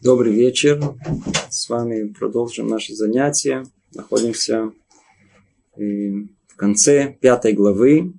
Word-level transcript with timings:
Добрый 0.00 0.32
вечер. 0.32 0.80
С 1.50 1.68
вами 1.68 2.12
продолжим 2.12 2.68
наше 2.68 2.94
занятие. 2.94 3.64
Находимся 3.92 4.70
э, 5.76 5.80
в 6.46 6.54
конце 6.56 7.16
пятой 7.20 7.52
главы. 7.52 8.12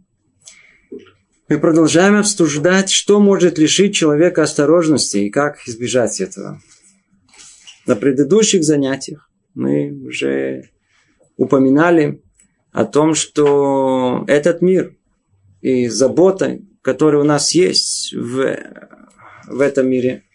Мы 1.47 1.57
продолжаем 1.57 2.18
обсуждать, 2.18 2.89
что 2.89 3.21
может 3.21 3.57
лишить 3.57 3.96
человека 3.96 4.44
осторожности 4.44 5.20
и 5.20 5.29
как 5.29 5.65
избежать 5.70 6.20
этого. 6.20 6.62
На 7.88 7.96
предыдущих 7.96 8.66
занятиях 8.66 9.32
мы 9.54 9.90
уже 10.06 10.72
упоминали 11.38 12.22
о 12.74 12.84
том, 12.84 13.16
что 13.16 14.26
этот 14.28 14.62
мир 14.62 14.98
и 15.62 15.88
забота, 15.88 16.59
которая 16.82 17.22
у 17.22 17.26
нас 17.26 17.54
есть 17.54 18.14
в, 18.14 18.58
в 19.48 19.62
этом 19.62 19.88
мире– 19.88 20.23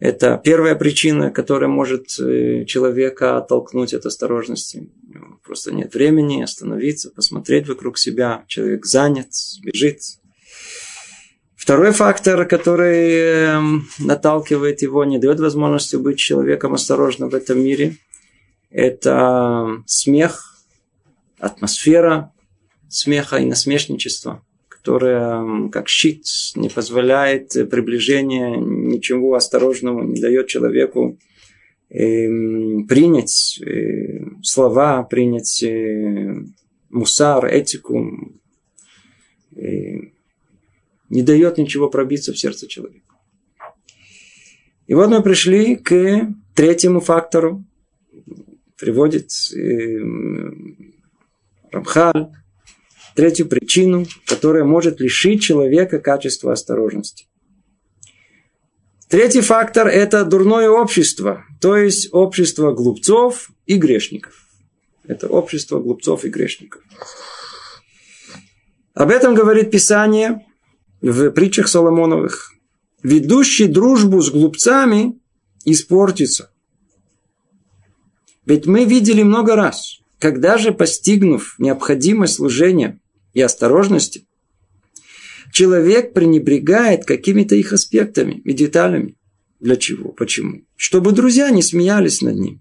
это 0.00 0.40
первая 0.42 0.76
причина, 0.76 1.30
которая 1.30 1.68
может 1.68 2.18
э, 2.20 2.64
человека 2.66 3.38
оттолкнуть 3.38 3.94
от 3.94 4.06
осторожности. 4.06 4.90
Просто 5.44 5.72
нет 5.72 5.92
времени 5.94 6.42
остановиться, 6.42 7.10
посмотреть 7.10 7.66
вокруг 7.68 7.98
себя. 7.98 8.44
Человек 8.46 8.86
занят, 8.86 9.30
бежит. 9.62 10.00
Второй 11.56 11.90
фактор, 11.90 12.46
который 12.46 13.10
эм, 13.10 13.88
наталкивает 13.98 14.82
его, 14.82 15.04
не 15.04 15.18
дает 15.18 15.40
возможности 15.40 15.96
быть 15.96 16.18
человеком 16.18 16.74
осторожным 16.74 17.30
в 17.30 17.34
этом 17.34 17.60
мире, 17.60 17.96
это 18.70 19.82
смех, 19.86 20.54
атмосфера 21.38 22.32
смеха 22.88 23.36
и 23.36 23.44
насмешничества 23.44 24.42
которая 24.88 25.68
как 25.68 25.86
щит 25.86 26.24
не 26.54 26.70
позволяет 26.70 27.52
приближения 27.70 28.56
ничего 28.56 29.34
осторожного, 29.34 30.02
не 30.02 30.18
дает 30.18 30.46
человеку 30.46 31.18
э, 31.90 32.26
принять 32.88 33.60
э, 33.60 34.24
слова, 34.42 35.02
принять 35.02 35.62
э, 35.62 36.36
мусар, 36.88 37.44
этику, 37.44 38.32
э, 39.54 39.98
не 41.10 41.22
дает 41.22 41.58
ничего 41.58 41.90
пробиться 41.90 42.32
в 42.32 42.38
сердце 42.38 42.66
человека. 42.66 43.14
И 44.86 44.94
вот 44.94 45.10
мы 45.10 45.22
пришли 45.22 45.76
к 45.76 46.34
третьему 46.54 47.00
фактору, 47.00 47.62
приводит 48.78 49.28
э, 49.54 50.00
Рамхаль, 51.72 52.37
третью 53.18 53.48
причину, 53.48 54.06
которая 54.26 54.62
может 54.62 55.00
лишить 55.00 55.42
человека 55.42 55.98
качества 55.98 56.52
осторожности. 56.52 57.26
Третий 59.08 59.40
фактор– 59.40 59.88
это 59.88 60.24
дурное 60.24 60.70
общество, 60.70 61.44
то 61.60 61.76
есть 61.76 62.10
общество 62.12 62.70
глупцов 62.70 63.50
и 63.66 63.76
грешников. 63.76 64.46
Это 65.04 65.26
общество 65.26 65.80
глупцов 65.80 66.24
и 66.24 66.28
грешников. 66.28 66.80
Об 68.94 69.10
этом 69.10 69.34
говорит 69.34 69.72
Писание 69.72 70.46
в 71.00 71.32
притчах 71.32 71.66
Соломоновых. 71.66 72.52
Ведущий 73.02 73.66
дружбу 73.66 74.20
с 74.20 74.30
глупцами 74.30 75.18
испортится. 75.64 76.52
Ведь 78.46 78.66
мы 78.66 78.84
видели 78.84 79.24
много 79.24 79.56
раз, 79.56 79.98
когда 80.20 80.56
же, 80.56 80.70
постигнув 80.70 81.56
необходимость 81.58 82.34
служения 82.34 83.00
и 83.38 83.40
осторожности, 83.40 84.26
человек 85.52 86.12
пренебрегает 86.12 87.04
какими-то 87.04 87.54
их 87.54 87.72
аспектами 87.72 88.42
и 88.44 88.52
деталями. 88.52 89.16
Для 89.60 89.76
чего? 89.76 90.10
Почему? 90.10 90.62
Чтобы 90.74 91.12
друзья 91.12 91.50
не 91.50 91.62
смеялись 91.62 92.20
над 92.20 92.34
ним. 92.34 92.60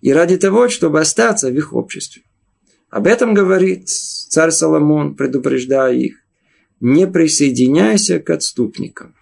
И 0.00 0.14
ради 0.14 0.38
того, 0.38 0.70
чтобы 0.70 1.00
остаться 1.00 1.50
в 1.50 1.54
их 1.54 1.74
обществе. 1.74 2.22
Об 2.88 3.06
этом 3.06 3.34
говорит 3.34 3.88
царь 3.88 4.52
Соломон, 4.52 5.16
предупреждая 5.16 5.92
их. 5.92 6.16
Не 6.80 7.06
присоединяйся 7.06 8.18
к 8.18 8.30
отступникам. 8.30 9.14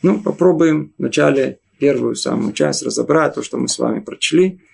Ну, 0.00 0.22
попробуем 0.22 0.94
вначале 0.96 1.58
первую 1.78 2.14
самую 2.14 2.54
часть 2.54 2.82
разобрать, 2.82 3.34
то, 3.34 3.42
что 3.42 3.58
мы 3.58 3.68
с 3.68 3.78
вами 3.78 4.00
прочли– 4.00 4.62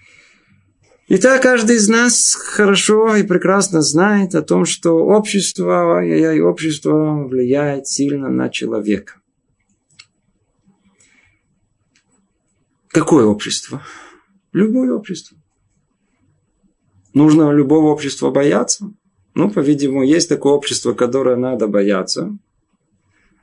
Итак, 1.08 1.42
каждый 1.42 1.76
из 1.76 1.88
нас 1.88 2.32
хорошо 2.34 3.16
и 3.16 3.24
прекрасно 3.24 3.82
знает 3.82 4.34
о 4.34 4.42
том, 4.42 4.64
что 4.64 4.92
общество, 4.92 6.02
и 6.02 6.40
общество 6.40 7.24
влияет 7.24 7.88
сильно 7.88 8.28
на 8.28 8.48
человека. 8.48 9.14
Какое 12.88 13.24
общество? 13.24 13.82
Любое 14.52 14.92
общество. 14.92 15.36
Нужно 17.14 17.50
любого 17.50 17.86
общества 17.86 18.30
бояться? 18.30 18.92
Ну, 19.34 19.50
по-видимому, 19.50 20.04
есть 20.04 20.28
такое 20.28 20.52
общество, 20.52 20.92
которое 20.92 21.36
надо 21.36 21.66
бояться, 21.66 22.36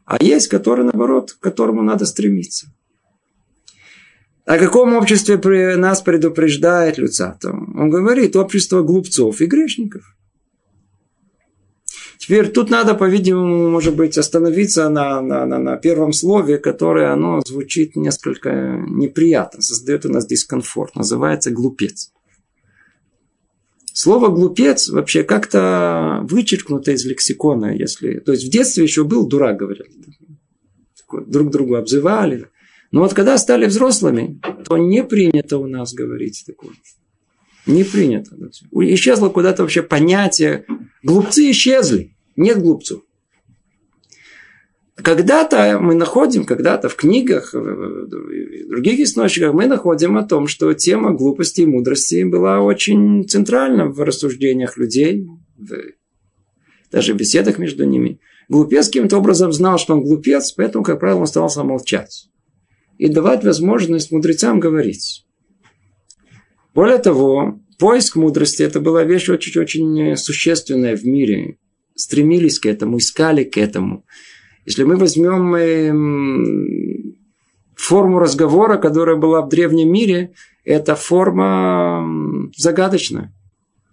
а 0.05 0.23
есть, 0.23 0.47
которое, 0.47 0.83
наоборот, 0.83 1.33
к 1.33 1.39
которому 1.39 1.81
надо 1.81 2.05
стремиться. 2.05 2.73
О 4.49 4.57
каком 4.57 4.95
обществе 4.95 5.75
нас 5.75 6.01
предупреждает 6.01 6.97
Люцатов? 6.97 7.53
Он 7.53 7.91
говорит, 7.91 8.35
общество 8.35 8.81
глупцов 8.81 9.41
и 9.41 9.45
грешников. 9.45 10.15
Теперь 12.17 12.47
тут 12.47 12.71
надо, 12.71 12.95
по-видимому, 12.95 13.69
может 13.69 13.95
быть, 13.95 14.17
остановиться 14.17 14.89
на, 14.89 15.21
на, 15.21 15.45
на, 15.45 15.59
на 15.59 15.77
первом 15.77 16.13
слове, 16.13 16.57
которое 16.57 17.13
оно 17.13 17.41
звучит 17.45 17.95
несколько 17.95 18.49
неприятно, 18.89 19.61
создает 19.61 20.07
у 20.07 20.09
нас 20.09 20.25
дискомфорт. 20.25 20.95
Называется 20.95 21.51
глупец. 21.51 22.11
Слово 23.93 24.29
глупец 24.29 24.89
вообще 24.89 25.21
как-то 25.21 26.21
вычеркнуто 26.23 26.91
из 26.91 27.05
лексикона, 27.05 27.75
если. 27.75 28.17
То 28.17 28.31
есть 28.31 28.47
в 28.47 28.49
детстве 28.49 28.83
еще 28.83 29.03
был 29.03 29.27
дурак, 29.27 29.57
говорят. 29.57 29.85
Друг 31.27 31.51
другу 31.51 31.75
обзывали. 31.75 32.47
Но 32.91 33.01
вот 33.01 33.13
когда 33.13 33.37
стали 33.37 33.65
взрослыми, 33.65 34.39
то 34.65 34.77
не 34.77 35.03
принято 35.03 35.57
у 35.57 35.67
нас 35.67 35.93
говорить 35.93 36.43
такое. 36.45 36.71
Не 37.65 37.83
принято. 37.83 38.35
Исчезло 38.71 39.29
куда-то 39.29 39.61
вообще 39.61 39.83
понятие. 39.83 40.65
Глупцы 41.03 41.51
исчезли. 41.51 42.15
Нет 42.35 42.59
глупцов. 42.61 43.01
Когда-то 44.95 45.79
мы 45.79 45.93
находим, 45.93 46.45
когда-то 46.45 46.89
в 46.89 46.95
книгах, 46.95 47.53
в 47.53 48.67
других 48.67 48.99
источниках 48.99 49.53
мы 49.53 49.67
находим 49.67 50.17
о 50.17 50.23
том, 50.23 50.47
что 50.47 50.73
тема 50.73 51.11
глупости 51.13 51.61
и 51.61 51.65
мудрости 51.65 52.23
была 52.23 52.59
очень 52.59 53.25
центральна 53.25 53.85
в 53.85 54.01
рассуждениях 54.01 54.77
людей, 54.77 55.25
в, 55.57 55.73
даже 56.91 57.13
в 57.13 57.17
беседах 57.17 57.59
между 57.59 57.85
ними. 57.85 58.19
Глупец 58.49 58.87
каким-то 58.87 59.19
образом 59.19 59.53
знал, 59.53 59.77
что 59.77 59.93
он 59.93 60.01
глупец, 60.01 60.51
поэтому, 60.51 60.83
как 60.83 60.99
правило, 60.99 61.19
он 61.19 61.27
старался 61.27 61.63
молчать 61.63 62.28
и 62.99 63.07
давать 63.07 63.43
возможность 63.43 64.11
мудрецам 64.11 64.59
говорить. 64.59 65.25
Более 66.75 66.99
того, 66.99 67.59
поиск 67.79 68.17
мудрости 68.17 68.61
это 68.61 68.81
была 68.81 69.03
вещь 69.03 69.29
очень-очень 69.29 70.15
существенная 70.17 70.95
в 70.95 71.05
мире. 71.05 71.57
Стремились 71.95 72.59
к 72.59 72.65
этому, 72.65 72.97
искали 72.97 73.43
к 73.45 73.57
этому. 73.57 74.05
Если 74.65 74.83
мы 74.83 74.97
возьмем 74.97 75.55
эм, 75.55 77.15
форму 77.75 78.19
разговора, 78.19 78.77
которая 78.77 79.15
была 79.15 79.41
в 79.41 79.49
древнем 79.49 79.91
мире, 79.91 80.33
это 80.65 80.95
форма 80.95 82.05
загадочная. 82.55 83.33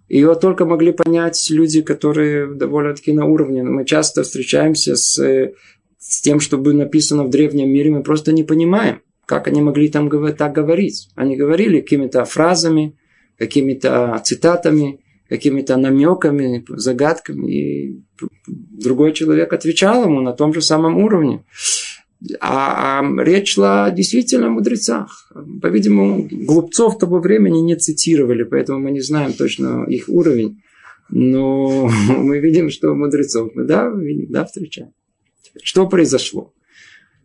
Ее 0.09 0.35
только 0.35 0.67
могли 0.67 0.93
понять 0.93 1.47
люди, 1.51 1.81
которые 1.81 2.55
довольно-таки 2.55 3.13
на 3.13 3.25
уровне. 3.25 3.63
Мы 3.63 3.85
часто 3.85 4.25
встречаемся 4.25 4.97
с 4.97 5.19
э, 5.19 5.55
с 6.09 6.21
тем, 6.21 6.39
что 6.39 6.57
было 6.57 6.75
написано 6.75 7.25
в 7.25 7.31
древнем 7.31 7.69
мире, 7.69 7.91
мы 7.91 8.03
просто 8.03 8.33
не 8.33 8.45
понимаем, 8.45 9.03
как 9.27 9.49
они 9.49 9.61
могли 9.61 9.89
там 9.89 10.09
так 10.35 10.53
говорить. 10.53 11.09
Они 11.17 11.37
говорили 11.37 11.81
какими-то 11.81 12.25
фразами, 12.25 12.97
какими-то 13.37 14.21
цитатами, 14.25 15.01
какими-то 15.29 15.77
намеками, 15.77 16.65
загадками. 16.69 17.53
И 17.53 18.03
другой 18.47 19.13
человек 19.15 19.53
отвечал 19.53 20.05
ему 20.05 20.21
на 20.21 20.33
том 20.33 20.55
же 20.55 20.63
самом 20.63 20.97
уровне. 20.99 21.45
А, 22.41 23.01
а 23.01 23.25
речь 23.25 23.55
шла 23.55 23.91
действительно 23.91 24.47
о 24.47 24.51
мудрецах. 24.51 25.33
По-видимому, 25.61 26.29
глупцов 26.31 26.99
того 26.99 27.19
времени 27.19 27.59
не 27.59 27.75
цитировали, 27.77 28.45
поэтому 28.45 28.79
мы 28.79 28.93
не 28.93 29.01
знаем 29.01 29.33
точно 29.33 29.85
их 29.89 30.09
уровень. 30.09 30.63
Но 31.11 31.89
мы 32.09 32.39
видим, 32.39 32.71
что 32.71 32.95
мудрецов 32.95 33.51
мы 33.55 33.65
да, 33.65 33.89
видим, 33.89 34.31
да, 34.31 34.45
встречаем. 34.45 34.93
Что 35.63 35.89
произошло? 35.89 36.53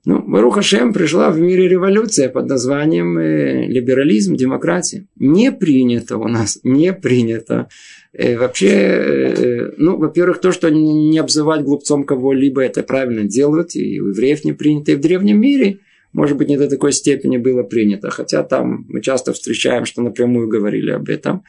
Ну, 0.03 0.19
Баруха 0.25 0.63
Шем 0.63 0.93
пришла 0.93 1.29
в 1.29 1.39
мире 1.39 1.67
революция 1.67 2.27
под 2.29 2.47
названием 2.47 3.19
э, 3.19 3.67
либерализм, 3.67 4.35
демократия. 4.35 5.07
Не 5.15 5.51
принято 5.51 6.17
у 6.17 6.27
нас, 6.27 6.59
не 6.63 6.91
принято. 6.91 7.67
Э, 8.11 8.35
вообще, 8.35 8.69
э, 8.69 9.71
ну, 9.77 9.97
во-первых, 9.97 10.41
то, 10.41 10.51
что 10.51 10.71
не 10.71 11.19
обзывать 11.19 11.61
глупцом 11.61 12.03
кого-либо, 12.03 12.61
это 12.61 12.81
правильно 12.81 13.25
делать, 13.25 13.75
и 13.75 14.01
у 14.01 14.07
евреев 14.07 14.43
не 14.43 14.53
принято, 14.53 14.91
и 14.91 14.95
в 14.95 15.01
древнем 15.01 15.39
мире 15.39 15.79
может 16.13 16.37
быть, 16.37 16.49
не 16.49 16.57
до 16.57 16.67
такой 16.67 16.91
степени 16.91 17.37
было 17.37 17.63
принято. 17.63 18.09
Хотя 18.09 18.43
там 18.43 18.85
мы 18.89 19.01
часто 19.01 19.33
встречаем, 19.33 19.85
что 19.85 20.01
напрямую 20.01 20.47
говорили 20.47 20.91
об 20.91 21.09
этом. 21.09 21.43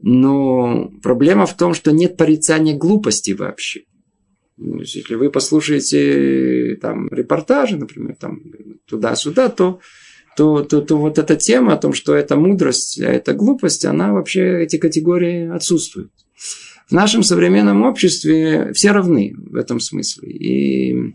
Но 0.00 0.90
проблема 1.02 1.46
в 1.46 1.56
том, 1.56 1.74
что 1.74 1.90
нет 1.90 2.16
порицания 2.16 2.76
глупости 2.76 3.32
вообще. 3.32 3.82
Если 4.58 5.14
вы 5.14 5.30
послушаете 5.30 6.76
там 6.80 7.08
репортажи, 7.10 7.76
например, 7.76 8.16
там 8.16 8.40
туда-сюда, 8.86 9.48
то, 9.48 9.80
то, 10.36 10.62
то, 10.62 10.80
то 10.80 10.98
вот 10.98 11.18
эта 11.18 11.36
тема 11.36 11.74
о 11.74 11.76
том, 11.76 11.92
что 11.92 12.14
это 12.14 12.36
мудрость, 12.36 13.00
а 13.00 13.10
это 13.10 13.34
глупость, 13.34 13.84
она 13.84 14.12
вообще, 14.12 14.62
эти 14.62 14.76
категории 14.76 15.48
отсутствуют. 15.48 16.10
В 16.88 16.92
нашем 16.92 17.22
современном 17.22 17.82
обществе 17.82 18.72
все 18.72 18.92
равны 18.92 19.34
в 19.36 19.56
этом 19.56 19.78
смысле. 19.78 20.30
И 20.30 21.14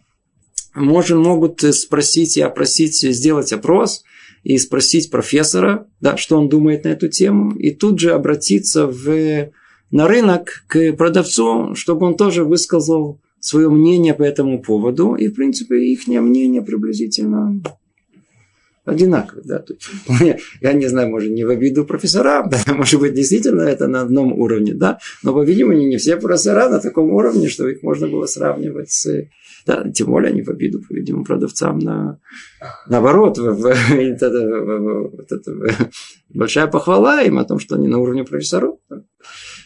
можно, 0.75 1.17
могут 1.17 1.61
спросить 1.61 2.37
и 2.37 2.41
опросить, 2.41 2.95
сделать 2.95 3.51
опрос 3.51 4.03
и 4.43 4.57
спросить 4.57 5.09
профессора, 5.09 5.87
да, 5.99 6.15
что 6.15 6.37
он 6.37 6.47
думает 6.47 6.83
на 6.83 6.89
эту 6.89 7.07
тему, 7.07 7.55
и 7.55 7.71
тут 7.71 7.99
же 7.99 8.11
обратиться 8.11 8.87
в, 8.87 9.51
на 9.89 10.07
рынок 10.07 10.63
к 10.67 10.93
продавцу, 10.93 11.75
чтобы 11.75 12.05
он 12.05 12.17
тоже 12.17 12.43
высказал 12.43 13.19
свое 13.43 13.69
мнение 13.69 14.13
по 14.13 14.23
этому 14.23 14.61
поводу. 14.61 15.15
И, 15.15 15.27
в 15.27 15.35
принципе, 15.35 15.75
их 15.75 16.07
мнение 16.07 16.61
приблизительно 16.61 17.61
одинаковые. 18.85 19.43
Да? 19.45 19.63
Я 20.61 20.73
не 20.73 20.87
знаю, 20.87 21.09
может, 21.09 21.31
не 21.31 21.43
в 21.43 21.49
обиду 21.49 21.85
профессора, 21.85 22.47
да, 22.65 22.73
может 22.73 22.99
быть, 22.99 23.13
действительно 23.13 23.61
это 23.63 23.87
на 23.87 24.01
одном 24.01 24.33
уровне, 24.33 24.73
да, 24.73 24.99
но, 25.23 25.33
по-видимому, 25.33 25.77
не 25.77 25.97
все 25.97 26.17
профессора 26.17 26.69
на 26.69 26.79
таком 26.79 27.11
уровне, 27.11 27.47
что 27.47 27.67
их 27.67 27.83
можно 27.83 28.07
было 28.07 28.25
сравнивать 28.25 28.91
с... 28.91 29.27
Да, 29.65 29.89
тем 29.89 30.07
более 30.07 30.31
они 30.31 30.41
в 30.41 30.49
обиду, 30.49 30.81
по-видимому, 30.81 31.23
продавцам 31.23 31.79
на... 31.79 32.19
Наоборот, 32.87 33.39
большая 36.33 36.67
похвала 36.67 37.21
им 37.21 37.37
о 37.39 37.45
том, 37.45 37.59
что 37.59 37.75
они 37.75 37.87
на 37.87 37.99
уровне 37.99 38.25
профессоров. 38.25 38.75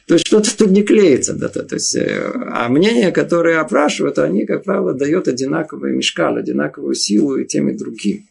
То 0.07 0.13
есть 0.13 0.25
что-то 0.25 0.57
тут 0.57 0.71
не 0.71 0.83
клеится. 0.83 1.33
Да, 1.33 1.49
то, 1.49 1.63
то 1.63 1.75
есть, 1.75 1.95
э, 1.95 2.31
а 2.33 2.69
мнения, 2.69 3.11
которые 3.11 3.57
опрашивают, 3.57 4.17
они, 4.19 4.45
как 4.45 4.63
правило, 4.63 4.93
дают 4.93 5.27
одинаковый 5.27 5.93
мешкал, 5.93 6.37
одинаковую 6.37 6.95
силу 6.95 7.35
и 7.35 7.45
тем, 7.45 7.69
и 7.69 7.77
другим. 7.77 8.23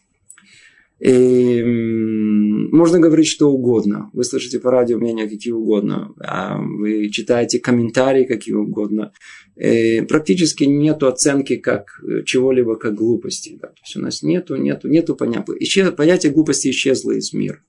И 0.99 1.63
можно 1.63 2.99
говорить 2.99 3.27
что 3.27 3.51
угодно. 3.51 4.09
Вы 4.13 4.23
слышите 4.23 4.59
по 4.59 4.71
радио 4.71 4.97
мнения 4.97 5.29
какие 5.29 5.53
угодно. 5.53 6.15
А 6.19 6.57
вы 6.59 7.09
читаете 7.09 7.59
комментарии 7.59 8.25
какие 8.25 8.55
угодно. 8.55 9.13
И 9.55 10.01
практически 10.01 10.63
нету 10.63 11.07
оценки 11.07 11.57
как 11.57 12.01
чего-либо 12.25 12.77
как 12.77 12.95
глупости. 12.95 13.59
Да. 13.61 13.67
То 13.67 13.81
есть 13.83 13.95
у 13.95 14.01
нас 14.01 14.23
нету, 14.23 14.55
нету, 14.55 14.87
нету 14.87 15.15
понятия. 15.15 15.53
Исчез, 15.59 15.91
понятие 15.91 16.31
глупости 16.31 16.69
исчезло 16.69 17.11
из 17.11 17.31
мира. 17.31 17.61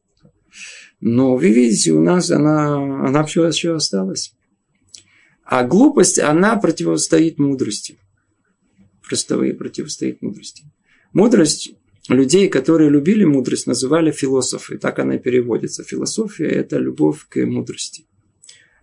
Но 1.01 1.37
вы 1.37 1.51
видите, 1.51 1.93
у 1.93 2.03
нас 2.03 2.31
она, 2.31 3.07
она 3.07 3.25
все 3.25 3.47
еще 3.47 3.75
осталась. 3.75 4.35
А 5.45 5.65
глупость, 5.65 6.19
она 6.19 6.57
противостоит 6.57 7.39
мудрости. 7.39 7.99
Просто 9.07 9.39
противостоит 9.55 10.21
мудрости. 10.21 10.65
Мудрость 11.13 11.73
людей, 12.09 12.49
которые 12.49 12.91
любили 12.91 13.25
мудрость, 13.25 13.67
называли 13.67 14.11
философы. 14.11 14.77
Так 14.77 14.99
она 14.99 15.15
и 15.15 15.19
переводится. 15.19 15.85
Философия– 15.85 16.47
это 16.49 16.79
любовь 16.79 17.27
к 17.29 17.39
мудрости. 17.47 18.07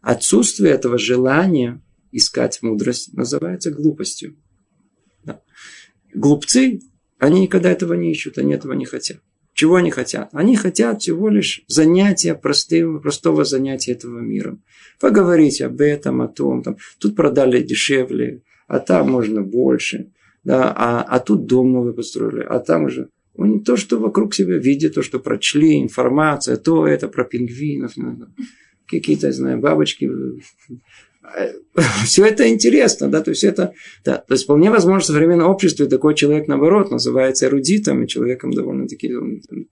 Отсутствие 0.01 0.71
этого 0.73 0.97
желания 0.97 1.81
искать 2.11 2.61
мудрость 2.61 3.13
называется 3.13 3.71
глупостью. 3.71 4.35
Да. 5.23 5.41
Глупцы, 6.13 6.79
они 7.19 7.41
никогда 7.41 7.71
этого 7.71 7.93
не 7.93 8.11
ищут, 8.11 8.37
они 8.37 8.53
этого 8.53 8.73
не 8.73 8.85
хотят. 8.85 9.17
Чего 9.55 9.75
они 9.75 9.89
хотят? 9.89 10.29
Они 10.33 10.57
хотят 10.57 11.01
всего 11.01 11.29
лишь 11.29 11.63
занятия, 11.67 12.35
простого, 12.35 12.99
простого 12.99 13.45
занятия 13.45 13.93
этого 13.93 14.19
мира. 14.19 14.57
Поговорить 14.99 15.61
об 15.61 15.79
этом, 15.79 16.21
о 16.21 16.27
том. 16.27 16.61
Там, 16.61 16.75
тут 16.99 17.15
продали 17.15 17.63
дешевле, 17.63 18.41
а 18.67 18.79
там 18.79 19.09
можно 19.09 19.41
больше. 19.41 20.11
Да, 20.43 20.73
а, 20.75 21.01
а 21.01 21.19
тут 21.19 21.45
дом 21.47 21.71
новый 21.71 21.93
построили, 21.93 22.41
а 22.41 22.59
там 22.59 22.83
уже 22.83 23.09
они 23.37 23.59
то, 23.59 23.75
что 23.77 23.97
вокруг 23.97 24.33
себя 24.33 24.57
видят, 24.57 24.95
то, 24.95 25.01
что 25.01 25.19
прочли, 25.19 25.81
информация, 25.81 26.57
то 26.57 26.85
это 26.87 27.07
про 27.07 27.23
пингвинов, 27.25 27.97
ну, 27.97 28.27
какие-то, 28.87 29.31
знаю, 29.31 29.59
бабочки. 29.59 30.09
Все 32.05 32.25
это 32.25 32.47
интересно, 32.49 33.09
да, 33.09 33.21
то 33.21 33.31
есть 33.31 33.43
это, 33.43 33.73
да, 34.03 34.17
то 34.17 34.33
есть 34.33 34.43
вполне 34.45 34.69
возможно, 34.69 35.01
в 35.01 35.05
современном 35.05 35.49
обществе 35.49 35.87
такой 35.87 36.15
человек, 36.15 36.47
наоборот, 36.47 36.91
называется 36.91 37.47
эрудитом, 37.47 38.03
и 38.03 38.07
человеком 38.07 38.51
довольно-таки 38.51 39.11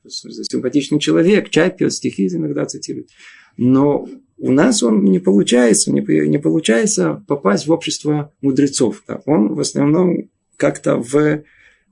симпатичный 0.08 1.00
человек, 1.00 1.50
чай 1.50 1.72
пьет, 1.76 1.94
стихи 1.94 2.28
иногда 2.28 2.66
цитирует. 2.66 3.10
Но 3.58 4.08
у 4.38 4.52
нас 4.52 4.84
он 4.84 5.04
не 5.04 5.20
получается, 5.20 5.92
не, 5.92 6.02
не 6.28 6.40
получается 6.40 7.24
попасть 7.28 7.68
в 7.68 7.72
общество 7.72 8.34
мудрецов. 8.42 9.04
Да. 9.08 9.22
Он 9.26 9.54
в 9.54 9.60
основном 9.60 10.30
как-то 10.58 10.98
в 10.98 11.44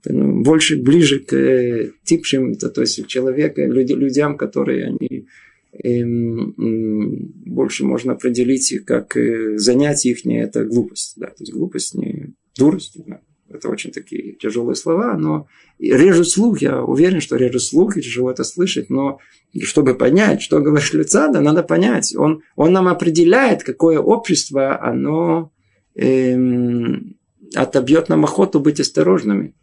ну, 0.04 0.42
больше 0.42 0.76
ближе 0.76 1.20
к 1.20 1.32
э, 1.34 1.92
типшим, 2.04 2.56
то, 2.56 2.80
есть 2.80 3.06
человека, 3.06 3.64
люди, 3.64 3.92
людям, 3.92 4.36
которые 4.36 4.86
они 4.86 5.26
больше 5.72 7.84
можно 7.84 8.12
определить 8.12 8.84
как 8.84 9.16
э, 9.16 9.56
занятие 9.56 10.10
их 10.10 10.26
не 10.26 10.42
это 10.42 10.64
глупость. 10.64 11.14
Да, 11.16 11.28
то 11.28 11.36
есть 11.40 11.52
глупость 11.52 11.94
не 11.94 12.34
дурость. 12.56 12.96
Да. 13.06 13.20
Это 13.48 13.68
очень 13.68 13.90
такие 13.90 14.34
тяжелые 14.34 14.76
слова, 14.76 15.16
но 15.16 15.46
режут 15.78 16.28
слух, 16.28 16.62
я 16.62 16.82
уверен, 16.82 17.20
что 17.20 17.36
режут 17.36 17.62
слух, 17.62 17.96
и 17.96 18.02
тяжело 18.02 18.30
это 18.30 18.44
слышать, 18.44 18.88
но 18.88 19.18
чтобы 19.62 19.94
понять, 19.94 20.40
что 20.40 20.60
говорит 20.60 20.94
лица, 20.94 21.28
да, 21.28 21.40
надо 21.40 21.62
понять. 21.62 22.14
Он, 22.16 22.42
он 22.56 22.72
нам 22.72 22.88
определяет, 22.88 23.62
какое 23.62 23.98
общество, 23.98 24.82
оно 24.82 25.52
эм, 25.94 27.16
отобьет 27.54 28.08
нам 28.08 28.24
охоту 28.24 28.60
быть 28.60 28.80
осторожными. 28.80 29.54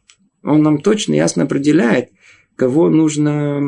Он 0.44 0.62
нам 0.62 0.80
точно 0.80 1.16
ясно 1.16 1.44
определяет, 1.44 2.10
кого 2.60 2.90
нужно 2.90 3.62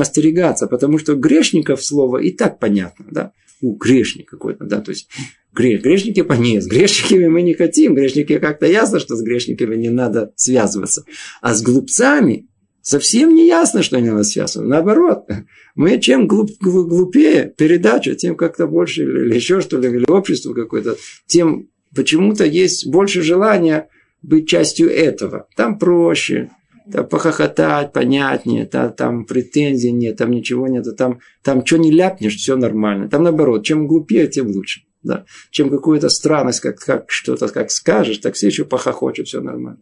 остерегаться, 0.00 0.66
потому 0.66 0.98
что 0.98 1.14
грешников 1.14 1.84
слово 1.84 2.18
и 2.18 2.30
так 2.30 2.58
понятно, 2.58 3.04
да, 3.10 3.32
у 3.60 3.76
грешник 3.76 4.28
какой-то, 4.28 4.64
да, 4.64 4.80
то 4.80 4.90
есть 4.90 5.08
грех, 5.52 5.82
грешники 5.82 6.22
понес, 6.22 6.64
с 6.64 6.66
грешниками 6.66 7.28
мы 7.28 7.42
не 7.42 7.54
хотим, 7.54 7.94
грешники 7.94 8.38
как-то 8.38 8.66
ясно, 8.66 8.98
что 8.98 9.16
с 9.16 9.22
грешниками 9.22 9.76
не 9.76 9.90
надо 9.90 10.32
связываться, 10.36 11.04
а 11.42 11.54
с 11.54 11.62
глупцами 11.62 12.48
совсем 12.80 13.34
не 13.34 13.46
ясно, 13.46 13.82
что 13.82 13.98
они 13.98 14.08
нас 14.10 14.30
связывают, 14.30 14.70
наоборот, 14.70 15.26
мы 15.74 16.00
чем 16.00 16.26
глуп, 16.26 16.50
глупее 16.60 17.52
передача, 17.56 18.14
тем 18.14 18.34
как-то 18.34 18.66
больше, 18.66 19.02
или 19.02 19.34
еще 19.34 19.60
что 19.60 19.78
ли, 19.78 19.88
или 19.88 20.10
общество 20.10 20.54
какое-то, 20.54 20.96
тем 21.26 21.68
почему-то 21.94 22.44
есть 22.44 22.86
больше 22.86 23.22
желания 23.22 23.88
быть 24.22 24.48
частью 24.48 24.90
этого. 24.90 25.46
Там 25.56 25.78
проще, 25.78 26.50
там 26.92 27.06
похохотать, 27.06 27.92
понятнее, 27.92 28.66
там, 28.66 28.92
там 28.92 29.24
претензий 29.24 29.92
нет, 29.92 30.16
там 30.16 30.30
ничего 30.30 30.66
нет, 30.68 30.84
там, 30.96 31.20
там 31.42 31.64
что 31.64 31.76
не 31.78 31.90
ляпнешь, 31.90 32.36
все 32.36 32.56
нормально. 32.56 33.08
Там 33.08 33.22
наоборот, 33.22 33.64
чем 33.64 33.86
глупее, 33.86 34.26
тем 34.28 34.48
лучше. 34.48 34.82
Да. 35.02 35.24
Чем 35.50 35.70
какую-то 35.70 36.08
странность, 36.08 36.60
как, 36.60 36.78
как 36.78 37.10
что-то 37.10 37.48
как 37.48 37.70
скажешь, 37.70 38.18
так 38.18 38.34
все 38.34 38.48
еще 38.48 38.64
похохочут, 38.64 39.28
все 39.28 39.40
нормально. 39.40 39.80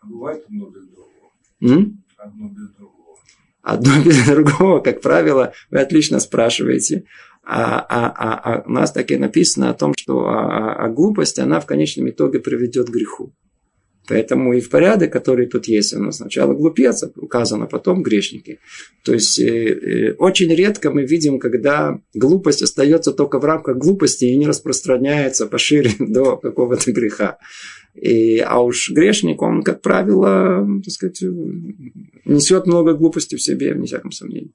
А 0.00 0.06
бывает 0.06 0.44
одно 0.46 0.68
без 0.68 0.86
другого. 0.88 1.08
М? 1.60 2.04
Одно 2.16 2.48
без 2.48 2.68
другого. 2.70 3.16
Одно 3.62 4.02
без 4.04 4.26
другого, 4.26 4.80
как 4.80 5.00
правило, 5.00 5.52
вы 5.70 5.78
отлично 5.78 6.18
спрашиваете. 6.18 7.04
А, 7.44 7.80
а, 7.80 8.12
а, 8.14 8.54
а 8.54 8.62
у 8.66 8.70
нас 8.70 8.92
так 8.92 9.10
и 9.10 9.16
написано 9.16 9.70
о 9.70 9.74
том, 9.74 9.94
что 9.96 10.28
а, 10.28 10.34
а, 10.34 10.84
а 10.84 10.88
глупость, 10.88 11.38
она 11.38 11.60
в 11.60 11.66
конечном 11.66 12.10
итоге 12.10 12.40
приведет 12.40 12.88
к 12.88 12.92
греху. 12.92 13.32
Поэтому 14.08 14.54
и 14.54 14.60
в 14.60 14.70
порядок, 14.70 15.12
который 15.12 15.46
тут 15.46 15.68
есть, 15.68 15.92
оно 15.92 16.12
сначала 16.12 16.54
глупец, 16.54 17.04
указано, 17.16 17.66
потом 17.66 18.02
грешники. 18.02 18.58
То 19.04 19.12
есть, 19.12 19.38
э, 19.38 19.44
э, 19.44 20.12
очень 20.14 20.52
редко 20.54 20.90
мы 20.90 21.04
видим, 21.04 21.38
когда 21.38 22.00
глупость 22.14 22.62
остается 22.62 23.12
только 23.12 23.38
в 23.38 23.44
рамках 23.44 23.76
глупости 23.76 24.24
и 24.24 24.36
не 24.36 24.46
распространяется 24.46 25.46
пошире 25.46 25.90
до 25.98 26.38
какого-то 26.38 26.90
греха. 26.90 27.36
И, 27.94 28.38
а 28.38 28.60
уж 28.60 28.90
грешник, 28.90 29.42
он, 29.42 29.62
как 29.62 29.82
правило, 29.82 30.66
так 30.82 30.92
сказать, 30.92 31.22
несет 32.24 32.66
много 32.66 32.94
глупости 32.94 33.34
в 33.34 33.42
себе, 33.42 33.74
вне 33.74 33.86
всяком 33.86 34.12
сомнении. 34.12 34.52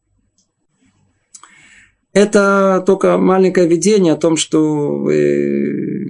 Это 2.14 2.84
только 2.86 3.18
маленькое 3.18 3.68
видение 3.68 4.14
о 4.14 4.18
том, 4.18 4.36
что 4.38 5.10
э, 5.12 6.06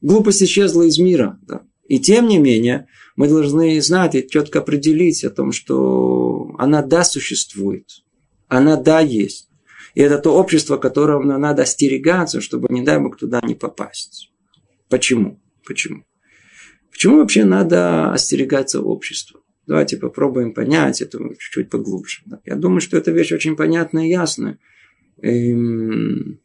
глупость 0.00 0.42
исчезла 0.42 0.82
из 0.82 0.98
мира. 0.98 1.38
Да. 1.46 1.62
И 1.92 1.98
тем 2.00 2.26
не 2.26 2.38
менее, 2.38 2.86
мы 3.16 3.28
должны 3.28 3.78
знать 3.82 4.14
и 4.14 4.26
четко 4.26 4.60
определить 4.60 5.24
о 5.24 5.30
том, 5.30 5.52
что 5.52 6.54
она 6.56 6.80
да 6.80 7.04
существует, 7.04 7.86
она 8.48 8.76
да 8.76 9.00
есть. 9.00 9.50
И 9.94 10.00
это 10.00 10.16
то 10.16 10.34
общество, 10.34 10.78
которого 10.78 11.22
нам 11.22 11.42
надо 11.42 11.64
остерегаться, 11.64 12.40
чтобы, 12.40 12.68
не 12.70 12.80
дай 12.80 12.98
бог, 12.98 13.18
туда 13.18 13.42
не 13.42 13.54
попасть. 13.54 14.32
Почему? 14.88 15.38
Почему? 15.66 16.04
Почему 16.90 17.18
вообще 17.18 17.44
надо 17.44 18.10
остерегаться 18.10 18.80
общества? 18.80 19.42
Давайте 19.66 19.98
попробуем 19.98 20.54
понять 20.54 21.02
это 21.02 21.18
чуть-чуть 21.18 21.68
поглубже. 21.68 22.22
Я 22.46 22.56
думаю, 22.56 22.80
что 22.80 22.96
эта 22.96 23.10
вещь 23.10 23.32
очень 23.32 23.54
понятная 23.54 24.06
и 24.06 24.12
ясная. 24.12 24.58
Эм, 25.20 26.40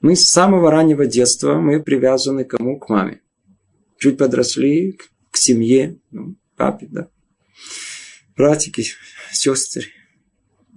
мы 0.00 0.16
с 0.16 0.26
самого 0.26 0.70
раннего 0.70 1.04
детства 1.04 1.60
мы 1.60 1.82
привязаны 1.82 2.46
кому? 2.46 2.78
К 2.78 2.88
маме. 2.88 3.20
Чуть 3.98 4.18
подросли 4.18 4.98
к 5.30 5.36
семье, 5.36 5.98
ну, 6.10 6.36
папе, 6.56 6.88
да. 6.90 7.08
Братики, 8.36 8.84
сестры. 9.32 9.86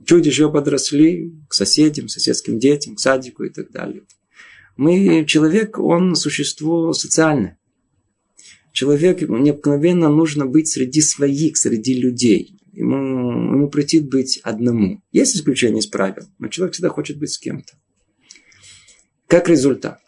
Чуть 0.05 0.25
еще 0.25 0.51
подросли 0.51 1.33
к 1.49 1.53
соседям, 1.53 2.07
соседским 2.07 2.59
детям, 2.59 2.95
к 2.95 2.99
садику 2.99 3.43
и 3.43 3.49
так 3.49 3.71
далее. 3.71 4.03
Мы, 4.77 5.25
человек, 5.25 5.79
он 5.79 6.15
существо 6.15 6.93
социальное. 6.93 7.57
Человек, 8.71 9.21
необыкновенно 9.21 10.07
нужно 10.07 10.45
быть 10.45 10.67
среди 10.67 11.01
своих, 11.01 11.57
среди 11.57 11.95
людей. 11.95 12.57
Ему, 12.73 12.95
ему 13.53 13.69
претит 13.69 14.07
быть 14.07 14.39
одному. 14.43 15.01
Есть 15.11 15.35
исключение 15.35 15.79
из 15.79 15.87
правил, 15.87 16.27
но 16.37 16.47
человек 16.47 16.73
всегда 16.73 16.89
хочет 16.89 17.17
быть 17.17 17.31
с 17.31 17.39
кем-то. 17.39 17.73
Как 19.25 19.49
результат? 19.49 19.99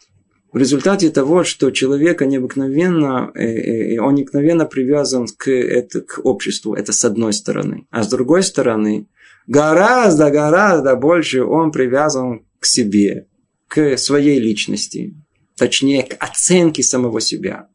В 0.51 0.57
результате 0.57 1.11
того, 1.11 1.43
что 1.43 1.69
человек 1.69 2.21
необыкновенно, 2.21 3.31
э, 3.35 3.95
э, 3.95 3.99
он 3.99 4.15
необыкновенно 4.15 4.65
привязан 4.65 5.27
к, 5.27 5.51
это, 5.51 6.01
к 6.01 6.21
обществу, 6.23 6.73
это 6.73 6.91
с 6.91 7.05
одной 7.05 7.33
стороны. 7.33 7.85
А 7.91 8.01
с 8.01 8.09
другой 8.09 8.41
стороны, 8.41 9.07
гораздо, 9.45 10.31
гораздо 10.31 10.95
больше 10.95 11.43
он 11.43 11.71
привязан 11.71 12.45
к 12.59 12.65
себе, 12.65 13.27
к 13.67 13.95
своей 13.97 14.39
личности, 14.39 15.13
точнее, 15.55 16.03
к 16.03 16.15
оценке 16.19 16.81
самого 16.81 17.21
себя, 17.21 17.67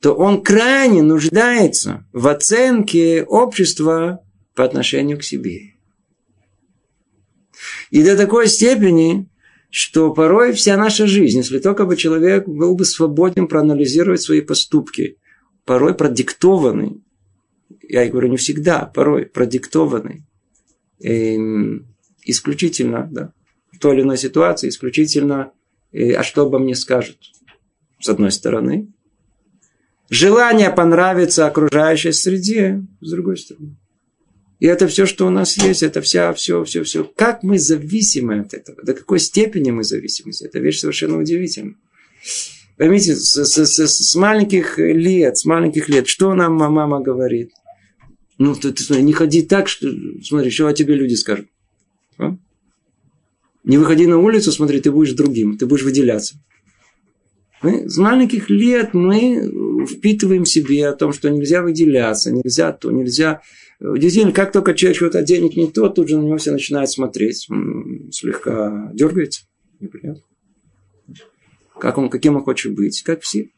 то 0.00 0.14
он 0.14 0.42
крайне 0.42 1.02
нуждается 1.02 2.06
в 2.14 2.26
оценке 2.28 3.22
общества 3.24 4.24
по 4.54 4.64
отношению 4.64 5.18
к 5.18 5.24
себе. 5.24 5.74
И 7.90 8.02
до 8.02 8.16
такой 8.16 8.48
степени, 8.48 9.28
что 9.70 10.12
порой 10.12 10.52
вся 10.52 10.76
наша 10.76 11.06
жизнь, 11.06 11.38
если 11.38 11.58
только 11.58 11.84
бы 11.84 11.96
человек 11.96 12.46
был 12.46 12.74
бы 12.74 12.84
свободен 12.84 13.46
проанализировать 13.46 14.22
свои 14.22 14.40
поступки, 14.40 15.18
порой 15.64 15.94
продиктованный, 15.94 17.02
я 17.82 18.08
говорю 18.08 18.28
не 18.28 18.36
всегда, 18.36 18.86
порой 18.86 19.26
продиктованный 19.26 20.24
эм, 21.02 21.86
исключительно, 22.24 23.08
да, 23.10 23.32
в 23.72 23.78
той 23.78 23.96
или 23.96 24.02
иной 24.02 24.18
ситуации, 24.18 24.68
исключительно, 24.68 25.52
э, 25.92 26.12
а 26.12 26.22
что 26.22 26.42
обо 26.42 26.58
мне 26.58 26.74
скажут, 26.74 27.18
с 28.00 28.08
одной 28.08 28.32
стороны. 28.32 28.88
Желание 30.10 30.70
понравиться 30.70 31.46
окружающей 31.46 32.12
среде, 32.12 32.82
с 33.00 33.10
другой 33.10 33.36
стороны. 33.36 33.76
И 34.60 34.66
это 34.66 34.88
все, 34.88 35.06
что 35.06 35.26
у 35.26 35.30
нас 35.30 35.56
есть, 35.56 35.82
это 35.82 36.00
вся, 36.00 36.32
все, 36.32 36.64
все, 36.64 36.82
все. 36.82 37.04
Как 37.04 37.42
мы 37.42 37.58
зависимы 37.58 38.40
от 38.40 38.54
этого? 38.54 38.82
До 38.82 38.92
какой 38.92 39.20
степени 39.20 39.70
мы 39.70 39.84
зависимы? 39.84 40.32
Это 40.40 40.58
вещь 40.58 40.80
совершенно 40.80 41.18
удивительная. 41.18 41.76
Поймите, 42.76 43.14
с, 43.14 43.44
с, 43.44 43.66
с, 43.66 43.88
с 43.88 44.14
маленьких 44.14 44.78
лет, 44.78 45.36
с 45.36 45.44
маленьких 45.44 45.88
лет, 45.88 46.08
что 46.08 46.34
нам 46.34 46.54
мама 46.54 47.00
говорит? 47.00 47.52
Ну, 48.38 48.54
ты, 48.54 48.72
ты 48.72 48.82
смотри, 48.82 49.04
не 49.04 49.12
ходи 49.12 49.42
так, 49.42 49.68
что, 49.68 49.88
смотри, 50.22 50.50
что 50.50 50.66
о 50.68 50.72
тебе 50.72 50.94
люди 50.94 51.14
скажут. 51.14 51.48
А? 52.18 52.36
Не 53.64 53.78
выходи 53.78 54.06
на 54.06 54.18
улицу, 54.18 54.52
смотри, 54.52 54.80
ты 54.80 54.90
будешь 54.90 55.12
другим, 55.12 55.56
ты 55.56 55.66
будешь 55.66 55.82
выделяться. 55.82 56.36
Мы, 57.62 57.88
с 57.88 57.96
маленьких 57.96 58.48
лет 58.50 58.94
мы 58.94 59.86
впитываем 59.86 60.44
в 60.44 60.48
себе 60.48 60.86
о 60.86 60.94
том, 60.94 61.12
что 61.12 61.28
нельзя 61.30 61.62
выделяться, 61.62 62.30
нельзя 62.30 62.72
то, 62.72 62.92
нельзя 62.92 63.40
Действительно, 63.80 64.32
как 64.32 64.50
только 64.50 64.74
человек 64.74 64.96
что-то 64.96 65.22
денег 65.22 65.56
не 65.56 65.70
то, 65.70 65.88
тут 65.88 66.08
же 66.08 66.18
на 66.18 66.24
него 66.24 66.36
все 66.36 66.50
начинают 66.50 66.90
смотреть. 66.90 67.48
Слегка 68.10 68.90
дергается. 68.92 69.42
Неприятно. 69.78 70.22
Как 71.78 71.96
он, 71.96 72.10
каким 72.10 72.36
он 72.36 72.42
хочет 72.42 72.74
быть? 72.74 73.02
Как 73.02 73.20
все. 73.22 73.50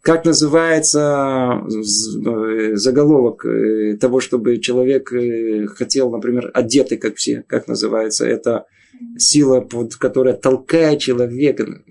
Как 0.00 0.24
называется 0.24 1.62
э, 1.68 2.74
заголовок 2.74 3.44
э, 3.44 3.96
того, 3.98 4.18
чтобы 4.18 4.58
человек 4.58 5.12
э, 5.12 5.66
хотел, 5.66 6.10
например, 6.10 6.50
одетый, 6.54 6.98
как 6.98 7.16
все? 7.16 7.44
Как 7.46 7.68
называется? 7.68 8.26
Это 8.26 8.64
сила, 9.16 9.60
под, 9.60 9.94
которая 9.96 10.34
толкает 10.34 11.00
человека 11.00 11.82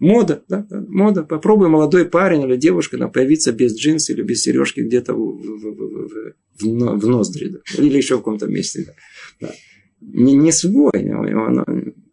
Мода, 0.00 0.42
да, 0.48 0.66
мода. 0.88 1.22
Попробуй 1.22 1.68
молодой 1.68 2.06
парень 2.06 2.42
или 2.42 2.56
девушка 2.56 2.96
там, 2.96 3.12
появиться 3.12 3.52
без 3.52 3.78
джинс 3.78 4.08
или 4.08 4.22
без 4.22 4.40
сережки 4.40 4.80
где-то 4.80 5.12
в, 5.12 5.18
в, 5.18 5.60
в, 5.60 5.99
в, 6.10 6.98
в 6.98 7.06
ноздри, 7.06 7.48
да, 7.48 7.58
или 7.78 7.96
еще 7.96 8.16
в 8.16 8.18
каком-то 8.18 8.46
месте. 8.46 8.84
Да. 9.40 9.48
Да. 9.48 9.54
Не, 10.00 10.34
не 10.34 10.52
свой. 10.52 10.90
Он, 10.92 11.64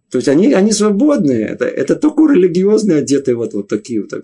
то 0.09 0.17
есть 0.17 0.27
они, 0.27 0.53
они 0.53 0.71
свободные. 0.71 1.45
Это, 1.45 1.65
это 1.65 1.95
только 1.95 2.31
религиозные 2.31 2.99
одетые 2.99 3.35
вот, 3.35 3.53
вот 3.53 3.67
такие 3.67 4.01
вот. 4.01 4.09
Так, 4.09 4.23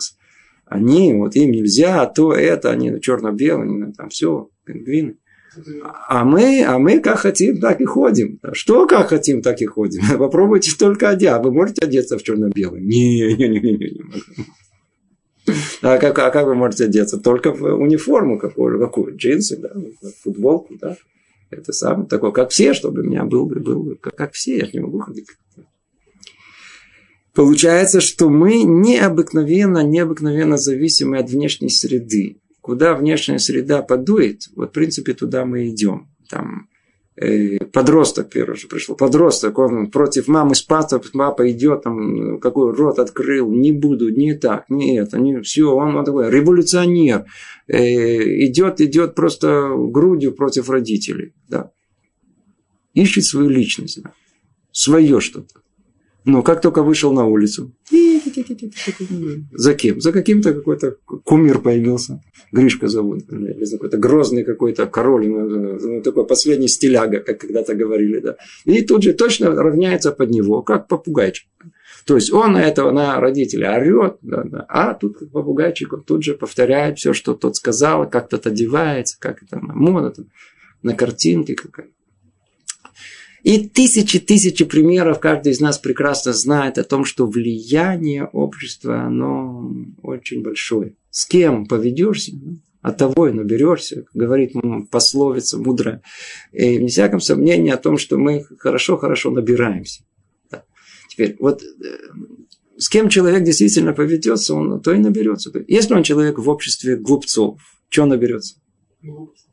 они, 0.65 1.13
вот 1.13 1.35
им 1.35 1.51
нельзя, 1.51 2.01
а 2.01 2.05
то 2.05 2.33
это, 2.33 2.71
они 2.71 2.99
черно-белые, 3.01 3.93
там 3.93 4.09
все, 4.09 4.49
пингвины. 4.65 5.17
А 6.07 6.25
мы, 6.25 6.63
а 6.65 6.79
мы 6.79 6.99
как 6.99 7.19
хотим, 7.19 7.59
так 7.59 7.79
и 7.79 7.85
ходим. 7.85 8.39
Что 8.53 8.87
как 8.87 9.09
хотим, 9.09 9.41
так 9.41 9.61
и 9.61 9.65
ходим. 9.65 10.01
Попробуйте 10.17 10.71
только. 10.77 11.09
А 11.09 11.39
вы 11.39 11.51
можете 11.51 11.85
одеться 11.85 12.17
в 12.17 12.23
черно-белый? 12.23 12.81
Не, 12.81 13.35
не, 13.35 13.49
не, 13.49 13.59
не, 13.59 13.77
не. 13.77 14.01
А 15.81 15.97
как, 15.97 16.17
а 16.19 16.29
как 16.29 16.45
вы 16.45 16.55
можете 16.55 16.85
одеться? 16.85 17.17
Только 17.17 17.51
в 17.51 17.63
униформу 17.75 18.39
какую? 18.39 18.79
Какую? 18.79 19.15
Джинсы, 19.17 19.57
да? 19.57 19.71
Футболку, 20.23 20.75
да? 20.79 20.95
Это 21.49 21.73
самое 21.73 22.07
такое, 22.07 22.31
как 22.31 22.51
все, 22.51 22.73
чтобы 22.73 23.01
у 23.01 23.03
меня 23.03 23.25
был 23.25 23.45
бы, 23.45 23.59
был 23.59 23.83
бы, 23.83 23.95
как, 23.95 24.15
как 24.15 24.33
все, 24.33 24.57
я 24.57 24.69
не 24.71 24.79
могу 24.79 24.99
ходить. 24.99 25.27
Получается, 27.33 27.99
что 27.99 28.29
мы 28.29 28.63
необыкновенно, 28.63 29.83
необыкновенно 29.83 30.57
зависимы 30.57 31.17
от 31.17 31.29
внешней 31.29 31.69
среды 31.69 32.37
куда 32.63 32.95
внешняя 32.95 33.39
среда 33.39 33.81
подует, 33.83 34.47
вот, 34.55 34.69
в 34.69 34.71
принципе, 34.71 35.13
туда 35.13 35.45
мы 35.45 35.67
идем. 35.69 36.07
Там 36.29 36.69
подросток 37.71 38.29
первый 38.29 38.57
же 38.57 38.67
пришел, 38.67 38.95
подросток, 38.95 39.59
он 39.59 39.91
против 39.91 40.27
мамы 40.27 40.55
с 40.55 40.63
папой, 40.63 40.99
папа 41.13 41.51
идет, 41.51 41.83
там, 41.83 42.39
какой 42.39 42.73
рот 42.73 42.97
открыл, 42.97 43.51
не 43.51 43.71
буду, 43.71 44.09
не 44.09 44.33
так, 44.33 44.69
не 44.69 44.97
это, 44.97 45.19
не 45.19 45.39
все, 45.41 45.71
он, 45.71 45.95
он 45.95 46.05
такой 46.05 46.31
революционер, 46.31 47.25
э, 47.67 48.45
идет, 48.45 48.81
идет 48.81 49.13
просто 49.13 49.69
грудью 49.77 50.33
против 50.33 50.69
родителей, 50.69 51.33
да. 51.47 51.71
Ищет 52.93 53.25
свою 53.25 53.49
личность, 53.49 54.01
да. 54.01 54.13
свое 54.71 55.19
что-то. 55.19 55.62
Но 56.25 56.41
как 56.41 56.61
только 56.61 56.83
вышел 56.83 57.11
на 57.11 57.25
улицу, 57.25 57.73
за 59.51 59.73
кем? 59.73 60.01
За 60.01 60.11
каким-то 60.11 60.53
какой-то 60.53 60.97
кумир 61.23 61.59
появился. 61.59 62.21
Гришка 62.51 62.87
зовут. 62.87 63.23
Или 63.31 63.65
какой-то 63.71 63.97
грозный 63.97 64.43
какой-то 64.43 64.85
король. 64.85 65.27
Ну, 65.27 65.79
ну, 65.79 66.01
такой 66.01 66.25
последний 66.25 66.67
стиляга, 66.67 67.19
как 67.19 67.39
когда-то 67.39 67.75
говорили. 67.75 68.19
Да. 68.19 68.37
И 68.65 68.81
тут 68.81 69.03
же 69.03 69.13
точно 69.13 69.51
равняется 69.51 70.11
под 70.11 70.29
него, 70.29 70.61
как 70.61 70.87
попугайчик. 70.87 71.47
То 72.05 72.15
есть 72.15 72.33
он 72.33 72.53
на 72.53 72.63
этого, 72.63 72.91
на 72.91 73.19
родителя 73.19 73.75
орет, 73.77 74.17
да, 74.21 74.43
да, 74.43 74.65
а 74.67 74.93
тут 74.93 75.31
попугайчик, 75.31 75.93
он 75.93 76.03
тут 76.03 76.21
же 76.23 76.33
повторяет 76.33 76.97
все, 76.97 77.13
что 77.13 77.33
тот 77.33 77.55
сказал, 77.55 78.09
как 78.09 78.27
тот 78.27 78.45
одевается, 78.45 79.15
как 79.19 79.41
это 79.41 79.59
мода, 79.61 80.13
на 80.81 80.95
картинке 80.95 81.55
какая 81.55 81.87
и 83.43 83.67
тысячи, 83.67 84.19
тысячи 84.19 84.63
примеров 84.63 85.19
каждый 85.19 85.51
из 85.51 85.59
нас 85.59 85.77
прекрасно 85.77 86.31
знает 86.33 86.77
о 86.77 86.83
том, 86.83 87.03
что 87.03 87.27
влияние 87.27 88.25
общества, 88.25 89.01
оно 89.01 89.69
очень 90.01 90.41
большое. 90.41 90.95
С 91.09 91.25
кем 91.25 91.67
поведешься, 91.67 92.31
от 92.81 92.97
того 92.97 93.27
и 93.27 93.33
наберешься, 93.33 94.05
говорит 94.13 94.53
пословица 94.91 95.57
мудрая. 95.57 96.01
И 96.51 96.77
не 96.77 96.87
всяком 96.87 97.19
сомнении 97.21 97.71
о 97.71 97.77
том, 97.77 97.97
что 97.97 98.17
мы 98.17 98.45
хорошо-хорошо 98.59 99.31
набираемся. 99.31 100.03
Теперь, 101.07 101.35
вот 101.39 101.63
э, 101.63 101.65
с 102.77 102.89
кем 102.89 103.07
человек 103.07 103.43
действительно 103.43 103.93
поведется, 103.93 104.55
он 104.55 104.81
то 104.81 104.93
и 104.93 104.97
наберется. 104.97 105.51
Если 105.67 105.93
он 105.93 106.03
человек 106.03 106.39
в 106.39 106.49
обществе 106.49 106.97
глупцов, 106.97 107.61
что 107.89 108.05
наберется? 108.05 108.55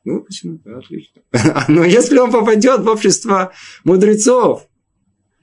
Ну, 0.05 0.21
почему? 0.23 0.59
Отлично. 0.65 1.23
Но 1.69 1.85
если 1.85 2.19
он 2.19 2.31
попадет 2.31 2.81
в 2.81 2.89
общество 2.89 3.53
мудрецов, 3.85 4.67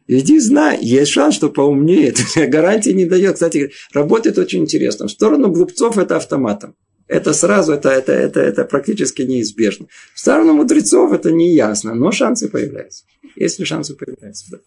иди 0.07 0.39
знай, 0.39 0.79
есть 0.81 1.11
шанс, 1.11 1.35
что 1.35 1.49
поумнеет. 1.49 2.19
Гарантии 2.35 2.89
не 2.91 3.05
дает. 3.05 3.35
Кстати, 3.35 3.71
работает 3.93 4.37
очень 4.37 4.61
интересно. 4.61 5.07
В 5.07 5.11
сторону 5.11 5.51
глупцов 5.51 5.97
это 5.97 6.17
автоматом. 6.17 6.75
Это 7.07 7.33
сразу, 7.33 7.71
это, 7.73 7.89
это, 7.89 8.11
это, 8.11 8.41
это 8.41 8.65
практически 8.65 9.21
неизбежно. 9.21 9.87
В 10.13 10.19
сторону 10.19 10.53
мудрецов 10.53 11.13
это 11.13 11.31
не 11.31 11.53
ясно, 11.53 11.95
но 11.95 12.11
шансы 12.11 12.49
появляются. 12.49 13.05
Если 13.37 13.63
шансы 13.63 13.95
появляются, 13.95 14.45
да. 14.51 14.57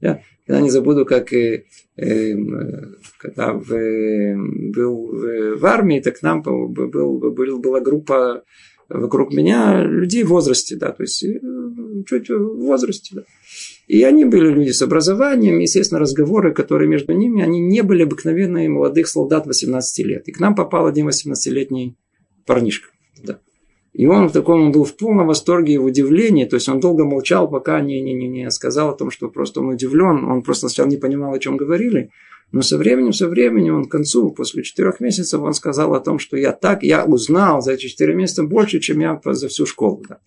Я 0.00 0.22
когда 0.50 0.62
не 0.62 0.70
забуду, 0.70 1.04
как 1.04 1.32
э, 1.32 1.64
э, 1.96 2.34
когда 3.18 3.52
в, 3.52 3.72
э, 3.72 4.34
был 4.36 5.12
в 5.58 5.64
армии, 5.64 6.00
так 6.00 6.20
нам 6.22 6.42
был, 6.42 6.68
был, 6.68 7.60
была 7.60 7.80
группа 7.80 8.42
вокруг 8.90 9.32
меня 9.32 9.82
людей 9.84 10.24
в 10.24 10.28
возрасте, 10.28 10.76
да, 10.76 10.90
то 10.90 11.02
есть 11.02 11.22
э, 11.22 11.40
чуть 12.06 12.28
в 12.28 12.66
возрасте, 12.66 13.16
да. 13.16 13.22
И 13.86 14.02
они 14.02 14.24
были 14.24 14.52
люди 14.52 14.70
с 14.70 14.82
образованием, 14.82 15.58
естественно, 15.58 16.00
разговоры, 16.00 16.52
которые 16.52 16.88
между 16.88 17.12
ними, 17.12 17.42
они 17.42 17.60
не 17.60 17.82
были 17.82 18.02
обыкновенные 18.02 18.68
молодых 18.68 19.08
солдат 19.08 19.46
18 19.46 20.06
лет. 20.06 20.28
И 20.28 20.32
к 20.32 20.40
нам 20.40 20.54
попал 20.54 20.86
один 20.86 21.08
18-летний 21.08 21.96
парнишка. 22.46 22.90
Да. 23.22 23.40
И 23.92 24.06
он 24.06 24.28
в 24.28 24.32
таком, 24.32 24.62
он 24.62 24.72
был 24.72 24.84
в 24.84 24.96
полном 24.96 25.26
восторге 25.26 25.74
и 25.74 25.78
в 25.78 25.84
удивлении, 25.84 26.44
то 26.44 26.54
есть 26.54 26.68
он 26.68 26.78
долго 26.78 27.04
молчал, 27.04 27.50
пока 27.50 27.80
не, 27.80 28.00
не, 28.00 28.14
не, 28.14 28.28
не 28.28 28.50
сказал 28.50 28.90
о 28.90 28.96
том, 28.96 29.10
что 29.10 29.28
просто 29.28 29.60
он 29.60 29.70
удивлен, 29.70 30.24
он 30.24 30.42
просто 30.42 30.68
сначала 30.68 30.88
не 30.88 30.96
понимал, 30.96 31.34
о 31.34 31.38
чем 31.40 31.56
говорили, 31.56 32.10
но 32.52 32.62
со 32.62 32.78
временем, 32.78 33.12
со 33.12 33.28
временем, 33.28 33.76
он 33.76 33.84
к 33.86 33.90
концу, 33.90 34.30
после 34.30 34.62
четырех 34.62 35.00
месяцев, 35.00 35.40
он 35.40 35.54
сказал 35.54 35.94
о 35.94 36.00
том, 36.00 36.18
что 36.18 36.36
я 36.36 36.52
так, 36.52 36.82
я 36.82 37.04
узнал 37.04 37.62
за 37.62 37.72
эти 37.72 37.86
четыре 37.86 38.14
месяца 38.14 38.42
больше, 38.42 38.80
чем 38.80 39.00
я 39.00 39.20
за 39.24 39.48
всю 39.48 39.66
школу. 39.66 40.02
Да. 40.08 40.18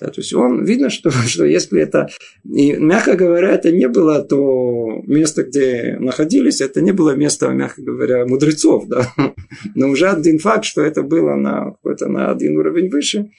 Да, 0.00 0.08
то 0.08 0.20
есть 0.20 0.34
он, 0.34 0.64
видно, 0.64 0.90
что, 0.90 1.10
что 1.26 1.44
если 1.44 1.80
это, 1.80 2.08
и, 2.44 2.72
мягко 2.72 3.14
говоря, 3.14 3.50
это 3.50 3.70
не 3.70 3.88
было 3.88 4.22
то 4.22 5.00
место, 5.06 5.44
где 5.44 5.96
находились, 5.98 6.60
это 6.60 6.80
не 6.80 6.92
было 6.92 7.14
место, 7.14 7.48
мягко 7.48 7.82
говоря, 7.82 8.26
мудрецов, 8.26 8.86
да. 8.88 9.12
Но 9.74 9.88
уже 9.88 10.08
один 10.08 10.38
факт, 10.38 10.64
что 10.64 10.82
это 10.82 11.02
было 11.02 11.36
на 11.36 11.72
какой-то 11.72 12.08
на 12.08 12.30
один 12.30 12.56
уровень 12.56 12.90
выше, 12.90 13.30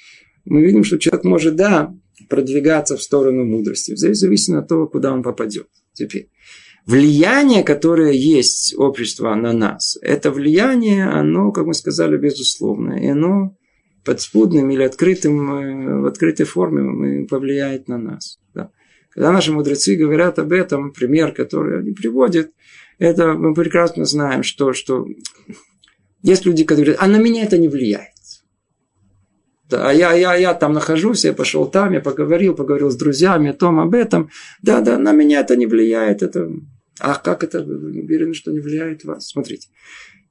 мы 0.45 0.61
видим, 0.61 0.83
что 0.83 0.97
человек 0.97 1.23
может, 1.23 1.55
да, 1.55 1.93
продвигаться 2.29 2.97
в 2.97 3.03
сторону 3.03 3.45
мудрости. 3.45 3.95
Здесь 3.95 4.17
зависит 4.17 4.55
от 4.55 4.67
того, 4.67 4.87
куда 4.87 5.13
он 5.13 5.23
попадет. 5.23 5.67
Теперь 5.93 6.29
влияние, 6.85 7.63
которое 7.63 8.11
есть 8.11 8.75
общество 8.77 9.33
на 9.35 9.53
нас, 9.53 9.97
это 10.01 10.31
влияние, 10.31 11.07
оно, 11.07 11.51
как 11.51 11.65
мы 11.65 11.73
сказали, 11.73 12.17
безусловное. 12.17 12.99
И 12.99 13.07
оно 13.07 13.55
подспудным 14.03 14.69
или 14.69 14.83
открытым, 14.83 15.51
э, 15.51 16.01
в 16.01 16.05
открытой 16.05 16.45
форме 16.45 17.25
повлияет 17.25 17.87
на 17.87 17.97
нас. 17.97 18.39
Да. 18.53 18.71
Когда 19.09 19.31
наши 19.31 19.51
мудрецы 19.51 19.95
говорят 19.95 20.39
об 20.39 20.51
этом, 20.51 20.91
пример, 20.91 21.31
который 21.31 21.79
они 21.79 21.91
приводят, 21.91 22.51
это 22.99 23.33
мы 23.33 23.53
прекрасно 23.53 24.05
знаем, 24.05 24.43
что, 24.43 24.73
что 24.73 25.05
есть 26.21 26.45
люди, 26.45 26.63
которые 26.63 26.95
говорят, 26.95 27.03
а 27.03 27.07
на 27.07 27.21
меня 27.21 27.43
это 27.43 27.57
не 27.57 27.67
влияет. 27.67 28.09
Да, 29.69 29.89
а 29.89 29.93
я, 29.93 30.13
я, 30.13 30.35
я 30.35 30.53
там 30.53 30.73
нахожусь, 30.73 31.25
я 31.25 31.33
пошел 31.33 31.65
там, 31.65 31.93
я 31.93 31.99
поговорил, 31.99 32.53
поговорил 32.53 32.91
с 32.91 32.95
друзьями 32.95 33.49
о 33.49 33.53
том, 33.53 33.79
об 33.79 33.95
этом. 33.95 34.29
Да, 34.61 34.81
да, 34.81 34.97
на 34.97 35.13
меня 35.13 35.39
это 35.39 35.55
не 35.55 35.65
влияет. 35.65 36.21
Это 36.21 36.51
а 36.99 37.15
как 37.15 37.43
это? 37.43 37.63
Вы 37.63 38.01
уверены, 38.01 38.33
что 38.33 38.51
не 38.51 38.59
влияет 38.59 39.03
вас? 39.03 39.27
Смотрите. 39.27 39.69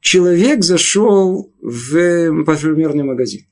Человек 0.00 0.64
зашел 0.64 1.52
в 1.60 2.44
парфюмерный 2.44 3.04
магазин. 3.04 3.42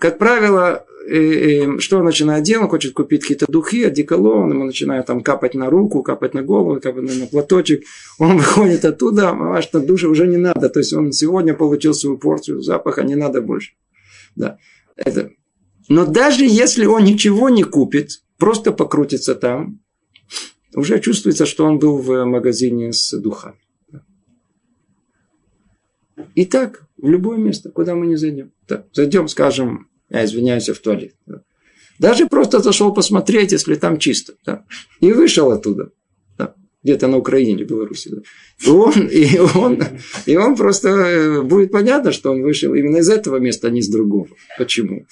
Как 0.00 0.18
правило, 0.18 0.84
э, 1.08 1.16
э, 1.16 1.78
что 1.78 1.98
он 1.98 2.04
начинает 2.04 2.44
делать? 2.44 2.64
Он 2.64 2.70
хочет 2.70 2.94
купить 2.94 3.22
какие-то 3.22 3.46
духи, 3.48 3.84
одеколон, 3.84 4.50
ему 4.50 4.64
начинает 4.64 5.06
там 5.06 5.22
капать 5.22 5.54
на 5.54 5.68
руку, 5.68 6.02
капать 6.02 6.34
на 6.34 6.42
голову, 6.42 6.80
капать 6.80 7.02
на 7.02 7.26
платочек. 7.26 7.84
Он 8.18 8.36
выходит 8.38 8.84
оттуда, 8.84 9.30
а 9.30 9.60
на 9.72 9.80
душе 9.80 10.06
уже 10.06 10.26
не 10.26 10.36
надо. 10.36 10.68
То 10.68 10.80
есть 10.80 10.92
он 10.92 11.12
сегодня 11.12 11.54
получил 11.54 11.94
свою 11.94 12.18
порцию 12.18 12.62
запаха, 12.62 13.02
не 13.02 13.16
надо 13.16 13.40
больше. 13.40 13.72
Да. 14.36 14.58
Это. 14.96 15.30
Но 15.88 16.06
даже 16.06 16.44
если 16.44 16.86
он 16.86 17.04
ничего 17.04 17.50
не 17.50 17.64
купит, 17.64 18.23
просто 18.44 18.72
покрутится 18.72 19.34
там, 19.34 19.80
уже 20.74 21.00
чувствуется, 21.00 21.46
что 21.46 21.64
он 21.64 21.78
был 21.78 21.96
в 21.96 22.24
магазине 22.26 22.92
с 22.92 23.18
духами. 23.18 23.56
И 26.34 26.44
так, 26.44 26.86
в 26.98 27.08
любое 27.08 27.38
место, 27.38 27.70
куда 27.70 27.94
мы 27.94 28.06
не 28.06 28.16
зайдем. 28.16 28.52
Так, 28.66 28.84
зайдем, 28.92 29.28
скажем, 29.28 29.88
я 30.10 30.26
извиняюсь, 30.26 30.68
в 30.68 30.78
туалет. 30.78 31.14
Да. 31.24 31.40
Даже 31.98 32.26
просто 32.26 32.58
зашел 32.58 32.92
посмотреть, 32.92 33.52
если 33.52 33.76
там 33.76 33.98
чисто. 33.98 34.34
Да. 34.44 34.66
И 35.00 35.10
вышел 35.12 35.50
оттуда. 35.50 35.92
Да. 36.36 36.54
Где-то 36.82 37.06
на 37.06 37.16
Украине, 37.16 37.64
Беларуси. 37.64 38.10
Да. 38.10 38.20
И, 38.62 38.68
он, 38.68 39.08
и, 39.08 39.38
он, 39.54 39.82
и 40.26 40.36
он 40.36 40.54
просто 40.54 40.88
э, 40.90 41.40
будет 41.40 41.72
понятно, 41.72 42.12
что 42.12 42.30
он 42.30 42.42
вышел 42.42 42.74
именно 42.74 42.98
из 42.98 43.08
этого 43.08 43.38
места, 43.38 43.68
а 43.68 43.70
не 43.70 43.80
из 43.80 43.88
другого. 43.88 44.28
Почему? 44.58 45.06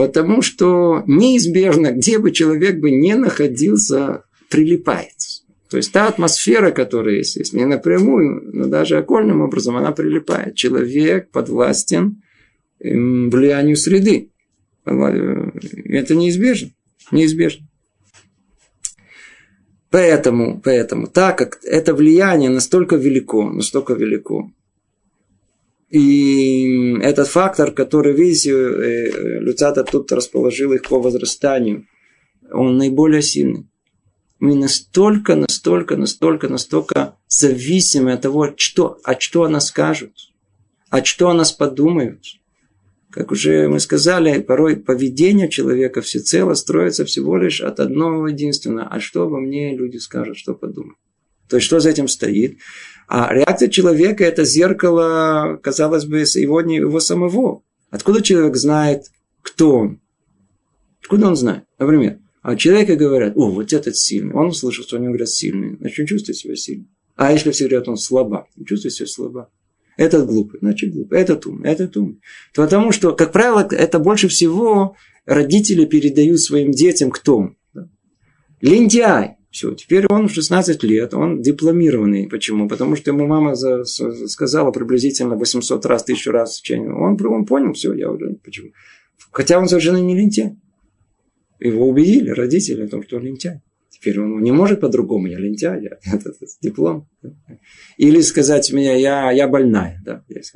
Потому 0.00 0.40
что 0.40 1.04
неизбежно, 1.06 1.92
где 1.92 2.18
бы 2.18 2.30
человек 2.30 2.78
бы 2.80 2.90
не 2.90 3.14
находился, 3.16 4.24
прилипает. 4.48 5.12
То 5.68 5.76
есть 5.76 5.92
та 5.92 6.08
атмосфера, 6.08 6.70
которая 6.70 7.16
есть, 7.16 7.36
есть 7.36 7.52
не 7.52 7.66
напрямую, 7.66 8.50
но 8.50 8.64
даже 8.64 8.96
окольным 8.96 9.42
образом 9.42 9.76
она 9.76 9.92
прилипает. 9.92 10.54
Человек 10.54 11.30
подвластен 11.30 12.22
влиянию 12.78 13.76
среды. 13.76 14.30
Это 14.86 16.14
неизбежно. 16.14 16.70
Неизбежно. 17.12 17.66
Поэтому, 19.90 20.62
поэтому, 20.64 21.08
так 21.08 21.36
как 21.36 21.58
это 21.62 21.92
влияние 21.92 22.48
настолько 22.48 22.96
велико, 22.96 23.50
настолько 23.50 23.92
велико, 23.92 24.50
и 25.90 26.98
этот 27.02 27.26
фактор, 27.26 27.72
который, 27.72 28.14
видите, 28.14 28.52
э, 28.52 29.40
Люцата 29.40 29.82
тут 29.82 30.12
расположил 30.12 30.72
их 30.72 30.82
по 30.82 31.00
возрастанию, 31.00 31.86
он 32.52 32.76
наиболее 32.76 33.22
сильный. 33.22 33.68
Мы 34.38 34.54
настолько, 34.54 35.34
настолько, 35.34 35.96
настолько, 35.96 36.48
настолько 36.48 37.16
зависимы 37.28 38.12
от 38.12 38.22
того, 38.22 38.54
что, 38.56 38.98
от 39.04 39.20
что 39.20 39.42
о 39.42 39.48
нас 39.48 39.68
скажут, 39.68 40.12
от 40.90 41.06
что 41.06 41.28
о 41.28 41.34
нас 41.34 41.52
подумают. 41.52 42.22
Как 43.10 43.32
уже 43.32 43.68
мы 43.68 43.80
сказали, 43.80 44.40
порой 44.40 44.76
поведение 44.76 45.48
человека 45.48 46.00
всецело 46.00 46.54
строится 46.54 47.04
всего 47.04 47.36
лишь 47.36 47.60
от 47.60 47.80
одного 47.80 48.28
единственного. 48.28 48.88
А 48.88 49.00
что 49.00 49.24
обо 49.24 49.40
мне 49.40 49.76
люди 49.76 49.96
скажут, 49.96 50.38
что 50.38 50.54
подумают. 50.54 50.96
То 51.48 51.56
есть, 51.56 51.66
что 51.66 51.80
за 51.80 51.90
этим 51.90 52.06
стоит? 52.06 52.58
А 53.12 53.34
реакция 53.34 53.68
человека– 53.68 54.22
это 54.24 54.44
зеркало, 54.44 55.58
казалось 55.64 56.04
бы, 56.04 56.24
сегодня 56.26 56.76
его 56.76 57.00
самого. 57.00 57.64
Откуда 57.90 58.22
человек 58.22 58.54
знает, 58.54 59.06
кто 59.42 59.78
он? 59.78 60.00
Откуда 61.02 61.26
он 61.26 61.34
знает? 61.34 61.64
Например, 61.80 62.20
а 62.40 62.54
человека 62.54 62.94
говорят, 62.94 63.36
о, 63.36 63.50
вот 63.50 63.72
этот 63.72 63.96
сильный. 63.96 64.32
Он 64.32 64.50
услышал, 64.50 64.84
что 64.84 64.96
они 64.96 65.08
говорят 65.08 65.28
сильный. 65.28 65.76
Значит, 65.80 65.98
он 65.98 66.06
чувствует 66.06 66.38
себя 66.38 66.54
сильным. 66.54 66.88
А 67.16 67.32
если 67.32 67.50
все 67.50 67.66
говорят, 67.66 67.88
он 67.88 67.96
слаба, 67.96 68.46
он 68.56 68.64
чувствует 68.64 68.94
себя 68.94 69.08
слаба. 69.08 69.50
Этот 69.96 70.28
глупый, 70.28 70.60
значит 70.60 70.92
глупый. 70.92 71.18
Этот 71.18 71.44
умный, 71.46 71.68
этот 71.68 71.96
умный. 71.96 72.20
Потому 72.54 72.92
что, 72.92 73.12
как 73.16 73.32
правило, 73.32 73.66
это 73.72 73.98
больше 73.98 74.28
всего 74.28 74.94
родители 75.26 75.84
передают 75.84 76.38
своим 76.38 76.70
детям 76.70 77.10
кто 77.10 77.38
он. 77.38 77.56
Лентяй. 78.60 79.39
Все, 79.50 79.74
теперь 79.74 80.06
он 80.06 80.28
в 80.28 80.32
16 80.32 80.82
лет, 80.84 81.12
он 81.12 81.42
дипломированный. 81.42 82.28
Почему? 82.28 82.68
Потому 82.68 82.94
что 82.94 83.10
ему 83.10 83.26
мама 83.26 83.56
за, 83.56 83.84
сказала 83.84 84.70
приблизительно 84.70 85.34
800 85.34 85.86
раз, 85.86 86.02
1000 86.02 86.32
раз 86.32 86.60
учение. 86.60 86.92
Он, 86.92 87.18
он 87.26 87.44
понял, 87.46 87.72
все, 87.72 87.92
я 87.92 88.10
уже... 88.10 88.36
Почему? 88.44 88.70
Хотя 89.32 89.58
он 89.58 89.68
совершенно 89.68 89.98
не 89.98 90.16
лентяй. 90.16 90.56
Его 91.58 91.88
убедили 91.88 92.30
родители 92.30 92.84
о 92.84 92.88
том, 92.88 93.02
что 93.02 93.16
он 93.16 93.24
лентяй. 93.24 93.60
Теперь 93.90 94.20
он 94.20 94.40
не 94.40 94.52
может 94.52 94.80
по-другому, 94.80 95.26
я 95.26 95.38
лентяй, 95.38 95.82
я, 95.82 95.98
это, 96.14 96.30
это, 96.30 96.46
диплом. 96.62 97.08
Или 97.98 98.20
сказать 98.20 98.72
меня, 98.72 98.94
я, 98.94 99.32
я 99.32 99.48
больная. 99.48 100.00
Да, 100.04 100.24
есть, 100.28 100.54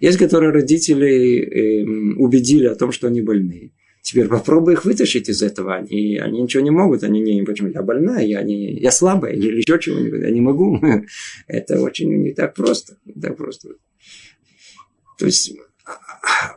есть, 0.00 0.18
которые 0.18 0.52
родители 0.52 1.38
э, 1.38 1.84
убедили 2.18 2.66
о 2.66 2.74
том, 2.74 2.90
что 2.90 3.06
они 3.06 3.22
больные. 3.22 3.70
Теперь 4.04 4.28
попробуй 4.28 4.74
их 4.74 4.84
вытащить 4.84 5.30
из 5.30 5.40
этого. 5.40 5.76
Они, 5.76 6.18
они 6.18 6.42
ничего 6.42 6.62
не 6.62 6.70
могут. 6.70 7.02
Они 7.04 7.20
не, 7.20 7.42
почему? 7.42 7.70
Я 7.70 7.80
больная, 7.80 8.22
я, 8.22 8.42
не, 8.42 8.74
я 8.78 8.90
слабая, 8.90 9.32
или 9.32 9.56
еще 9.56 9.78
чего-нибудь. 9.78 10.20
Я 10.20 10.30
не 10.30 10.42
могу. 10.42 10.78
Это 11.46 11.80
очень 11.80 12.14
не 12.22 12.34
так 12.34 12.54
просто. 12.54 12.98
Не 13.06 13.18
так 13.18 13.34
просто. 13.38 13.70
То 15.18 15.24
есть, 15.24 15.56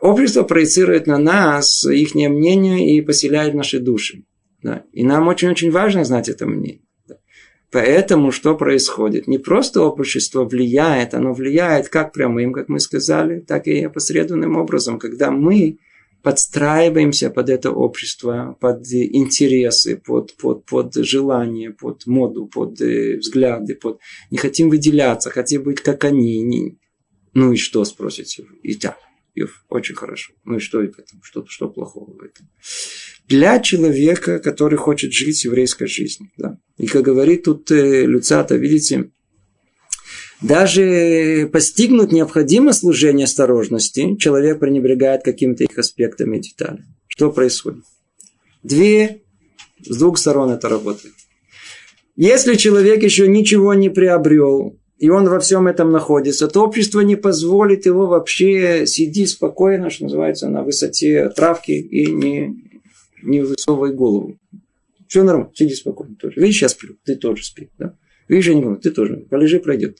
общество 0.02 0.42
проецирует 0.42 1.06
на 1.06 1.16
нас 1.16 1.86
их 1.86 2.14
мнение 2.14 2.94
и 2.94 3.00
поселяет 3.00 3.54
наши 3.54 3.80
души. 3.80 4.24
Да. 4.62 4.84
И 4.92 5.02
нам 5.02 5.26
очень-очень 5.26 5.70
важно 5.70 6.04
знать 6.04 6.28
это 6.28 6.44
мнение. 6.44 6.82
Поэтому 7.70 8.30
что 8.30 8.56
происходит? 8.56 9.26
Не 9.26 9.38
просто 9.38 9.80
общество 9.80 10.44
влияет, 10.44 11.14
оно 11.14 11.32
влияет 11.32 11.88
как 11.88 12.12
прямым, 12.12 12.52
как 12.52 12.68
мы 12.68 12.78
сказали, 12.78 13.40
так 13.40 13.66
и 13.68 13.84
опосредованным 13.84 14.56
образом, 14.56 14.98
когда 14.98 15.30
мы 15.30 15.78
подстраиваемся 16.22 17.30
под 17.30 17.48
это 17.48 17.70
общество, 17.70 18.56
под 18.60 18.86
интересы, 18.92 19.96
под, 19.96 20.36
под, 20.36 20.64
под 20.64 20.94
желания, 20.94 21.70
под 21.70 22.06
моду, 22.06 22.46
под 22.46 22.80
э, 22.80 23.18
взгляды, 23.18 23.74
под... 23.74 24.00
не 24.30 24.38
хотим 24.38 24.68
выделяться, 24.68 25.30
хотим 25.30 25.62
быть 25.62 25.80
как 25.80 26.04
они. 26.04 26.42
Не... 26.42 26.78
Ну 27.34 27.52
и 27.52 27.56
что, 27.56 27.84
спросите? 27.84 28.46
И 28.62 28.74
так, 28.74 28.98
Йов, 29.34 29.64
очень 29.68 29.94
хорошо. 29.94 30.32
Ну 30.44 30.56
и 30.56 30.60
что 30.60 30.78
в 30.78 30.82
этом? 30.82 31.20
Что, 31.22 31.44
что 31.46 31.68
плохого 31.68 32.12
в 32.12 32.22
этом? 32.22 32.48
Для 33.28 33.60
человека, 33.60 34.38
который 34.38 34.78
хочет 34.78 35.12
жить 35.12 35.44
еврейской 35.44 35.86
жизнью. 35.86 36.30
Да? 36.36 36.58
И 36.78 36.86
как 36.86 37.02
говорит 37.02 37.44
тут 37.44 37.70
э, 37.70 38.06
Люцата, 38.06 38.56
видите, 38.56 39.10
даже 40.40 41.48
постигнуть 41.52 42.12
необходимо 42.12 42.72
служение 42.72 43.24
осторожности, 43.24 44.16
человек 44.16 44.60
пренебрегает 44.60 45.22
какими-то 45.22 45.64
их 45.64 45.78
аспектами 45.78 46.36
и 46.36 46.40
деталями. 46.40 46.86
Что 47.08 47.32
происходит? 47.32 47.84
Две, 48.62 49.22
с 49.80 49.96
двух 49.96 50.18
сторон 50.18 50.50
это 50.50 50.68
работает. 50.68 51.14
Если 52.16 52.54
человек 52.56 53.02
еще 53.02 53.28
ничего 53.28 53.74
не 53.74 53.88
приобрел, 53.88 54.76
и 54.98 55.08
он 55.08 55.28
во 55.28 55.38
всем 55.38 55.68
этом 55.68 55.92
находится, 55.92 56.48
то 56.48 56.64
общество 56.64 57.00
не 57.00 57.16
позволит 57.16 57.86
его 57.86 58.06
вообще 58.06 58.86
сидеть 58.86 59.30
спокойно, 59.30 59.90
что 59.90 60.04
называется, 60.04 60.48
на 60.48 60.62
высоте 60.62 61.28
травки 61.30 61.70
и 61.70 62.10
не, 62.10 62.56
не 63.22 63.40
высовывай 63.40 63.94
голову. 63.94 64.36
Все 65.06 65.22
нормально, 65.22 65.52
сиди 65.54 65.74
спокойно 65.74 66.16
тоже. 66.16 66.40
Видишь, 66.40 66.62
я 66.62 66.68
сплю, 66.68 66.96
ты 67.04 67.14
тоже 67.16 67.44
спи. 67.44 67.70
Да? 67.78 67.94
Видишь, 68.28 68.48
я 68.48 68.54
не 68.54 68.62
помню, 68.62 68.78
ты 68.78 68.90
тоже. 68.90 69.24
Полежи, 69.30 69.58
пройдет. 69.60 69.98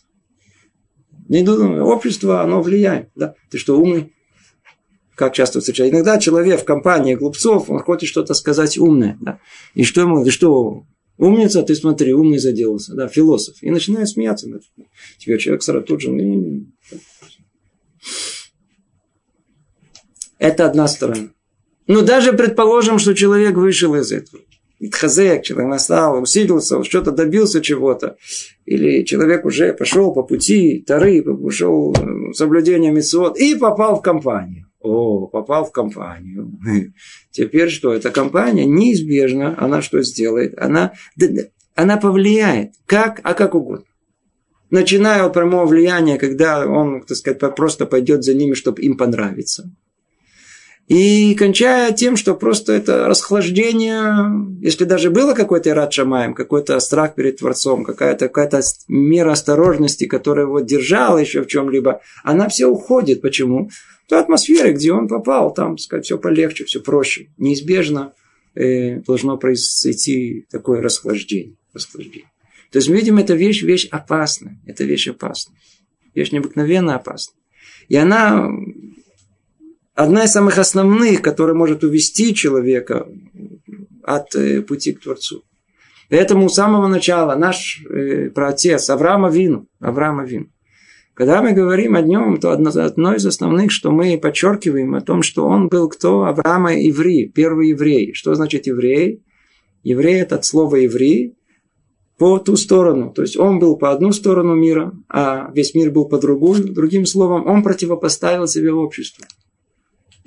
Общество, 1.29 2.43
оно 2.43 2.63
влияет. 2.63 3.11
Да? 3.15 3.35
Ты 3.51 3.59
что, 3.59 3.79
умный? 3.79 4.13
Как 5.15 5.35
часто 5.35 5.61
встречается. 5.61 5.95
Иногда 5.95 6.19
человек 6.19 6.61
в 6.61 6.65
компании 6.65 7.15
глупцов, 7.15 7.69
он 7.69 7.81
хочет 7.81 8.09
что-то 8.09 8.35
сказать 8.35 8.79
умное. 8.79 9.19
Да? 9.21 9.41
И 9.75 9.85
что 9.85 10.01
ему, 10.01 10.25
ты 10.25 10.31
что, 10.31 10.85
Умница, 11.19 11.65
ты 11.65 11.75
смотри, 11.75 12.13
умный 12.13 12.39
заделался, 12.39 12.95
да, 12.95 13.09
философ. 13.09 13.57
И 13.61 13.71
начинает 13.71 14.09
смеяться. 14.09 14.49
Да. 14.49 14.85
Тебе 15.19 15.39
человек 15.39 15.65
сразу 15.65 15.85
тут 15.85 16.01
же... 16.01 16.13
Ну, 16.13 16.67
Это 20.39 20.67
одна 20.67 20.87
сторона. 20.87 21.31
Ну, 21.89 22.03
даже 22.03 22.33
предположим, 22.33 23.01
что 23.01 23.15
человек 23.15 23.57
вышел 23.57 23.97
из 23.97 24.13
этого. 24.13 24.43
Итхазек, 24.81 25.43
человек 25.43 25.71
настал, 25.71 26.23
усилился, 26.23 26.83
что-то 26.85 27.11
добился 27.11 27.61
чего-то. 27.61 28.17
Или 28.65 29.05
человек 29.05 29.45
уже 29.45 29.73
пошел 29.73 30.13
по 30.13 30.23
пути 30.23 30.85
Тары, 30.87 31.23
пошел 31.23 31.95
соблюдение 32.33 32.93
митцвот 32.93 33.39
и 33.39 33.57
попал 33.57 33.99
в 33.99 34.03
компанию. 34.03 34.67
О, 34.81 35.27
попал 35.27 35.65
в 35.65 35.73
компанию. 35.73 36.53
Теперь 37.31 37.71
что? 37.71 37.93
Эта 37.93 38.11
компания 38.11 38.65
неизбежно, 38.65 39.55
она 39.59 39.83
что 39.83 40.03
сделает? 40.03 40.57
Она, 40.57 40.93
она 41.75 41.97
повлияет. 41.97 42.75
Как? 42.87 43.21
А 43.25 43.35
как 43.35 43.55
угодно. 43.57 43.85
Начиная 44.71 45.25
от 45.25 45.33
прямого 45.33 45.67
влияния, 45.67 46.19
когда 46.19 46.67
он, 46.67 47.03
так 47.03 47.17
сказать, 47.17 47.41
просто 47.57 47.87
пойдет 47.87 48.23
за 48.23 48.35
ними, 48.35 48.55
чтобы 48.55 48.83
им 48.83 48.97
понравиться. 48.97 49.71
И 50.89 51.35
кончая 51.35 51.93
тем, 51.93 52.17
что 52.17 52.35
просто 52.35 52.73
это 52.73 53.07
расхлаждение, 53.07 54.59
если 54.63 54.85
даже 54.85 55.11
было 55.11 55.35
какой-то 55.35 55.75
рад 55.75 55.93
шамаем, 55.93 56.33
какой-то 56.33 56.81
страх 56.81 57.15
перед 57.15 57.37
Творцом, 57.39 57.85
какая-то 57.85 58.29
какая 58.29 58.63
мера 58.89 59.33
осторожности, 59.33 60.07
которая 60.07 60.47
его 60.47 60.61
держала 60.61 61.19
еще 61.19 61.43
в 61.43 61.47
чем-либо, 61.47 62.01
она 62.25 62.49
все 62.49 62.67
уходит. 62.67 63.21
Почему? 63.21 63.69
той 64.09 64.21
атмосфере, 64.21 64.73
где 64.73 64.93
он 64.93 65.07
попал, 65.07 65.53
там, 65.53 65.77
так 65.77 65.81
сказать, 65.81 66.05
все 66.07 66.19
полегче, 66.19 66.65
все 66.65 66.81
проще. 66.81 67.29
Неизбежно 67.37 68.15
э, 68.55 69.01
должно 69.01 69.37
произойти 69.37 70.47
такое 70.51 70.81
расхлаждение, 70.81 71.57
расхлаждение. 71.75 72.31
То 72.73 72.79
есть 72.79 72.89
мы 72.89 72.97
видим, 72.97 73.19
эта 73.19 73.35
вещь, 73.35 73.63
вещь 73.63 73.87
опасная. 73.91 74.59
Это 74.67 74.85
вещь 74.85 75.09
опасная. 75.09 75.57
Вещь 76.15 76.33
необыкновенно 76.33 76.97
опасная. 76.97 77.37
И 77.89 77.97
она 77.97 78.49
одна 79.99 80.25
из 80.25 80.31
самых 80.31 80.59
основных, 80.59 81.23
которая 81.23 81.57
может 81.57 81.83
увести 81.83 82.35
человека 82.35 83.09
от 84.05 84.35
э, 84.37 84.63
пути 84.63 84.93
к 84.93 85.03
Творцу. 85.03 85.43
Поэтому 86.09 86.49
с 86.49 86.55
самого 86.55 86.87
начала 86.87 87.35
наш 87.35 87.83
э, 87.85 88.31
праотец 88.31 88.89
Авраама 88.91 89.29
Вину, 89.29 89.67
Авраама 89.81 90.25
Вину, 90.25 90.47
когда 91.15 91.43
мы 91.43 91.53
говорим 91.53 91.97
о 91.97 92.01
нем, 92.01 92.39
то 92.39 92.53
одно, 92.53 92.71
одно 92.71 93.15
из 93.17 93.27
основных, 93.27 93.73
что 93.73 93.91
мы 93.91 94.17
подчеркиваем 94.19 94.95
о 94.95 95.01
том, 95.01 95.23
что 95.23 95.47
он 95.47 95.69
был 95.69 95.89
кто? 95.89 96.25
Авраама 96.27 96.77
еврей, 96.77 97.29
первый 97.29 97.71
еврей. 97.71 98.15
Что 98.15 98.35
значит 98.37 98.69
еврей? 98.69 99.25
Еврей– 99.83 100.21
это 100.23 100.37
от 100.37 100.45
слова 100.45 100.77
еврей 100.77 101.35
по 102.19 102.39
ту 102.39 102.57
сторону. 102.57 103.13
То 103.13 103.23
есть 103.23 103.37
он 103.37 103.59
был 103.59 103.77
по 103.77 103.91
одну 103.91 104.13
сторону 104.13 104.55
мира, 104.55 104.93
а 105.09 105.51
весь 105.53 105.75
мир 105.75 105.91
был 105.91 106.05
по 106.09 106.19
другую. 106.19 106.73
Другим 106.73 107.05
словом, 107.05 107.49
он 107.49 107.65
противопоставил 107.65 108.47
себе 108.47 108.73
обществу. 108.73 109.25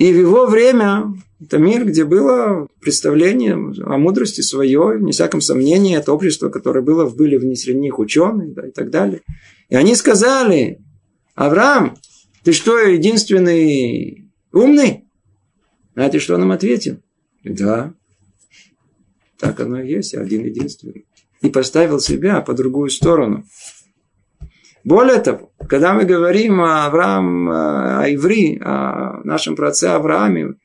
И 0.02 0.12
в 0.12 0.18
его 0.18 0.48
время 0.48 1.14
это 1.40 1.60
мир, 1.60 1.86
где 1.86 2.06
было 2.06 2.68
представление 2.80 3.54
о 3.54 4.00
мудрости 4.00 4.42
свое, 4.42 4.98
не 5.00 5.12
всяком 5.12 5.42
сомнении, 5.42 5.96
это 5.96 6.12
общество, 6.12 6.50
которое 6.50 6.82
было, 6.82 7.08
были 7.08 7.38
в 7.38 7.44
них 7.44 8.00
ученые 8.00 8.52
да, 8.52 8.68
и 8.68 8.72
так 8.72 8.90
далее. 8.90 9.22
И 9.70 9.76
они 9.76 9.94
сказали, 9.94 10.80
Авраам, 11.36 11.98
ты 12.44 12.52
что, 12.52 12.80
единственный 12.80 14.28
умный? 14.52 15.08
Знаете, 15.94 16.18
что 16.18 16.34
он 16.34 16.42
им 16.42 16.52
ответил? 16.52 16.98
Да. 17.44 17.94
Так 19.38 19.60
оно 19.60 19.84
и 19.84 19.92
есть, 19.92 20.16
один 20.16 20.46
единственный. 20.46 21.06
И 21.44 21.50
поставил 21.50 22.00
себя 22.00 22.42
по 22.42 22.56
другую 22.56 22.90
сторону. 22.90 23.46
Более 24.84 25.20
того, 25.20 25.52
когда 25.68 25.94
мы 25.94 26.06
говорим 26.06 26.62
о 26.62 26.86
Авраам, 26.86 27.50
о 27.50 28.06
Иври, 28.10 28.60
о 28.64 29.22
нашем 29.24 29.56
праце 29.56 29.86
Аврааме, 29.86 30.56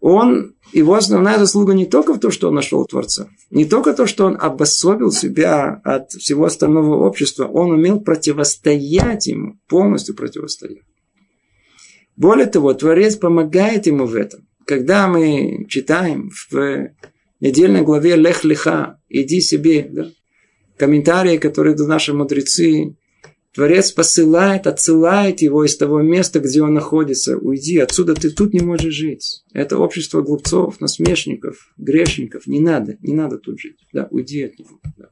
он, 0.00 0.54
его 0.72 0.94
основная 0.94 1.38
заслуга 1.38 1.72
не 1.72 1.86
только 1.86 2.12
в 2.12 2.18
том, 2.18 2.30
что 2.30 2.48
он 2.48 2.54
нашел 2.54 2.84
Творца, 2.84 3.28
не 3.50 3.64
только 3.64 3.94
то, 3.94 4.06
что 4.06 4.26
он 4.26 4.36
обособил 4.38 5.12
себя 5.12 5.80
от 5.84 6.10
всего 6.10 6.44
остального 6.44 7.06
общества, 7.06 7.46
он 7.46 7.70
умел 7.70 8.00
противостоять 8.00 9.28
ему, 9.28 9.58
полностью 9.68 10.14
противостоять. 10.14 10.82
Более 12.16 12.46
того, 12.46 12.74
Творец 12.74 13.16
помогает 13.16 13.86
ему 13.86 14.06
в 14.06 14.14
этом. 14.14 14.46
Когда 14.66 15.08
мы 15.08 15.66
читаем 15.68 16.30
в 16.50 16.90
недельной 17.40 17.82
главе 17.82 18.16
Лех 18.16 18.44
Леха, 18.44 18.98
иди 19.08 19.40
себе, 19.40 19.88
да, 19.90 20.10
комментарии, 20.76 21.38
которые 21.38 21.76
наши 21.76 22.12
мудрецы 22.12 22.96
Творец 23.54 23.92
посылает, 23.92 24.66
отсылает 24.66 25.40
его 25.40 25.64
из 25.64 25.76
того 25.76 26.02
места, 26.02 26.40
где 26.40 26.60
он 26.60 26.74
находится. 26.74 27.38
Уйди, 27.38 27.78
отсюда 27.78 28.14
ты 28.14 28.30
тут 28.30 28.52
не 28.52 28.60
можешь 28.60 28.92
жить. 28.92 29.44
Это 29.52 29.78
общество 29.78 30.22
глупцов, 30.22 30.80
насмешников, 30.80 31.72
грешников. 31.76 32.48
Не 32.48 32.58
надо, 32.58 32.96
не 33.00 33.14
надо 33.14 33.38
тут 33.38 33.60
жить. 33.60 33.76
Да, 33.92 34.08
уйди 34.10 34.42
от 34.42 34.58
него. 34.58 34.80
Да. 34.98 35.10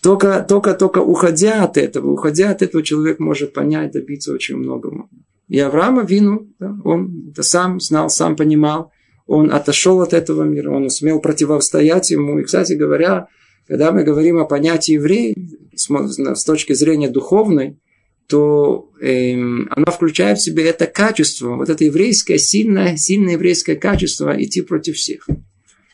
Только, 0.00 0.46
только, 0.48 0.72
только 0.72 1.00
уходя 1.00 1.62
от 1.62 1.76
этого, 1.76 2.10
уходя 2.10 2.52
от 2.52 2.62
этого, 2.62 2.82
человек 2.82 3.18
может 3.18 3.52
понять, 3.52 3.92
добиться 3.92 4.32
очень 4.32 4.56
многого. 4.56 5.10
И 5.48 5.58
Авраама 5.58 6.04
Вину, 6.04 6.48
да, 6.58 6.74
он 6.84 7.28
это 7.32 7.42
сам 7.42 7.80
знал, 7.80 8.08
сам 8.08 8.34
понимал, 8.34 8.92
он 9.26 9.52
отошел 9.52 10.00
от 10.00 10.14
этого 10.14 10.44
мира, 10.44 10.70
он 10.70 10.88
смел 10.88 11.20
противостоять 11.20 12.10
ему. 12.10 12.38
И, 12.38 12.44
кстати 12.44 12.72
говоря, 12.72 13.28
когда 13.70 13.92
мы 13.92 14.02
говорим 14.02 14.38
о 14.38 14.46
понятии 14.46 14.94
еврей 14.94 15.32
с 15.76 16.44
точки 16.44 16.72
зрения 16.72 17.08
духовной, 17.08 17.78
то 18.26 18.90
э, 19.00 19.34
оно 19.34 19.92
включает 19.92 20.38
в 20.38 20.42
себе 20.42 20.64
это 20.64 20.86
качество, 20.86 21.54
вот 21.54 21.68
это 21.68 21.84
еврейское, 21.84 22.36
сильное, 22.36 22.96
сильное 22.96 23.34
еврейское 23.34 23.76
качество 23.76 24.34
идти 24.42 24.62
против 24.62 24.96
всех. 24.96 25.28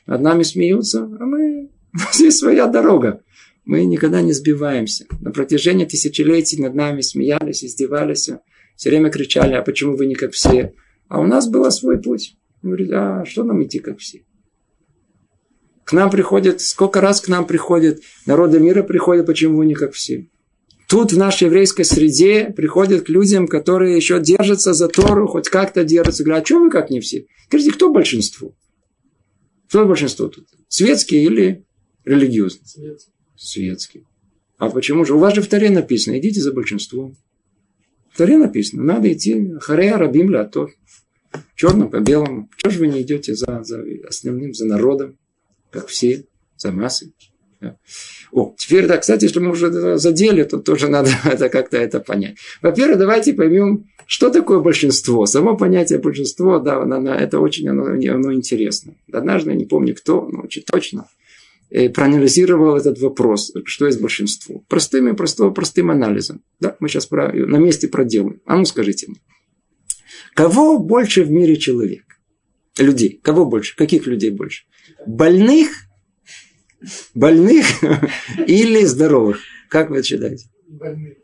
Над 0.07 0.23
нами 0.23 0.43
смеются, 0.43 1.03
а 1.03 1.27
мы, 1.27 1.69
здесь 2.15 2.39
своя 2.39 2.67
дорога. 2.67 3.21
Мы 3.67 3.85
никогда 3.85 4.23
не 4.23 4.33
сбиваемся. 4.33 5.05
На 5.21 5.31
протяжении 5.31 5.85
тысячелетий 5.85 6.59
над 6.59 6.75
нами 6.75 7.03
смеялись, 7.03 7.63
издевались, 7.63 8.31
все 8.75 8.89
время 8.89 9.11
кричали, 9.11 9.53
а 9.53 9.61
почему 9.61 9.99
вы 9.99 10.07
не 10.07 10.15
как 10.15 10.33
все? 10.33 10.73
А 11.09 11.21
у 11.21 11.27
нас 11.27 11.47
был 11.47 11.71
свой 11.71 12.01
путь. 12.01 12.39
Говорит, 12.63 12.91
а 12.93 13.27
что 13.27 13.45
нам 13.45 13.63
идти 13.63 13.81
как 13.81 13.99
все? 13.99 14.23
К 15.87 15.93
нам 15.93 16.11
приходят, 16.11 16.61
сколько 16.61 17.01
раз 17.01 17.21
к 17.21 17.29
нам 17.29 17.47
приходят, 17.47 18.01
народы 18.27 18.59
мира 18.59 18.83
приходят, 18.83 19.25
почему 19.25 19.63
не 19.63 19.75
как 19.75 19.93
все. 19.93 20.27
Тут 20.89 21.13
в 21.13 21.17
нашей 21.17 21.45
еврейской 21.45 21.85
среде 21.85 22.53
приходят 22.57 23.05
к 23.05 23.09
людям, 23.09 23.47
которые 23.47 23.95
еще 23.95 24.21
держатся 24.21 24.75
за 24.75 24.89
Тору, 24.89 25.29
хоть 25.29 25.49
как-то 25.49 25.85
держатся. 25.85 26.25
Говорят, 26.25 26.43
а 26.43 26.47
что 26.47 26.59
вы 26.59 26.71
как 26.71 26.91
не 26.91 26.99
все? 26.99 27.27
Скажите, 27.47 27.71
кто 27.71 27.93
большинство? 27.93 28.53
Кто 29.69 29.87
большинство 29.87 30.27
тут? 30.27 30.49
Светские 30.67 31.23
или 31.23 31.65
религиозные? 32.05 32.67
Светские. 32.67 33.15
Светские. 33.37 34.05
А 34.59 34.71
почему 34.71 35.05
же? 35.05 35.15
У 35.15 35.21
вас 35.21 35.37
же 35.37 35.41
в 35.41 35.47
Таре 35.47 35.71
написано, 35.71 36.19
идите 36.19 36.41
за 36.41 36.53
большинством. 36.53 37.17
В 38.13 38.17
Таре 38.17 38.39
написано, 38.39 38.83
надо 38.83 39.13
идти 39.13 39.53
харея 39.61 39.99
рабим 39.99 40.31
ля 40.31 40.47
то. 40.47 40.69
Черным 41.55 41.91
по 41.91 42.01
белому. 42.01 42.51
Чего 42.57 42.73
же 42.73 42.81
вы 42.81 42.89
не 42.89 43.03
идете 43.03 43.37
за, 43.37 43.63
за 43.63 43.85
основным, 44.09 44.53
за 44.53 44.67
народом? 44.67 45.17
Как 45.77 45.89
все, 45.89 46.25
за 46.57 46.73
массой. 46.73 47.13
О, 48.33 48.55
теперь, 48.57 48.87
да, 48.87 48.97
кстати, 48.97 49.25
если 49.25 49.41
мы 49.41 49.51
уже 49.51 49.99
задели, 49.99 50.43
то 50.43 50.59
тоже 50.59 50.89
надо 50.89 51.11
это 51.25 51.49
как-то 51.49 51.77
это 51.77 52.01
понять. 52.01 52.37
Во-первых, 52.63 52.99
давайте 52.99 53.35
поймем, 53.35 53.87
что 54.07 54.31
такое 54.31 54.61
большинство. 54.61 55.27
Само 55.27 55.57
понятие 55.57 55.99
большинство, 55.99 56.59
да, 56.59 56.83
оно, 56.83 57.15
это 57.15 57.41
очень 57.41 57.69
оно, 57.69 57.85
оно 57.85 58.33
интересно. 58.33 58.95
Однажды, 59.13 59.51
я 59.51 59.57
не 59.57 59.67
помню 59.67 59.95
кто, 59.95 60.27
но 60.27 60.43
очень 60.43 60.63
точно, 60.63 61.09
э, 61.71 61.91
проанализировал 61.91 62.77
этот 62.77 62.99
вопрос, 63.01 63.53
что 63.65 63.87
есть 63.87 64.01
большинство. 64.01 64.63
Простым 64.69 65.09
и 65.09 65.15
простым, 65.15 65.53
простым 65.53 65.91
анализом. 65.91 66.43
Да, 66.59 66.77
мы 66.81 66.89
сейчас 66.89 67.07
про, 67.07 67.33
на 67.33 67.57
месте 67.59 67.89
проделаем. 67.89 68.41
А 68.47 68.57
ну 68.57 68.65
скажите 68.65 69.09
мне, 69.09 69.21
кого 70.35 70.79
больше 70.79 71.23
в 71.23 71.31
мире 71.31 71.57
человек? 71.57 72.05
Людей. 72.79 73.21
Кого 73.23 73.45
больше? 73.45 73.77
Каких 73.77 74.07
людей 74.07 74.31
больше? 74.31 74.65
Больных 75.07 75.87
Больных 77.15 77.67
или 78.47 78.85
здоровых? 78.85 79.41
Как 79.69 79.91
вы 79.91 80.03
считаете? 80.03 80.47
Больных. 80.69 81.15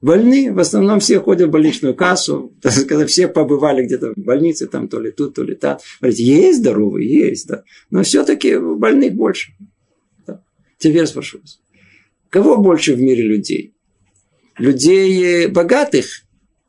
Больные, 0.00 0.52
в 0.52 0.58
основном 0.58 1.00
все 1.00 1.18
ходят 1.18 1.48
в 1.48 1.52
больничную 1.52 1.94
кассу, 1.94 2.54
когда 2.62 3.06
все 3.06 3.26
побывали 3.26 3.86
где-то 3.86 4.12
в 4.14 4.18
больнице, 4.18 4.66
там 4.66 4.88
то 4.88 5.00
ли 5.00 5.10
тут, 5.10 5.34
то 5.34 5.42
ли 5.42 5.54
там. 5.54 5.78
Говорите, 6.00 6.24
есть 6.24 6.58
здоровые, 6.58 7.10
есть, 7.10 7.46
да. 7.46 7.64
Но 7.90 8.02
все-таки 8.02 8.58
больных 8.58 9.14
больше. 9.14 9.52
Да. 10.26 10.42
Теперь 10.78 11.06
спрошу 11.06 11.40
вас. 11.40 11.60
Кого 12.28 12.58
больше 12.58 12.94
в 12.94 13.00
мире 13.00 13.22
людей? 13.22 13.72
Людей 14.58 15.46
богатых 15.46 16.24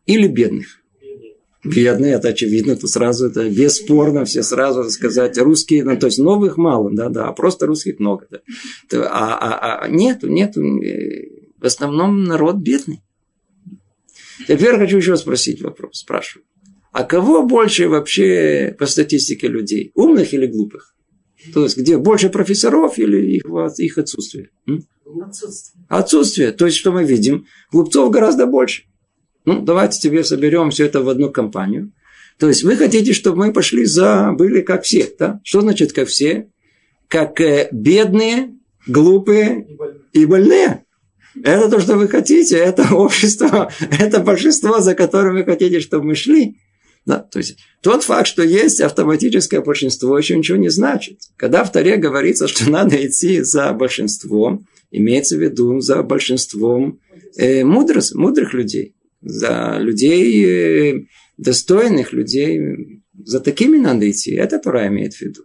или 0.05 0.27
бедных? 0.27 0.81
Бедные, 1.65 2.13
это 2.13 2.29
очевидно, 2.29 2.75
то 2.75 2.87
сразу 2.87 3.27
это 3.27 3.49
бесспорно, 3.49 4.25
все 4.25 4.43
сразу 4.43 4.89
сказать, 4.89 5.37
русские, 5.37 5.83
ну, 5.83 5.97
то 5.97 6.07
есть 6.07 6.19
новых 6.19 6.57
мало, 6.57 6.91
да, 6.93 7.09
да, 7.09 7.27
а 7.27 7.33
просто 7.33 7.65
русских 7.65 7.99
много, 7.99 8.27
да. 8.29 8.39
А, 8.93 9.37
а, 9.37 9.79
а 9.79 9.87
нету, 9.87 10.27
нету, 10.27 10.61
э, 10.61 11.29
в 11.59 11.65
основном 11.65 12.23
народ 12.23 12.57
бедный. 12.57 13.01
Теперь 14.47 14.77
хочу 14.77 14.97
еще 14.97 15.17
спросить 15.17 15.61
вопрос, 15.61 15.99
спрашиваю. 15.99 16.45
А 16.91 17.03
кого 17.03 17.43
больше 17.43 17.89
вообще 17.89 18.75
по 18.77 18.85
статистике 18.85 19.47
людей? 19.47 19.91
Умных 19.95 20.33
или 20.33 20.45
глупых? 20.45 20.95
То 21.53 21.63
есть, 21.63 21.77
где 21.77 21.97
больше 21.97 22.29
профессоров 22.29 22.97
или 22.97 23.35
их, 23.35 23.43
их 23.77 23.97
отсутствие? 23.97 24.49
Отсутствие. 25.21 25.85
Отсутствие. 25.89 26.51
То 26.51 26.65
есть, 26.65 26.77
что 26.77 26.91
мы 26.91 27.03
видим? 27.03 27.45
Глупцов 27.71 28.09
гораздо 28.11 28.45
больше. 28.45 28.83
Ну, 29.45 29.61
давайте 29.61 29.99
тебе 29.99 30.23
соберем 30.23 30.71
все 30.71 30.85
это 30.85 31.01
в 31.01 31.09
одну 31.09 31.31
компанию. 31.31 31.91
То 32.39 32.47
есть 32.47 32.63
вы 32.63 32.75
хотите, 32.75 33.13
чтобы 33.13 33.45
мы 33.45 33.53
пошли 33.53 33.85
за, 33.85 34.33
были 34.33 34.61
как 34.61 34.83
все, 34.83 35.09
да? 35.17 35.39
Что 35.43 35.61
значит 35.61 35.93
как 35.93 36.07
все? 36.07 36.49
Как 37.07 37.39
э, 37.39 37.69
бедные, 37.71 38.55
глупые 38.87 39.67
и 40.11 40.25
больные. 40.25 40.83
Это 41.43 41.69
то, 41.69 41.79
что 41.79 41.95
вы 41.95 42.07
хотите, 42.07 42.57
это 42.57 42.87
общество, 42.95 43.71
это 43.99 44.19
большинство, 44.19 44.79
за 44.79 44.95
которым 44.95 45.35
вы 45.35 45.43
хотите, 45.43 45.79
чтобы 45.79 46.07
мы 46.07 46.15
шли. 46.15 46.57
Да, 47.05 47.19
то 47.19 47.37
есть 47.37 47.59
тот 47.81 48.03
факт, 48.03 48.27
что 48.27 48.41
есть 48.41 48.81
автоматическое 48.81 49.61
большинство, 49.61 50.17
еще 50.17 50.35
ничего 50.35 50.57
не 50.57 50.69
значит. 50.69 51.19
Когда 51.37 51.63
в 51.63 51.71
Таре 51.71 51.97
говорится, 51.97 52.47
что 52.47 52.69
надо 52.69 52.95
идти 52.95 53.41
за 53.41 53.71
большинством, 53.73 54.65
имеется 54.89 55.37
в 55.37 55.41
виду 55.41 55.79
за 55.81 56.01
большинством 56.01 56.99
э, 57.37 57.63
мудрых, 57.63 58.03
мудрых 58.15 58.53
людей 58.53 58.94
за 59.25 59.77
людей 59.79 60.45
э, 60.45 61.05
достойных, 61.37 62.13
людей, 62.13 62.61
за 63.13 63.39
такими 63.39 63.77
надо 63.77 64.09
идти. 64.09 64.33
Это 64.35 64.59
Тура 64.59 64.87
имеет 64.87 65.13
в 65.13 65.21
виду. 65.21 65.41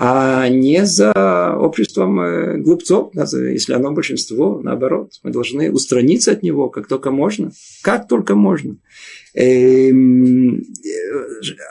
А 0.00 0.48
не 0.48 0.86
за 0.86 1.56
обществом 1.58 2.20
э, 2.20 2.58
глупцов, 2.58 3.12
если 3.14 3.72
оно 3.72 3.90
большинство, 3.90 4.60
наоборот. 4.62 5.10
Мы 5.24 5.32
должны 5.32 5.72
устраниться 5.72 6.30
от 6.30 6.44
него, 6.44 6.68
как 6.68 6.86
только 6.86 7.10
можно. 7.10 7.50
Как 7.82 8.06
только 8.06 8.36
можно. 8.36 8.76
Эм, 9.34 10.62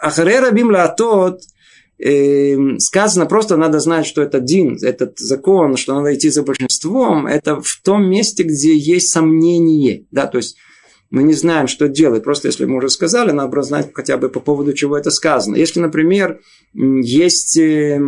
Ахарера 0.02 0.52
бим 0.52 0.74
тот 0.98 1.40
эм, 2.00 2.80
сказано, 2.80 3.28
просто 3.28 3.56
надо 3.56 3.80
знать, 3.80 4.06
что 4.06 4.22
это 4.22 4.42
дин, 4.42 4.78
этот 4.82 5.18
закон, 5.20 5.78
что 5.78 5.96
надо 5.96 6.14
идти 6.14 6.30
за 6.30 6.44
большинством, 6.44 7.28
это 7.28 7.62
в 7.62 7.82
том 7.82 8.10
месте, 8.10 8.44
где 8.44 8.76
есть 8.76 9.10
сомнение. 9.10 10.06
Да, 10.12 10.28
то 10.28 10.38
есть 10.38 10.58
мы 11.10 11.24
не 11.24 11.34
знаем, 11.34 11.68
что 11.68 11.88
делать. 11.88 12.24
Просто 12.24 12.48
если 12.48 12.66
мы 12.66 12.78
уже 12.78 12.90
сказали, 12.90 13.32
надо 13.32 13.62
знать 13.62 13.92
хотя 13.94 14.18
бы 14.18 14.30
по 14.30 14.40
поводу 14.40 14.74
чего 14.74 14.98
это 14.98 15.10
сказано. 15.10 15.56
Если, 15.56 15.80
например, 15.80 16.42
есть 16.74 17.58
э, 17.58 18.00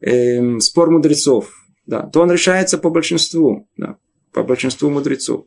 э, 0.00 0.58
спор 0.60 0.90
мудрецов, 0.90 1.52
да, 1.86 2.02
то 2.02 2.20
он 2.22 2.32
решается 2.32 2.78
по 2.78 2.90
большинству, 2.90 3.68
да, 3.76 3.96
по 4.32 4.42
большинству 4.42 4.90
мудрецов. 4.90 5.46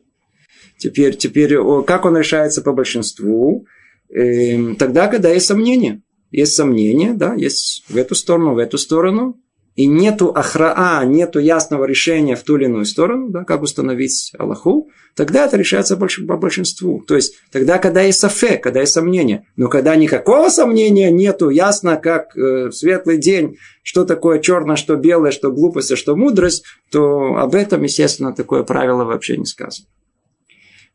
Теперь, 0.78 1.16
теперь 1.16 1.56
как 1.84 2.04
он 2.04 2.16
решается 2.16 2.62
по 2.62 2.72
большинству? 2.72 3.66
Э, 4.08 4.74
тогда, 4.74 5.08
когда 5.08 5.30
есть 5.30 5.46
сомнения. 5.46 6.02
Есть 6.30 6.54
сомнения, 6.54 7.14
да, 7.14 7.34
есть 7.34 7.84
в 7.88 7.96
эту 7.96 8.14
сторону, 8.14 8.54
в 8.54 8.58
эту 8.58 8.78
сторону, 8.78 9.40
и 9.78 9.86
нету 9.86 10.32
ахраа, 10.34 11.04
нету 11.04 11.38
ясного 11.38 11.84
решения 11.84 12.34
в 12.34 12.42
ту 12.42 12.56
или 12.56 12.64
иную 12.64 12.84
сторону, 12.84 13.28
да, 13.28 13.44
как 13.44 13.62
установить 13.62 14.32
Аллаху, 14.36 14.90
тогда 15.14 15.46
это 15.46 15.56
решается 15.56 15.96
по 15.96 16.36
большинству. 16.36 17.00
То 17.06 17.14
есть, 17.14 17.34
тогда, 17.52 17.78
когда 17.78 18.02
есть 18.02 18.18
сафе, 18.18 18.56
когда 18.56 18.80
есть 18.80 18.92
сомнение. 18.92 19.46
Но 19.54 19.68
когда 19.68 19.94
никакого 19.94 20.48
сомнения 20.48 21.12
нету, 21.12 21.48
ясно, 21.50 21.96
как 21.96 22.36
э, 22.36 22.72
светлый 22.72 23.18
день, 23.18 23.58
что 23.84 24.04
такое 24.04 24.40
черное, 24.40 24.74
что 24.74 24.96
белое, 24.96 25.30
что 25.30 25.52
глупость, 25.52 25.92
а 25.92 25.96
что 25.96 26.16
мудрость, 26.16 26.64
то 26.90 27.36
об 27.36 27.54
этом, 27.54 27.84
естественно, 27.84 28.34
такое 28.34 28.64
правило 28.64 29.04
вообще 29.04 29.36
не 29.36 29.46
сказано. 29.46 29.86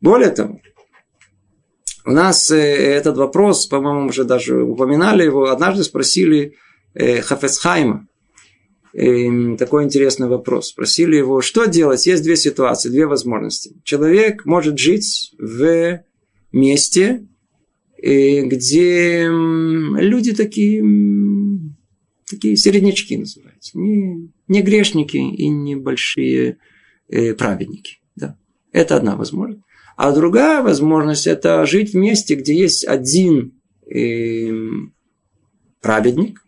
Более 0.02 0.28
того, 0.28 0.60
у 2.04 2.10
нас 2.10 2.50
э, 2.50 2.58
этот 2.58 3.16
вопрос, 3.16 3.64
по-моему, 3.66 4.08
уже 4.08 4.24
даже 4.24 4.62
упоминали 4.62 5.24
его, 5.24 5.48
однажды 5.48 5.84
спросили 5.84 6.58
э, 6.92 7.22
Хафецхайма, 7.22 8.08
Эм, 8.96 9.56
такой 9.56 9.84
интересный 9.84 10.28
вопрос. 10.28 10.68
Спросили 10.68 11.16
его, 11.16 11.40
что 11.40 11.64
делать? 11.64 12.06
Есть 12.06 12.22
две 12.22 12.36
ситуации, 12.36 12.90
две 12.90 13.06
возможности. 13.06 13.74
Человек 13.82 14.46
может 14.46 14.78
жить 14.78 15.34
в 15.36 16.00
месте, 16.52 17.26
э, 18.00 18.42
где 18.42 19.26
люди 19.26 20.32
такие, 20.32 20.84
такие 22.30 22.56
середнячки 22.56 23.16
называются. 23.16 23.76
Не, 23.76 24.30
не 24.46 24.62
грешники 24.62 25.16
и 25.16 25.48
не 25.48 25.74
большие 25.74 26.58
э, 27.08 27.34
праведники. 27.34 27.98
Да. 28.14 28.38
Это 28.70 28.96
одна 28.96 29.16
возможность. 29.16 29.62
А 29.96 30.12
другая 30.12 30.62
возможность– 30.62 31.26
это 31.26 31.66
жить 31.66 31.94
в 31.94 31.96
месте, 31.96 32.36
где 32.36 32.56
есть 32.56 32.86
один 32.86 33.60
э, 33.92 34.52
праведник, 35.80 36.43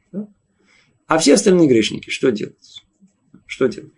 а 1.07 1.19
все 1.19 1.35
остальные 1.35 1.69
грешники, 1.69 2.11
что 2.11 2.31
делать? 2.31 2.83
Что 3.47 3.67
делать? 3.67 3.93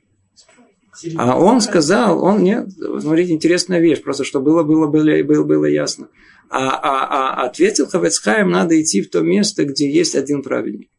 А 1.17 1.39
он 1.39 1.61
сказал, 1.61 2.23
он 2.23 2.43
нет, 2.43 2.69
смотрите, 3.01 3.33
интересная 3.33 3.81
вещь, 3.81 4.03
просто 4.03 4.25
что 4.25 4.41
было, 4.41 4.63
было, 4.65 4.89
было, 4.89 5.23
было, 5.23 5.45
было 5.45 5.65
ясно. 5.67 6.09
А, 6.51 6.71
а, 6.71 7.43
а 7.43 7.47
ответил 7.47 7.87
Хавецхайм, 7.87 8.51
надо 8.51 8.81
идти 8.81 9.03
в 9.03 9.11
то 9.11 9.21
место, 9.21 9.65
где 9.65 9.91
есть 9.91 10.17
один 10.17 10.43
праведник. 10.43 10.91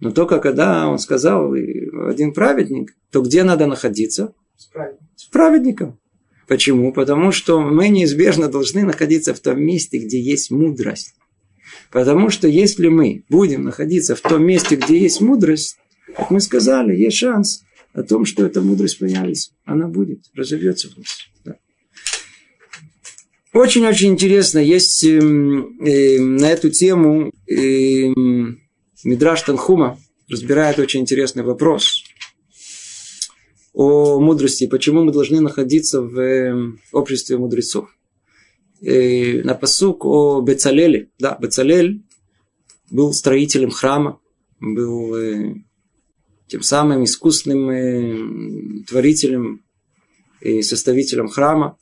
Но 0.00 0.10
только 0.12 0.38
когда 0.38 0.88
он 0.88 0.98
сказал 0.98 1.52
один 1.52 2.32
праведник, 2.32 2.94
то 3.10 3.20
где 3.20 3.42
надо 3.42 3.66
находиться? 3.66 4.34
С 4.56 4.66
праведником. 4.66 5.08
С 5.16 5.24
праведником. 5.26 5.98
Почему? 6.46 6.92
Потому 6.92 7.30
что 7.30 7.60
мы 7.60 7.88
неизбежно 7.88 8.48
должны 8.48 8.84
находиться 8.84 9.34
в 9.34 9.40
том 9.40 9.60
месте, 9.60 9.98
где 9.98 10.20
есть 10.20 10.50
мудрость. 10.50 11.14
Потому 11.90 12.30
что 12.30 12.48
если 12.48 12.88
мы 12.88 13.24
будем 13.28 13.64
находиться 13.64 14.14
в 14.14 14.20
том 14.20 14.44
месте, 14.44 14.76
где 14.76 14.98
есть 14.98 15.20
мудрость, 15.20 15.78
как 16.16 16.30
мы 16.30 16.40
сказали, 16.40 16.94
есть 16.96 17.16
шанс 17.16 17.62
о 17.94 18.02
том, 18.02 18.24
что 18.24 18.44
эта 18.44 18.60
мудрость 18.60 18.98
появится. 18.98 19.52
Она 19.64 19.88
будет, 19.88 20.20
разовьется 20.34 20.88
в 20.90 20.98
нас. 20.98 21.56
Очень-очень 23.52 24.10
интересно, 24.10 24.58
есть 24.58 25.02
э, 25.04 25.18
э, 25.18 26.20
на 26.20 26.50
эту 26.50 26.70
тему 26.70 27.32
э, 27.48 28.12
Мидраш 29.04 29.42
Танхума 29.42 29.98
разбирает 30.28 30.78
очень 30.78 31.00
интересный 31.00 31.42
вопрос 31.42 32.04
о 33.72 34.20
мудрости, 34.20 34.66
почему 34.66 35.02
мы 35.02 35.12
должны 35.12 35.40
находиться 35.40 36.02
в 36.02 36.78
обществе 36.92 37.38
мудрецов 37.38 37.88
э, 38.82 39.42
на 39.42 39.54
посук 39.54 40.04
о 40.04 40.40
Бецалеле. 40.40 41.10
Да, 41.18 41.36
Бецалель 41.40 42.02
был 42.90 43.12
строителем 43.12 43.70
храма, 43.70 44.20
был 44.60 45.14
э, 45.16 45.54
тем 46.48 46.62
самым 46.62 47.04
искусным 47.04 47.70
э, 47.70 48.84
творителем 48.88 49.62
и 50.40 50.62
составителем 50.62 51.28
храма. 51.28 51.76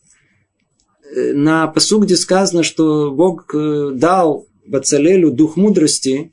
Э, 1.15 1.33
на 1.33 1.67
посук, 1.69 2.05
где 2.05 2.17
сказано, 2.17 2.63
что 2.63 3.11
Бог 3.13 3.55
э, 3.55 3.93
дал 3.95 4.47
Бацалелю 4.67 5.31
дух 5.31 5.57
мудрости, 5.57 6.33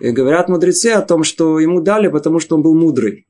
говорят 0.00 0.48
мудрецы 0.48 0.88
о 0.88 1.02
том, 1.02 1.22
что 1.22 1.60
ему 1.60 1.82
дали, 1.82 2.08
потому 2.08 2.40
что 2.40 2.56
он 2.56 2.62
был 2.62 2.74
мудрый. 2.74 3.26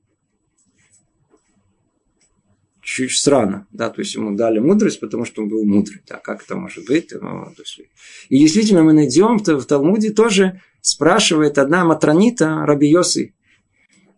Чуть 2.83 3.12
странно, 3.12 3.66
да, 3.71 3.90
то 3.90 4.01
есть 4.01 4.14
ему 4.14 4.37
дали 4.37 4.59
мудрость, 4.59 5.01
потому 5.01 5.25
что 5.25 5.42
он 5.42 5.49
был 5.49 5.64
мудрый, 5.64 6.03
да, 6.09 6.16
как 6.16 6.42
это 6.42 6.57
может 6.57 6.85
быть? 6.87 7.12
Ну, 7.12 7.47
то 7.57 7.62
есть... 7.62 7.81
И 8.29 8.38
действительно 8.38 8.83
мы 8.83 8.92
найдем, 8.92 9.38
в 9.38 9.64
Талмуде 9.64 10.11
тоже 10.11 10.61
спрашивает 10.81 11.59
одна 11.59 11.85
матронита 11.85 12.66
Рабиосы, 12.66 13.35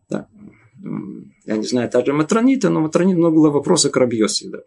да. 0.08 0.26
я 1.44 1.56
не 1.56 1.66
знаю, 1.66 1.90
та 1.90 2.04
же 2.04 2.12
матронита, 2.14 2.70
но 2.70 2.80
матронита 2.80 3.18
много 3.18 3.36
было 3.36 3.50
вопросов 3.50 3.92
к 3.92 3.96
Рабиосе, 3.96 4.48
да. 4.48 4.58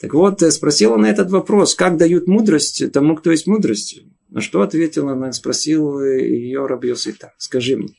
Так 0.00 0.14
вот, 0.14 0.42
э, 0.42 0.50
спросила 0.50 0.96
на 0.96 1.06
этот 1.06 1.30
вопрос, 1.30 1.74
как 1.74 1.96
дают 1.96 2.26
мудрость 2.26 2.90
тому, 2.92 3.14
кто 3.14 3.30
есть 3.30 3.46
мудрость. 3.46 4.00
На 4.30 4.40
что 4.40 4.62
ответила 4.62 5.12
она, 5.12 5.30
спросил 5.32 6.02
ее 6.02 6.66
Рабиосы 6.66 7.12
так, 7.12 7.34
скажи 7.36 7.76
мне, 7.76 7.94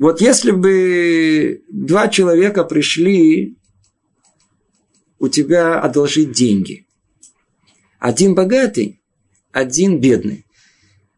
вот 0.00 0.22
если 0.22 0.50
бы 0.50 1.62
два 1.68 2.08
человека 2.08 2.64
пришли 2.64 3.58
у 5.20 5.28
тебя 5.28 5.78
одолжить 5.78 6.32
деньги. 6.32 6.86
Один 8.00 8.34
богатый, 8.34 9.00
один 9.52 10.00
бедный. 10.00 10.46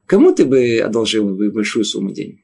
Кому 0.07 0.35
ты 0.35 0.45
бы 0.45 0.79
одолжил 0.79 1.35
бы 1.35 1.51
большую 1.51 1.85
сумму 1.85 2.13
денег? 2.13 2.41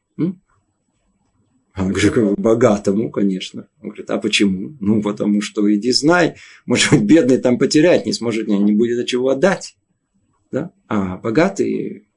Он 1.77 1.92
говорит, 1.92 2.38
богатому, 2.38 3.11
конечно. 3.11 3.68
Он 3.81 3.90
говорит, 3.90 4.11
а 4.11 4.18
почему? 4.18 4.77
Ну, 4.81 5.01
потому 5.01 5.40
что 5.40 5.73
иди 5.73 5.92
знай, 5.92 6.35
может 6.66 6.90
быть, 6.90 7.03
бедный 7.03 7.38
там 7.38 7.57
потерять 7.57 8.05
не 8.05 8.12
сможет, 8.12 8.49
не 8.49 8.73
будет 8.73 8.99
от 8.99 9.07
чего 9.07 9.29
отдать. 9.29 9.77
Да? 10.51 10.73
А 10.88 11.18
богатый 11.18 12.09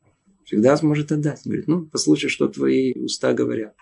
всегда 0.46 0.76
сможет 0.78 1.12
отдать. 1.12 1.42
Он 1.46 1.52
говорит, 1.52 1.68
ну, 1.68 1.86
послушай, 1.86 2.30
что 2.30 2.48
твои 2.48 2.94
уста 2.94 3.34
говорят. 3.34 3.76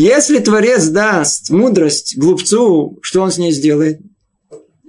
Если 0.00 0.38
Творец 0.38 0.86
даст 0.86 1.50
мудрость 1.50 2.16
глупцу, 2.16 3.00
что 3.02 3.20
он 3.20 3.32
с 3.32 3.38
ней 3.38 3.50
сделает? 3.50 3.98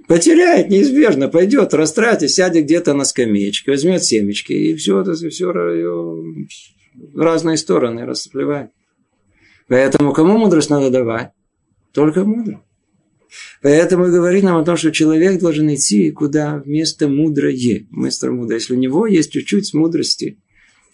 Потеряет 0.06 0.70
неизбежно, 0.70 1.26
пойдет, 1.26 1.74
растратит, 1.74 2.30
сядет 2.30 2.62
где-то 2.62 2.94
на 2.94 3.04
скамеечке, 3.04 3.72
возьмет 3.72 4.04
семечки 4.04 4.52
и 4.52 4.76
все 4.76 5.00
это 5.00 5.14
все 5.14 5.50
в 5.50 7.20
разные 7.20 7.56
стороны 7.56 8.06
расплевает. 8.06 8.70
Поэтому 9.66 10.12
кому 10.12 10.38
мудрость 10.38 10.70
надо 10.70 10.90
давать? 10.90 11.32
Только 11.92 12.24
мудрым. 12.24 12.62
Поэтому 13.62 14.04
говорит 14.04 14.44
нам 14.44 14.58
о 14.58 14.64
том, 14.64 14.76
что 14.76 14.92
человек 14.92 15.40
должен 15.40 15.74
идти 15.74 16.12
куда 16.12 16.58
вместо 16.58 17.08
мудрое. 17.08 17.88
Вместо 17.90 18.30
мудрое. 18.30 18.60
Если 18.60 18.74
у 18.74 18.78
него 18.78 19.08
есть 19.08 19.32
чуть-чуть 19.32 19.74
мудрости, 19.74 20.38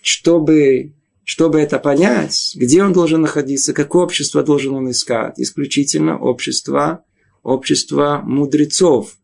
чтобы 0.01 0.96
чтобы 1.27 1.59
это 1.59 1.81
понять, 1.81 2.53
где 2.55 2.85
он 2.85 2.93
должен 2.93 3.21
находиться, 3.21 3.73
какое 3.73 4.05
общество 4.05 4.45
должен 4.45 4.75
он 4.75 4.93
искать. 4.93 5.41
Исключительно 5.41 6.17
общество, 6.17 7.05
общество 7.43 8.23
мудрецов. 8.25 9.17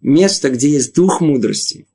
Место, 0.00 0.50
где 0.50 0.68
есть 0.68 0.92
дух 0.96 1.20
мудрости. 1.20 1.86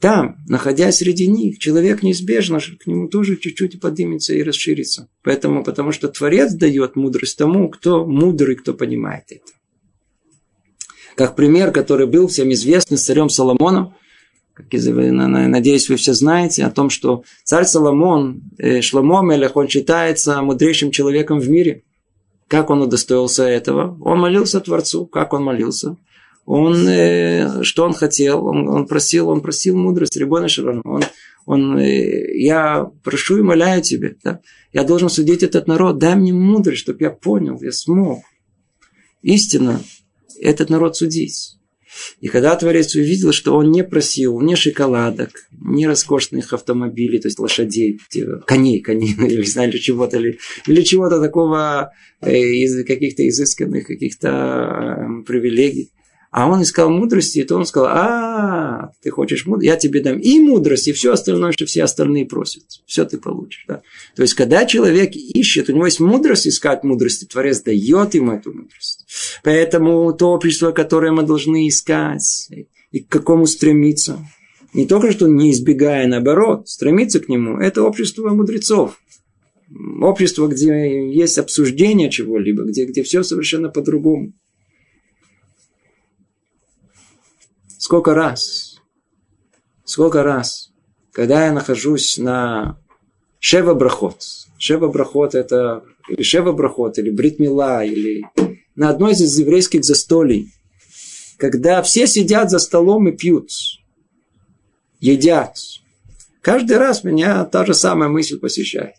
Там, 0.00 0.36
находясь 0.46 0.98
среди 0.98 1.28
них, 1.28 1.58
человек 1.58 2.02
неизбежно 2.02 2.60
к 2.60 2.86
нему 2.86 3.08
тоже 3.08 3.38
чуть-чуть 3.38 3.80
поднимется 3.80 4.34
и 4.34 4.42
расширится. 4.42 5.08
Поэтому, 5.22 5.64
потому 5.64 5.92
что 5.92 6.08
Творец 6.08 6.52
дает 6.52 6.94
мудрость 6.94 7.38
тому, 7.38 7.70
кто 7.70 8.04
мудрый, 8.04 8.54
кто 8.54 8.74
понимает 8.74 9.24
это. 9.30 9.52
Как 11.16 11.36
пример, 11.36 11.72
который 11.72 12.06
был 12.06 12.28
всем 12.28 12.52
известный 12.52 12.98
с 12.98 13.04
царем 13.04 13.30
Соломоном, 13.30 13.94
надеюсь, 15.48 15.88
вы 15.88 15.96
все 15.96 16.12
знаете 16.12 16.64
о 16.64 16.70
том, 16.70 16.90
что 16.90 17.24
царь 17.44 17.64
Соломон, 17.64 18.42
э, 18.58 18.80
Шломо 18.80 19.22
Мелех, 19.22 19.56
он 19.56 19.68
считается 19.68 20.40
мудрейшим 20.42 20.90
человеком 20.90 21.40
в 21.40 21.48
мире. 21.48 21.84
Как 22.48 22.70
он 22.70 22.82
удостоился 22.82 23.44
этого? 23.44 23.96
Он 24.00 24.18
молился 24.18 24.60
Творцу. 24.60 25.06
Как 25.06 25.32
он 25.32 25.44
молился? 25.44 25.96
Он, 26.44 26.88
э, 26.88 27.62
что 27.62 27.84
он 27.84 27.92
хотел? 27.92 28.44
Он, 28.46 28.86
просил, 28.86 29.28
он 29.28 29.40
просил 29.40 29.76
мудрость, 29.76 30.16
Рибона. 30.16 30.48
Он, 30.84 31.02
он, 31.46 31.78
э, 31.78 32.38
я 32.38 32.90
прошу 33.04 33.38
и 33.38 33.42
моляю 33.42 33.82
тебе, 33.82 34.16
да? 34.24 34.40
я 34.72 34.84
должен 34.84 35.08
судить 35.08 35.42
этот 35.42 35.66
народ, 35.66 35.98
дай 35.98 36.14
мне 36.14 36.32
мудрость, 36.32 36.82
чтобы 36.82 36.98
я 37.00 37.10
понял, 37.10 37.58
я 37.60 37.72
смог 37.72 38.20
истинно 39.22 39.80
этот 40.40 40.70
народ 40.70 40.96
судить. 40.96 41.56
И 42.20 42.28
когда 42.28 42.56
Творец 42.56 42.94
увидел, 42.94 43.32
что 43.32 43.56
он 43.56 43.70
не 43.70 43.84
просил 43.84 44.40
ни 44.40 44.54
шоколадок, 44.54 45.30
ни 45.60 45.84
роскошных 45.84 46.52
автомобилей, 46.52 47.18
то 47.18 47.28
есть 47.28 47.38
лошадей, 47.38 48.00
коней, 48.46 48.80
коней, 48.80 49.14
или 49.18 49.40
не 49.40 49.46
знаю, 49.46 49.72
чего-то, 49.72 50.18
или, 50.18 50.38
или 50.66 50.82
чего-то 50.82 51.20
такого 51.20 51.92
э, 52.20 52.36
из 52.36 52.84
каких-то 52.84 53.26
изысканных 53.28 53.86
каких-то 53.86 54.28
э, 54.28 55.22
привилегий, 55.26 55.90
а 56.30 56.48
он 56.48 56.62
искал 56.62 56.90
мудрости, 56.90 57.40
и 57.40 57.44
то 57.44 57.56
он 57.56 57.66
сказал, 57.66 57.88
а, 57.90 58.92
ты 59.02 59.10
хочешь 59.10 59.46
мудрости, 59.46 59.66
я 59.66 59.76
тебе 59.76 60.00
дам 60.00 60.18
и 60.18 60.38
мудрость, 60.38 60.86
и 60.86 60.92
все 60.92 61.12
остальное, 61.12 61.50
что 61.50 61.66
все 61.66 61.82
остальные 61.82 62.26
просят. 62.26 62.62
Все 62.86 63.04
ты 63.04 63.18
получишь. 63.18 63.64
Да? 63.66 63.82
То 64.14 64.22
есть, 64.22 64.34
когда 64.34 64.64
человек 64.64 65.16
ищет, 65.16 65.68
у 65.68 65.72
него 65.72 65.86
есть 65.86 65.98
мудрость 65.98 66.46
искать 66.46 66.84
мудрости, 66.84 67.24
Творец 67.24 67.62
дает 67.62 68.14
ему 68.14 68.32
эту 68.32 68.52
мудрость. 68.52 69.06
Поэтому 69.42 70.12
то 70.12 70.32
общество, 70.32 70.70
которое 70.70 71.10
мы 71.10 71.24
должны 71.24 71.66
искать, 71.68 72.48
и 72.92 73.00
к 73.00 73.08
какому 73.08 73.46
стремиться, 73.46 74.24
не 74.72 74.86
только 74.86 75.10
что 75.10 75.26
не 75.26 75.50
избегая, 75.50 76.06
наоборот, 76.06 76.68
стремиться 76.68 77.18
к 77.18 77.28
нему, 77.28 77.58
это 77.58 77.82
общество 77.82 78.30
мудрецов. 78.30 78.96
Общество, 80.00 80.46
где 80.46 81.12
есть 81.12 81.38
обсуждение 81.38 82.10
чего-либо, 82.10 82.64
где, 82.64 82.84
где 82.86 83.02
все 83.02 83.22
совершенно 83.24 83.68
по-другому. 83.68 84.32
Сколько 87.80 88.12
раз, 88.12 88.76
сколько 89.86 90.22
раз, 90.22 90.70
когда 91.12 91.46
я 91.46 91.52
нахожусь 91.52 92.18
на 92.18 92.78
Шева 93.38 93.72
Брахот. 93.72 94.22
Шева 94.58 94.88
Брахот 94.88 95.34
это 95.34 95.82
или 96.06 96.22
Шева 96.22 96.52
Брахот, 96.52 96.98
или 96.98 97.08
Бритмила, 97.08 97.82
или 97.82 98.26
на 98.74 98.90
одной 98.90 99.12
из 99.12 99.38
еврейских 99.38 99.82
застолий, 99.82 100.52
когда 101.38 101.80
все 101.80 102.06
сидят 102.06 102.50
за 102.50 102.58
столом 102.58 103.08
и 103.08 103.16
пьют, 103.16 103.48
едят. 105.00 105.56
Каждый 106.42 106.76
раз 106.76 107.02
меня 107.02 107.46
та 107.46 107.64
же 107.64 107.72
самая 107.72 108.10
мысль 108.10 108.38
посещает. 108.38 108.96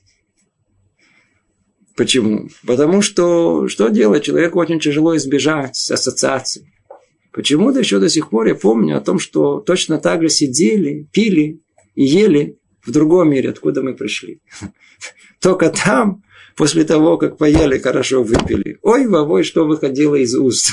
Почему? 1.96 2.50
Потому 2.66 3.04
что 3.04 3.68
что 3.68 3.90
делать? 3.90 4.24
Человеку 4.24 4.58
очень 4.58 4.80
тяжело 4.80 5.16
избежать 5.16 5.92
ассоциаций. 5.92 6.66
Почему-то 7.32 7.80
еще 7.80 8.00
до 8.00 8.10
сих 8.10 8.30
пор 8.30 8.48
я 8.48 8.56
помню 8.56 8.98
о 8.98 9.02
том, 9.02 9.20
что 9.20 9.60
точно 9.60 9.98
так 9.98 10.22
же 10.22 10.30
сидели, 10.30 11.08
пили 11.12 11.62
и 11.96 12.04
ели 12.04 12.58
в 12.86 12.92
другом 12.92 13.30
мире, 13.30 13.50
откуда 13.50 13.82
мы 13.82 13.94
пришли. 13.94 14.42
Только 15.42 15.70
там, 15.70 16.24
после 16.56 16.84
того, 16.84 17.18
как 17.18 17.38
поели, 17.38 17.78
хорошо 17.78 18.24
выпили. 18.24 18.78
Ой, 18.82 19.08
вовой, 19.08 19.44
что 19.44 19.66
выходило 19.66 20.16
из 20.16 20.36
уст. 20.36 20.72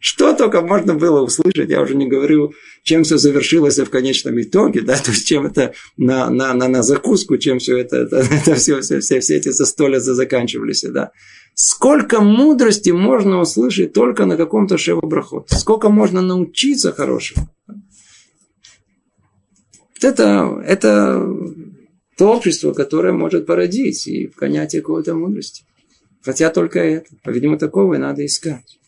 Что 0.00 0.32
только 0.32 0.62
можно 0.62 0.94
было 0.94 1.20
услышать, 1.20 1.68
я 1.68 1.82
уже 1.82 1.94
не 1.94 2.08
говорю, 2.08 2.54
чем 2.82 3.04
все 3.04 3.18
завершилось 3.18 3.78
в 3.78 3.90
конечном 3.90 4.40
итоге, 4.40 4.80
да, 4.80 4.96
то 5.04 5.10
есть 5.10 5.28
чем 5.28 5.46
это 5.46 5.74
на, 5.98 6.30
на, 6.30 6.54
на, 6.54 6.68
на 6.68 6.82
закуску, 6.82 7.36
чем 7.36 7.58
все 7.58 7.76
это, 7.76 7.98
это, 7.98 8.16
это 8.30 8.54
все, 8.54 8.80
все, 8.80 9.00
все, 9.00 9.20
все 9.20 9.36
эти 9.36 9.50
застолья 9.50 10.00
заканчивались, 10.00 10.84
да. 10.88 11.12
Сколько 11.54 12.22
мудрости 12.22 12.88
можно 12.90 13.40
услышать 13.40 13.92
только 13.92 14.24
на 14.24 14.38
каком-то 14.38 14.78
шевобрахот. 14.78 15.50
Сколько 15.50 15.90
можно 15.90 16.22
научиться 16.22 16.92
хорошему. 16.92 17.48
Это, 20.00 20.62
это 20.64 21.22
то 22.16 22.32
общество, 22.32 22.72
которое 22.72 23.12
может 23.12 23.44
породить 23.44 24.06
и 24.06 24.28
понятие 24.28 24.80
какой-то 24.80 25.14
мудрости. 25.14 25.64
Хотя 26.22 26.48
только 26.48 26.78
это. 26.78 27.10
По-видимому, 27.22 27.58
такого 27.58 27.94
и 27.94 27.98
надо 27.98 28.24
искать. 28.24 28.79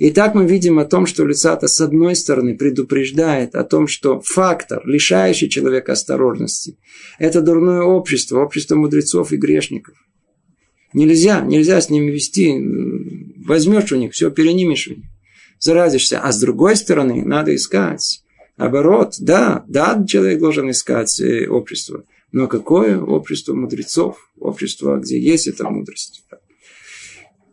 И 0.00 0.10
так 0.12 0.34
мы 0.34 0.46
видим 0.46 0.78
о 0.78 0.86
том, 0.86 1.04
что 1.04 1.26
Люцата 1.26 1.68
с 1.68 1.78
одной 1.78 2.16
стороны 2.16 2.56
предупреждает 2.56 3.54
о 3.54 3.64
том, 3.64 3.86
что 3.86 4.18
фактор, 4.22 4.80
лишающий 4.86 5.50
человека 5.50 5.92
осторожности, 5.92 6.78
это 7.18 7.42
дурное 7.42 7.82
общество, 7.82 8.40
общество 8.40 8.76
мудрецов 8.76 9.30
и 9.30 9.36
грешников. 9.36 9.94
Нельзя, 10.94 11.42
нельзя 11.42 11.82
с 11.82 11.90
ними 11.90 12.10
вести. 12.10 12.50
Возьмешь 13.44 13.92
у 13.92 13.96
них, 13.96 14.14
все 14.14 14.30
перенимешь 14.30 14.88
у 14.88 14.94
них. 14.94 15.04
Заразишься. 15.58 16.20
А 16.20 16.32
с 16.32 16.40
другой 16.40 16.76
стороны, 16.76 17.22
надо 17.22 17.54
искать. 17.54 18.24
Наоборот, 18.56 19.16
да, 19.18 19.66
да, 19.68 20.02
человек 20.08 20.38
должен 20.38 20.70
искать 20.70 21.20
э, 21.20 21.46
общество. 21.46 22.04
Но 22.32 22.46
какое 22.46 22.98
общество 22.98 23.52
мудрецов? 23.52 24.30
Общество, 24.38 24.96
где 24.96 25.20
есть 25.20 25.46
эта 25.46 25.68
мудрость. 25.68 26.24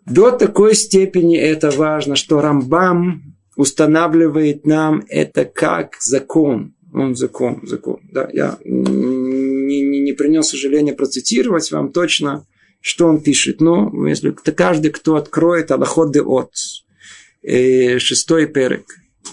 До 0.09 0.31
такой 0.31 0.75
степени 0.75 1.37
это 1.37 1.69
важно, 1.71 2.15
что 2.15 2.41
Рамбам 2.41 3.35
устанавливает 3.55 4.65
нам 4.65 5.03
это 5.09 5.45
как 5.45 5.97
закон. 5.99 6.73
Он 6.93 7.15
закон, 7.15 7.59
закон. 7.63 7.99
Да, 8.11 8.29
я 8.31 8.57
не, 8.63 9.81
не, 9.81 9.99
не 9.99 10.13
принес 10.13 10.47
сожаления 10.47 10.93
процитировать 10.93 11.71
вам 11.71 11.91
точно 11.91 12.45
что 12.79 13.07
он 13.07 13.19
пишет? 13.21 13.59
Ну, 13.59 14.05
если 14.05 14.31
каждый, 14.31 14.91
кто 14.91 15.15
откроет 15.15 15.71
Аллахот 15.71 16.13
де 16.13 16.21
от, 16.21 16.51
э, 17.43 17.99
шестой 17.99 18.45
перек, 18.47 18.85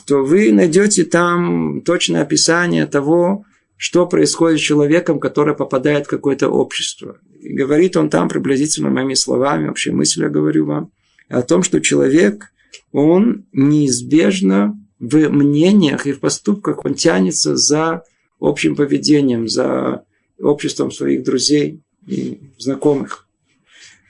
то 0.06 0.24
вы 0.24 0.50
найдете 0.52 1.04
там 1.04 1.82
точное 1.82 2.22
описание 2.22 2.86
того, 2.86 3.44
что 3.76 4.06
происходит 4.06 4.60
с 4.60 4.62
человеком, 4.62 5.18
который 5.18 5.54
попадает 5.54 6.06
в 6.06 6.10
какое-то 6.10 6.48
общество. 6.48 7.18
И 7.40 7.52
говорит 7.52 7.96
он 7.96 8.08
там 8.08 8.28
приблизительно 8.28 8.90
моими 8.90 9.14
словами, 9.14 9.68
вообще 9.68 9.92
мысль 9.92 10.22
я 10.22 10.28
говорю 10.28 10.66
вам, 10.66 10.92
о 11.28 11.42
том, 11.42 11.62
что 11.62 11.80
человек, 11.80 12.52
он 12.92 13.46
неизбежно 13.52 14.78
в 14.98 15.28
мнениях 15.28 16.06
и 16.06 16.12
в 16.12 16.20
поступках, 16.20 16.84
он 16.84 16.94
тянется 16.94 17.56
за 17.56 18.04
общим 18.40 18.76
поведением, 18.76 19.48
за 19.48 20.04
обществом 20.40 20.90
своих 20.90 21.24
друзей 21.24 21.82
и 22.06 22.40
знакомых. 22.58 23.26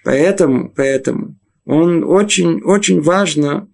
Поэтому, 0.05 0.71
поэтому 0.75 1.37
он 1.65 2.05
очень, 2.05 2.63
очень 2.63 3.01
важно, 3.01 3.69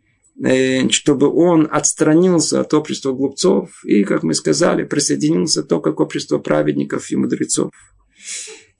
чтобы 0.90 1.28
он 1.28 1.68
отстранился 1.70 2.60
от 2.60 2.72
общества 2.72 3.12
глупцов 3.12 3.84
и, 3.84 4.04
как 4.04 4.22
мы 4.22 4.34
сказали, 4.34 4.84
присоединился 4.84 5.62
только 5.62 5.92
к 5.92 6.00
обществу 6.00 6.40
праведников 6.40 7.10
и 7.10 7.16
мудрецов. 7.16 7.70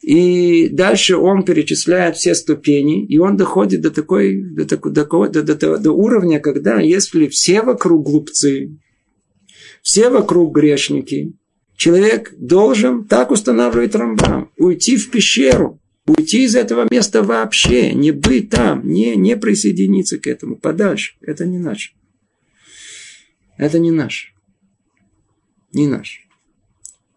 И 0.00 0.68
дальше 0.68 1.16
он 1.16 1.44
перечисляет 1.44 2.16
все 2.16 2.34
ступени, 2.34 3.04
и 3.04 3.18
он 3.18 3.36
доходит 3.36 3.82
до, 3.82 3.90
такой, 3.90 4.42
до, 4.42 4.64
такой, 4.64 5.28
до, 5.28 5.42
до, 5.42 5.54
до, 5.54 5.76
до 5.76 5.92
уровня, 5.92 6.40
когда 6.40 6.80
если 6.80 7.26
все 7.26 7.60
вокруг 7.60 8.06
глупцы, 8.06 8.78
все 9.82 10.08
вокруг 10.08 10.54
грешники, 10.54 11.34
человек 11.76 12.32
должен, 12.38 13.04
так 13.04 13.30
устанавливает 13.30 13.94
Рамбам, 13.94 14.50
уйти 14.56 14.96
в 14.96 15.10
пещеру, 15.10 15.79
уйти 16.10 16.44
из 16.44 16.54
этого 16.54 16.86
места 16.90 17.22
вообще, 17.22 17.92
не 17.92 18.10
быть 18.10 18.50
там, 18.50 18.86
не, 18.86 19.16
не 19.16 19.36
присоединиться 19.36 20.18
к 20.18 20.26
этому, 20.26 20.56
подальше. 20.56 21.16
Это 21.20 21.46
не 21.46 21.58
наш. 21.58 21.94
Это 23.56 23.78
не 23.78 23.90
наш. 23.90 24.34
Не 25.72 25.86
наш. 25.86 26.26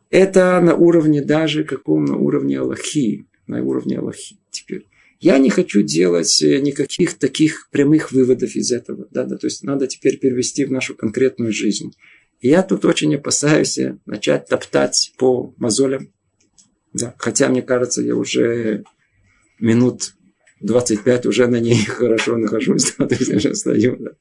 Это 0.10 0.60
на 0.62 0.76
уровне 0.76 1.24
даже 1.24 1.64
каком 1.64 2.06
на 2.06 2.18
уровне 2.18 2.60
Аллахи. 2.60 3.26
На 3.48 3.64
уровне 3.64 3.98
Аллахи. 3.98 4.38
Теперь. 4.52 4.86
Я 5.20 5.38
не 5.38 5.50
хочу 5.50 5.82
делать 5.82 6.42
э, 6.44 6.60
никаких 6.60 7.18
таких 7.18 7.70
прямых 7.72 8.12
выводов 8.12 8.56
из 8.56 8.72
этого. 8.72 9.08
Да, 9.10 9.24
да, 9.24 9.38
то 9.38 9.48
есть 9.48 9.64
надо 9.64 9.88
теперь 9.88 10.20
перевести 10.20 10.66
в 10.66 10.72
нашу 10.72 10.96
конкретную 10.96 11.54
жизнь. 11.54 11.94
Я 12.42 12.62
тут 12.62 12.84
очень 12.84 13.16
опасаюсь 13.16 13.78
э, 13.78 13.98
начать 14.06 14.48
топтать 14.48 15.14
по 15.18 15.56
мозолям. 15.58 16.12
Да, 16.94 17.16
хотя, 17.18 17.50
мне 17.50 17.62
кажется, 17.62 18.02
я 18.02 18.16
уже 18.16 18.84
минут 19.60 20.14
25 20.64 21.26
уже 21.26 21.48
на 21.48 21.60
ней 21.60 21.86
хорошо 21.88 22.38
нахожусь, 22.38 22.94
да, 22.98 23.08
то 23.08 23.16
есть 23.16 23.34
уже 23.34 23.54
стою. 23.54 23.98
Да. 24.00 24.12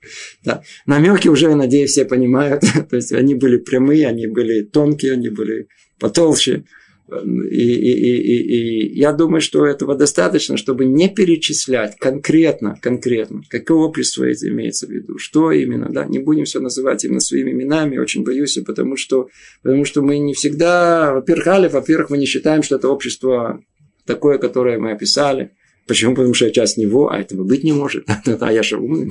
Да. 0.44 0.62
Намеки 0.86 1.28
уже, 1.28 1.54
надеюсь, 1.54 1.90
все 1.90 2.04
понимают. 2.04 2.62
то 2.90 2.96
есть 2.96 3.12
они 3.12 3.34
были 3.34 3.56
прямые, 3.56 4.06
они 4.06 4.26
были 4.26 4.62
тонкие, 4.62 5.12
они 5.12 5.28
были 5.28 5.68
потолще. 5.98 6.64
И, 7.10 7.14
и, 7.14 7.92
и, 7.92 8.16
и, 8.16 8.92
и 8.92 8.98
я 8.98 9.12
думаю, 9.12 9.40
что 9.40 9.66
этого 9.66 9.94
достаточно, 9.94 10.56
чтобы 10.56 10.84
не 10.86 11.08
перечислять 11.08 11.96
конкретно, 11.98 12.78
конкретно, 12.80 13.42
какое 13.48 13.78
общество 13.78 14.24
это 14.24 14.48
имеется 14.48 14.86
в 14.86 14.90
виду, 14.90 15.18
что 15.18 15.50
именно, 15.50 15.88
да, 15.90 16.06
не 16.06 16.20
будем 16.20 16.44
все 16.44 16.60
называть 16.60 17.04
именно 17.04 17.20
своими 17.20 17.50
именами, 17.50 17.98
очень 17.98 18.24
боюсь, 18.24 18.58
потому 18.64 18.96
что, 18.96 19.28
потому 19.62 19.84
что 19.84 20.00
мы 20.00 20.18
не 20.18 20.32
всегда, 20.32 21.12
во-первых, 21.12 21.46
алиф, 21.48 21.72
во-первых, 21.72 22.10
мы 22.10 22.18
не 22.18 22.26
считаем, 22.26 22.62
что 22.62 22.76
это 22.76 22.88
общество 22.88 23.60
такое, 24.06 24.38
которое 24.38 24.78
мы 24.78 24.92
описали, 24.92 25.52
Почему? 25.86 26.14
Потому 26.14 26.32
что 26.32 26.46
я 26.46 26.52
часть 26.52 26.76
него, 26.76 27.10
а 27.10 27.18
этого 27.18 27.44
быть 27.44 27.64
не 27.64 27.72
может. 27.72 28.06
А 28.40 28.52
я 28.52 28.62
же 28.62 28.78
умный. 28.78 29.10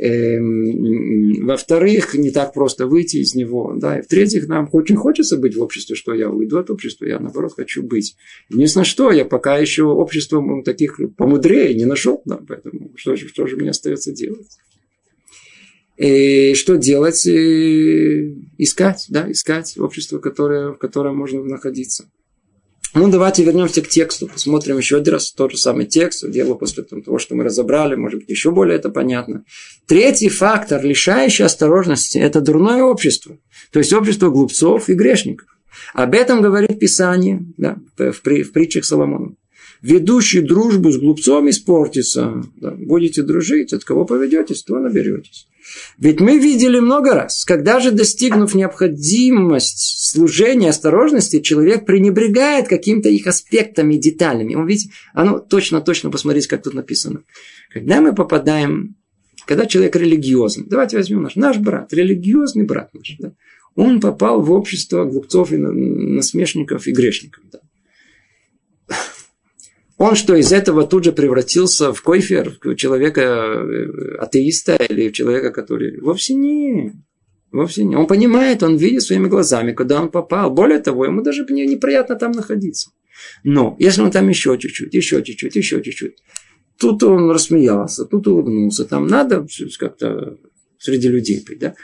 Эм, 0.00 1.44
во-вторых, 1.44 2.14
не 2.14 2.30
так 2.30 2.54
просто 2.54 2.86
выйти 2.86 3.16
из 3.16 3.34
него. 3.34 3.74
Да. 3.76 3.98
И 3.98 4.02
в-третьих, 4.02 4.46
нам 4.46 4.68
очень 4.72 4.94
хочется 4.94 5.36
быть 5.36 5.56
в 5.56 5.62
обществе, 5.62 5.96
что 5.96 6.14
я 6.14 6.30
уйду 6.30 6.58
от 6.58 6.70
общества, 6.70 7.04
я 7.04 7.18
наоборот 7.18 7.54
хочу 7.56 7.82
быть. 7.82 8.16
Единственное, 8.48 8.84
что 8.84 9.10
я 9.10 9.24
пока 9.24 9.58
еще 9.58 9.84
обществом 9.84 10.62
таких 10.62 11.00
помудрее 11.16 11.74
не 11.74 11.84
нашел. 11.84 12.22
Да, 12.24 12.38
поэтому 12.46 12.92
что 12.94 13.16
же, 13.16 13.26
что 13.26 13.48
же 13.48 13.56
мне 13.56 13.70
остается 13.70 14.12
делать? 14.12 14.58
И 15.96 16.54
что 16.54 16.76
делать? 16.76 17.26
И 17.26 18.36
искать, 18.56 19.06
да, 19.08 19.30
искать 19.30 19.76
общество, 19.78 20.20
которое, 20.20 20.74
в 20.74 20.78
котором 20.78 21.16
можно 21.16 21.42
находиться. 21.42 22.08
Ну, 22.94 23.10
давайте 23.10 23.44
вернемся 23.44 23.82
к 23.82 23.88
тексту, 23.88 24.28
посмотрим 24.28 24.78
еще 24.78 24.96
один 24.96 25.14
раз 25.14 25.32
тот 25.32 25.52
же 25.52 25.58
самый 25.58 25.86
текст, 25.86 26.28
дело 26.30 26.54
после 26.54 26.84
того, 26.84 27.18
что 27.18 27.34
мы 27.34 27.44
разобрали, 27.44 27.94
может 27.96 28.20
быть, 28.20 28.30
еще 28.30 28.50
более 28.50 28.76
это 28.76 28.88
понятно. 28.88 29.44
Третий 29.86 30.28
фактор, 30.28 30.82
лишающий 30.82 31.44
осторожности, 31.44 32.18
это 32.18 32.40
дурное 32.40 32.82
общество, 32.82 33.36
то 33.72 33.78
есть 33.78 33.92
общество 33.92 34.30
глупцов 34.30 34.88
и 34.88 34.94
грешников. 34.94 35.48
Об 35.92 36.14
этом 36.14 36.40
говорит 36.40 36.78
Писание 36.78 37.44
да, 37.56 37.76
в, 37.96 38.12
в 38.12 38.52
притчах 38.52 38.84
Соломона. 38.84 39.34
Ведущий 39.82 40.40
дружбу 40.40 40.90
с 40.90 40.98
глупцом 40.98 41.48
испортится. 41.50 42.42
Да, 42.56 42.72
будете 42.72 43.22
дружить, 43.22 43.72
от 43.72 43.84
кого 43.84 44.04
поведетесь, 44.04 44.62
то 44.62 44.78
наберетесь. 44.78 45.46
Ведь 45.98 46.20
мы 46.20 46.38
видели 46.38 46.78
много 46.78 47.14
раз, 47.14 47.44
когда 47.44 47.78
же, 47.78 47.90
достигнув 47.90 48.54
необходимость 48.54 50.10
служения 50.10 50.70
осторожности, 50.70 51.40
человек 51.40 51.84
пренебрегает 51.84 52.68
какими-то 52.68 53.08
их 53.08 53.26
аспектами, 53.26 53.96
деталями. 53.96 54.54
Он 54.54 54.66
видит, 54.66 54.90
а 55.12 55.24
ну, 55.24 55.40
точно, 55.40 55.80
точно, 55.80 56.10
посмотрите, 56.10 56.48
как 56.48 56.62
тут 56.62 56.74
написано. 56.74 57.22
Когда 57.70 58.00
мы 58.00 58.14
попадаем, 58.14 58.96
когда 59.46 59.66
человек 59.66 59.94
религиозный, 59.96 60.66
давайте 60.66 60.96
возьмем 60.96 61.22
наш, 61.22 61.36
наш 61.36 61.58
брат, 61.58 61.92
религиозный 61.92 62.64
брат 62.64 62.92
наш, 62.94 63.16
да, 63.18 63.32
он 63.74 64.00
попал 64.00 64.40
в 64.42 64.50
общество 64.50 65.04
глупцов 65.04 65.52
и 65.52 65.56
насмешников 65.56 66.86
и 66.86 66.92
грешников. 66.92 67.44
Да. 67.52 67.60
Он 69.98 70.14
что, 70.14 70.36
из 70.36 70.52
этого 70.52 70.86
тут 70.86 71.04
же 71.04 71.12
превратился 71.12 71.92
в 71.92 72.02
койфер, 72.02 72.56
в 72.62 72.74
человека 72.76 73.20
э, 73.20 74.16
атеиста 74.18 74.76
или 74.76 75.08
в 75.08 75.12
человека, 75.12 75.50
который... 75.50 76.00
Вовсе 76.00 76.34
не. 76.34 76.92
Вовсе 77.50 77.82
не. 77.82 77.96
Он 77.96 78.06
понимает, 78.06 78.62
он 78.62 78.76
видит 78.76 79.02
своими 79.02 79.26
глазами, 79.26 79.72
куда 79.72 80.00
он 80.00 80.10
попал. 80.10 80.52
Более 80.52 80.78
того, 80.78 81.04
ему 81.04 81.22
даже 81.22 81.44
неприятно 81.44 82.14
там 82.14 82.30
находиться. 82.30 82.90
Но 83.42 83.74
если 83.80 84.02
он 84.02 84.12
там 84.12 84.28
еще 84.28 84.56
чуть-чуть, 84.56 84.94
еще 84.94 85.20
чуть-чуть, 85.22 85.56
еще 85.56 85.82
чуть-чуть, 85.82 86.16
тут 86.78 87.02
он 87.02 87.30
рассмеялся, 87.32 88.04
тут 88.04 88.28
улыбнулся, 88.28 88.84
там 88.84 89.08
надо 89.08 89.46
как-то 89.78 90.38
среди 90.78 91.08
людей 91.08 91.42
быть, 91.44 91.58
да? 91.58 91.74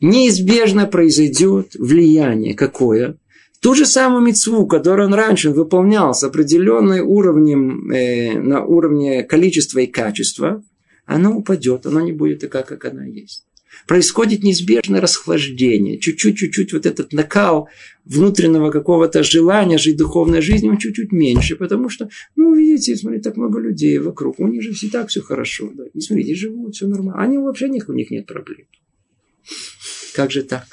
Неизбежно 0.00 0.86
произойдет 0.86 1.76
влияние 1.76 2.54
какое? 2.54 3.18
Ту 3.62 3.74
же 3.74 3.86
самую 3.86 4.22
мецву, 4.22 4.66
которую 4.66 5.06
он 5.06 5.14
раньше 5.14 5.50
выполнял 5.50 6.14
с 6.14 6.24
определенным 6.24 7.08
уровнем, 7.08 7.92
э, 7.92 8.36
на 8.36 8.64
уровне 8.64 9.22
количества 9.22 9.78
и 9.78 9.86
качества, 9.86 10.64
она 11.06 11.30
упадет, 11.30 11.86
она 11.86 12.02
не 12.02 12.10
будет 12.10 12.40
такая, 12.40 12.64
как 12.64 12.84
она 12.84 13.04
есть. 13.04 13.46
Происходит 13.86 14.42
неизбежное 14.42 15.00
расхлаждение. 15.00 15.98
Чуть-чуть, 15.98 16.38
чуть-чуть 16.38 16.72
вот 16.72 16.86
этот 16.86 17.12
накал 17.12 17.68
внутреннего 18.04 18.72
какого-то 18.72 19.22
желания 19.22 19.78
жить 19.78 19.96
духовной 19.96 20.40
жизнью, 20.40 20.76
чуть-чуть 20.76 21.12
меньше, 21.12 21.54
потому 21.54 21.88
что, 21.88 22.08
ну, 22.34 22.56
видите, 22.56 22.96
смотрите, 22.96 23.22
так 23.22 23.36
много 23.36 23.60
людей 23.60 23.96
вокруг, 23.98 24.40
у 24.40 24.48
них 24.48 24.62
же 24.62 24.72
все 24.72 24.88
так 24.88 25.08
все 25.08 25.22
хорошо, 25.22 25.70
да, 25.72 25.84
и 25.94 26.00
смотрите, 26.00 26.34
живут, 26.34 26.74
все 26.74 26.88
нормально, 26.88 27.22
они 27.22 27.38
вообще 27.38 27.68
них, 27.68 27.88
у 27.88 27.92
них 27.92 28.10
нет 28.10 28.26
проблем. 28.26 28.66
Как 30.14 30.32
же 30.32 30.42
так? 30.42 30.66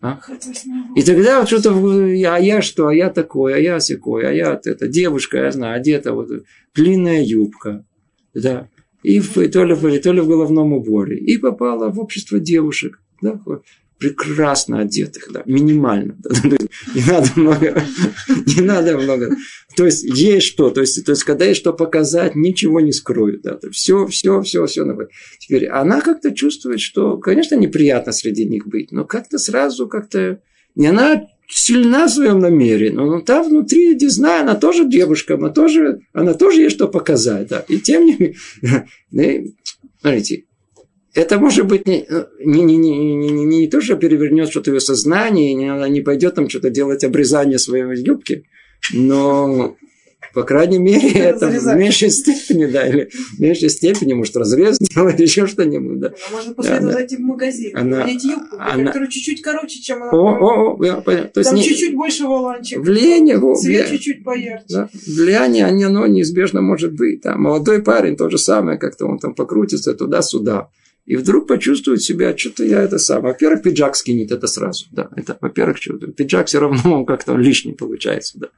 А? 0.00 0.20
И 0.94 1.02
тогда 1.02 1.40
вот 1.40 1.48
что-то, 1.48 1.70
а 1.72 2.38
я 2.38 2.62
что, 2.62 2.88
а 2.88 2.94
я 2.94 3.10
такой, 3.10 3.54
а 3.54 3.58
я 3.58 3.80
секой, 3.80 4.28
а 4.28 4.32
я 4.32 4.60
это, 4.64 4.86
девушка, 4.86 5.38
я 5.38 5.50
знаю, 5.50 5.76
одета 5.76 6.12
вот 6.12 6.28
длинная 6.74 7.22
юбка, 7.24 7.84
да, 8.32 8.68
и, 9.02 9.18
в, 9.18 9.36
и 9.38 9.48
то, 9.48 9.64
ли, 9.64 9.98
то 9.98 10.12
ли 10.12 10.20
в 10.20 10.28
головном 10.28 10.72
уборе, 10.72 11.18
и 11.18 11.36
попала 11.36 11.90
в 11.90 11.98
общество 11.98 12.38
девушек, 12.38 13.00
да, 13.20 13.40
прекрасно 13.98 14.80
одетых, 14.80 15.28
да, 15.32 15.42
минимально. 15.46 16.16
Да, 16.24 16.56
не 16.94 17.02
надо 17.02 17.28
много, 17.36 17.82
не 18.28 18.62
надо 18.62 18.98
много. 18.98 19.36
То 19.76 19.84
есть 19.84 20.04
есть 20.04 20.46
что, 20.46 20.70
то 20.70 20.80
есть, 20.80 21.04
то 21.04 21.12
есть 21.12 21.24
когда 21.24 21.44
есть 21.44 21.60
что 21.60 21.72
показать, 21.72 22.34
ничего 22.34 22.80
не 22.80 22.92
скроют. 22.92 23.42
Да, 23.42 23.58
все, 23.72 24.06
все, 24.06 24.42
все, 24.42 24.66
все. 24.66 24.84
Теперь 25.38 25.66
она 25.66 26.00
как-то 26.00 26.32
чувствует, 26.32 26.80
что, 26.80 27.18
конечно, 27.18 27.56
неприятно 27.56 28.12
среди 28.12 28.46
них 28.46 28.66
быть, 28.66 28.92
но 28.92 29.04
как-то 29.04 29.38
сразу 29.38 29.88
как-то 29.88 30.40
не 30.74 30.86
она 30.86 31.26
сильна 31.48 32.06
в 32.06 32.10
своем 32.10 32.38
намерении, 32.38 32.94
но 32.94 33.20
там 33.20 33.48
внутри, 33.48 33.96
не 33.96 34.08
знаю, 34.08 34.42
она 34.42 34.54
тоже 34.54 34.86
девушка, 34.86 35.34
она 35.34 35.48
тоже, 35.48 36.00
она 36.12 36.34
тоже 36.34 36.62
есть 36.62 36.76
что 36.76 36.88
показать. 36.88 37.48
Да. 37.48 37.64
И 37.68 37.78
тем 37.78 38.04
не 38.04 38.36
менее, 39.10 39.54
смотрите, 40.00 40.44
это 41.18 41.38
может 41.38 41.66
быть 41.66 41.86
не, 41.86 42.06
не, 42.44 42.62
не, 42.62 42.76
не, 42.76 43.14
не, 43.16 43.30
не, 43.30 43.44
не 43.44 43.66
то, 43.66 43.80
что 43.80 43.96
перевернет 43.96 44.50
что-то 44.50 44.70
ее 44.70 44.80
сознание, 44.80 45.52
не, 45.54 45.68
она 45.68 45.88
не 45.88 46.00
пойдет 46.00 46.36
там 46.36 46.48
что-то 46.48 46.70
делать 46.70 47.02
обрезание 47.02 47.58
своей 47.58 47.84
юбки, 48.02 48.44
но 48.92 49.76
По 50.34 50.42
крайней 50.44 50.78
мере, 50.78 51.08
это 51.18 51.48
в 51.48 51.76
меньшей 51.76 52.10
степени, 52.10 52.66
да, 52.66 52.86
или 52.86 53.10
в 53.36 53.40
меньшей 53.40 53.70
степени, 53.70 54.12
может, 54.12 54.36
разрез 54.36 54.78
делать, 54.78 55.18
еще 55.28 55.46
что-нибудь, 55.46 55.98
да. 55.98 56.08
Она 56.08 56.36
может 56.36 56.54
после 56.54 56.74
этого 56.74 56.92
зайти 56.92 57.16
в 57.16 57.20
магазин, 57.20 57.76
она, 57.76 58.04
юбку, 58.06 58.56
она... 58.58 58.84
которая 58.84 59.08
чуть-чуть 59.08 59.42
короче, 59.42 59.80
чем 59.80 60.02
она. 60.02 60.12
О, 60.12 60.16
о, 60.16 60.76
о, 60.76 60.84
я 60.84 60.96
понял. 60.96 61.24
То 61.32 61.40
есть 61.40 61.50
Там 61.50 61.58
не... 61.58 61.64
чуть-чуть 61.64 61.94
больше 61.94 62.24
воланчик. 62.24 62.78
Влияние, 62.78 63.38
цвет 63.56 63.86
вля... 63.86 63.96
чуть-чуть 63.96 64.22
поярче. 64.22 64.64
Да. 64.68 64.88
Влияние, 65.06 65.66
оно 65.66 66.06
неизбежно 66.06 66.60
может 66.60 66.92
быть. 66.92 67.22
Да. 67.22 67.36
Молодой 67.36 67.82
парень, 67.82 68.16
то 68.16 68.28
же 68.30 68.38
самое, 68.38 68.78
как-то 68.78 69.06
он 69.06 69.18
там 69.18 69.34
покрутится 69.34 69.94
туда-сюда. 69.94 70.70
И 71.08 71.16
вдруг 71.16 71.46
почувствует 71.46 72.02
себя, 72.02 72.36
что-то 72.36 72.64
я 72.64 72.82
это 72.82 72.98
сам. 72.98 73.22
Во-первых, 73.22 73.62
пиджак 73.62 73.96
скинет 73.96 74.30
это 74.30 74.46
сразу. 74.46 74.84
Да, 74.92 75.08
это, 75.16 75.38
во-первых, 75.40 75.78
что 75.78 75.94
пиджак 75.94 76.48
все 76.48 76.60
равно 76.60 76.80
он 76.98 77.06
как-то 77.06 77.34
лишний 77.34 77.72
получается. 77.72 78.38
Да. 78.38 78.48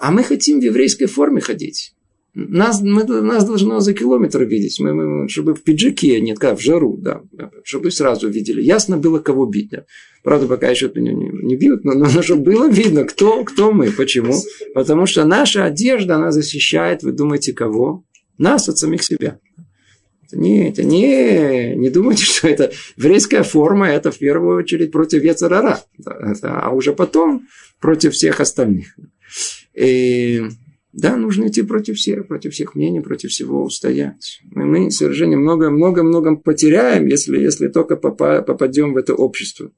А 0.00 0.12
мы 0.12 0.22
хотим 0.22 0.60
в 0.60 0.62
еврейской 0.62 1.06
форме 1.06 1.40
ходить. 1.40 1.96
Нас, 2.34 2.80
мы, 2.80 3.02
нас 3.02 3.44
должно 3.44 3.80
за 3.80 3.94
километр 3.94 4.44
видеть, 4.44 4.78
мы, 4.78 4.94
мы, 4.94 5.28
чтобы 5.28 5.56
в 5.56 5.64
пиджаке, 5.64 6.18
а 6.18 6.20
нет, 6.20 6.38
как 6.38 6.56
в 6.56 6.62
жару, 6.62 6.96
да, 6.96 7.22
чтобы 7.64 7.90
сразу 7.90 8.28
видели. 8.28 8.62
Ясно 8.62 8.96
было, 8.96 9.18
кого 9.18 9.46
бить. 9.46 9.70
Да. 9.70 9.84
Правда, 10.22 10.46
пока 10.46 10.68
еще 10.68 10.88
не, 10.94 11.12
не, 11.12 11.30
не 11.42 11.56
бьют, 11.56 11.82
но, 11.82 11.94
но, 11.94 12.06
но 12.14 12.22
чтобы 12.22 12.52
было 12.52 12.70
видно, 12.70 13.02
кто, 13.02 13.42
кто 13.42 13.72
мы, 13.72 13.90
почему. 13.90 14.34
Потому 14.72 15.06
что 15.06 15.24
наша 15.24 15.64
одежда, 15.64 16.14
она 16.14 16.30
защищает, 16.30 17.02
вы 17.02 17.10
думаете, 17.10 17.52
кого? 17.52 18.04
Нас 18.38 18.68
от 18.68 18.78
самих 18.78 19.02
себя. 19.02 19.40
Это 20.32 20.82
не, 20.82 21.74
не, 21.74 21.90
думайте, 21.90 22.24
что 22.24 22.48
это 22.48 22.72
еврейская 22.96 23.42
форма, 23.42 23.88
это 23.88 24.10
в 24.10 24.18
первую 24.18 24.58
очередь 24.58 24.92
против 24.92 25.22
Ецарара, 25.22 25.80
а 26.42 26.70
уже 26.70 26.92
потом 26.92 27.46
против 27.80 28.14
всех 28.14 28.40
остальных. 28.40 28.96
И, 29.74 30.42
да, 30.92 31.16
нужно 31.16 31.48
идти 31.48 31.62
против 31.62 31.96
всех, 31.96 32.26
против 32.26 32.52
всех 32.52 32.74
мнений, 32.74 33.00
против 33.00 33.30
всего 33.30 33.62
устоять. 33.62 34.40
Мы, 34.50 34.66
мы 34.66 34.90
совершенно 34.90 35.36
много-много-много 35.36 36.36
потеряем, 36.36 37.06
если, 37.06 37.38
если 37.38 37.68
только 37.68 37.96
попадем 37.96 38.94
в 38.94 38.96
это 38.96 39.14
общество. 39.14 39.70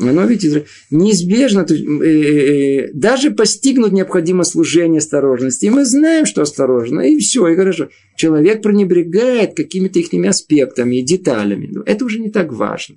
Оно 0.00 0.24
ведь 0.24 0.44
неизбежно, 0.90 1.64
то, 1.64 1.74
э, 1.74 1.78
э, 1.78 2.90
даже 2.92 3.30
постигнуть 3.30 3.92
необходимо 3.92 4.44
служение 4.44 4.98
осторожности. 4.98 5.66
И 5.66 5.70
мы 5.70 5.84
знаем, 5.84 6.26
что 6.26 6.42
осторожно, 6.42 7.00
и 7.00 7.18
все, 7.18 7.46
и 7.48 7.56
хорошо. 7.56 7.88
Человек 8.16 8.62
пренебрегает 8.62 9.54
какими-то 9.54 9.98
их 10.00 10.12
аспектами 10.28 10.96
и 10.96 11.04
деталями. 11.04 11.70
Это 11.86 12.04
уже 12.04 12.20
не 12.20 12.30
так 12.30 12.52
важно. 12.52 12.96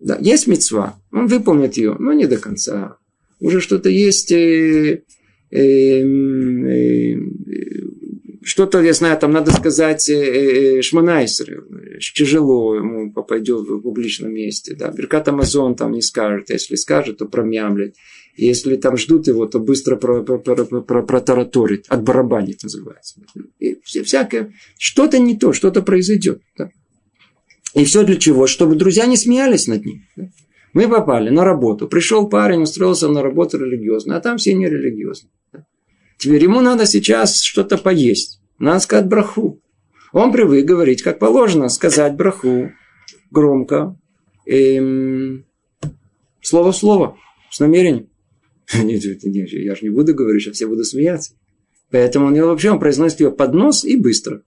Да, 0.00 0.18
есть 0.20 0.46
мецва, 0.46 0.98
он 1.12 1.26
выполнит 1.26 1.76
ее, 1.76 1.96
но 1.98 2.12
не 2.12 2.26
до 2.26 2.36
конца 2.36 2.98
уже 3.44 3.60
что-то 3.60 3.90
есть, 3.90 4.32
э, 4.32 5.02
э, 5.50 5.60
э, 5.60 6.02
что-то, 8.54 8.80
я 8.82 8.92
знаю, 8.92 9.18
там 9.18 9.32
надо 9.32 9.50
сказать 9.50 10.08
э, 10.08 10.78
э, 10.78 10.82
шманайсер, 10.82 11.64
тяжело 11.98 12.76
ему 12.76 13.12
попадет 13.12 13.68
в 13.68 13.80
публичном 13.80 14.32
месте, 14.32 14.76
да, 14.76 14.92
Беркат 14.92 15.26
Амазон 15.26 15.74
там 15.74 15.90
не 15.90 16.02
скажет, 16.02 16.50
если 16.50 16.76
скажет, 16.76 17.18
то 17.18 17.26
промямлет, 17.26 17.96
если 18.36 18.76
там 18.76 18.96
ждут 18.96 19.26
его, 19.26 19.46
то 19.46 19.58
быстро 19.58 19.96
протараторит, 19.96 21.86
отбарабанит 21.88 22.62
называется. 22.62 23.20
И 23.58 23.80
всякое, 23.82 24.52
что-то 24.78 25.18
не 25.18 25.36
то, 25.36 25.52
что-то 25.52 25.82
произойдет. 25.82 26.40
Да. 26.56 26.70
И 27.74 27.84
все 27.84 28.04
для 28.04 28.14
чего? 28.16 28.46
Чтобы 28.46 28.76
друзья 28.76 29.06
не 29.06 29.16
смеялись 29.16 29.66
над 29.66 29.84
ним. 29.84 30.04
Да. 30.14 30.28
Мы 30.74 30.88
попали 30.88 31.30
на 31.30 31.44
работу. 31.44 31.88
Пришел 31.88 32.28
парень, 32.28 32.62
устроился 32.62 33.08
на 33.08 33.20
работу 33.20 33.58
религиозную, 33.58 34.16
а 34.18 34.20
там 34.20 34.36
все 34.38 34.54
не 34.54 34.68
религиозные. 34.68 35.32
Теперь 36.18 36.44
ему 36.44 36.60
надо 36.60 36.86
сейчас 36.86 37.42
что-то 37.42 37.78
поесть. 37.78 38.40
Надо 38.58 38.80
сказать 38.80 39.06
браху. 39.06 39.60
Он 40.12 40.32
привык 40.32 40.64
говорить, 40.64 41.02
как 41.02 41.18
положено, 41.18 41.68
сказать 41.68 42.14
браху 42.14 42.70
громко, 43.30 43.98
эм, 44.46 45.44
слово 46.40 46.72
в 46.72 46.76
слово, 46.76 47.18
с 47.50 47.60
намерением. 47.60 48.08
Нет, 48.74 49.04
нет, 49.24 49.52
я 49.52 49.74
же 49.74 49.82
не 49.82 49.90
буду 49.90 50.14
говорить, 50.14 50.42
что 50.42 50.52
все 50.52 50.66
будут 50.66 50.86
смеяться. 50.86 51.34
Поэтому 51.90 52.26
он 52.26 52.34
вообще 52.34 52.70
он 52.70 52.80
произносит 52.80 53.20
ее 53.20 53.30
под 53.30 53.52
нос 53.52 53.84
и 53.84 53.96
быстро. 53.96 54.42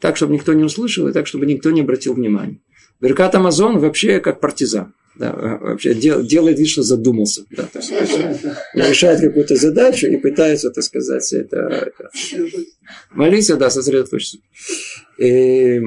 Так, 0.00 0.16
чтобы 0.16 0.34
никто 0.34 0.52
не 0.52 0.64
услышал, 0.64 1.06
и 1.06 1.12
так, 1.12 1.26
чтобы 1.26 1.46
никто 1.46 1.70
не 1.70 1.82
обратил 1.82 2.14
внимания. 2.14 2.60
Беркат 3.00 3.36
Амазон 3.36 3.78
вообще 3.78 4.18
как 4.20 4.40
партизан. 4.40 4.94
Да, 5.16 5.32
вообще 5.60 5.94
дел, 5.94 6.24
делает 6.24 6.58
вид, 6.58 6.68
что 6.68 6.82
задумался. 6.82 7.44
Да, 7.50 7.64
то 7.64 7.78
есть, 7.78 7.92
решает 8.74 9.20
какую-то 9.20 9.54
задачу 9.54 10.08
и 10.08 10.16
пытается, 10.16 10.70
так 10.70 10.82
сказать, 10.82 11.32
это, 11.32 11.56
это 11.56 12.10
молиться, 13.12 13.56
да, 13.56 13.70
сосредоточиться. 13.70 14.38
И, 15.18 15.80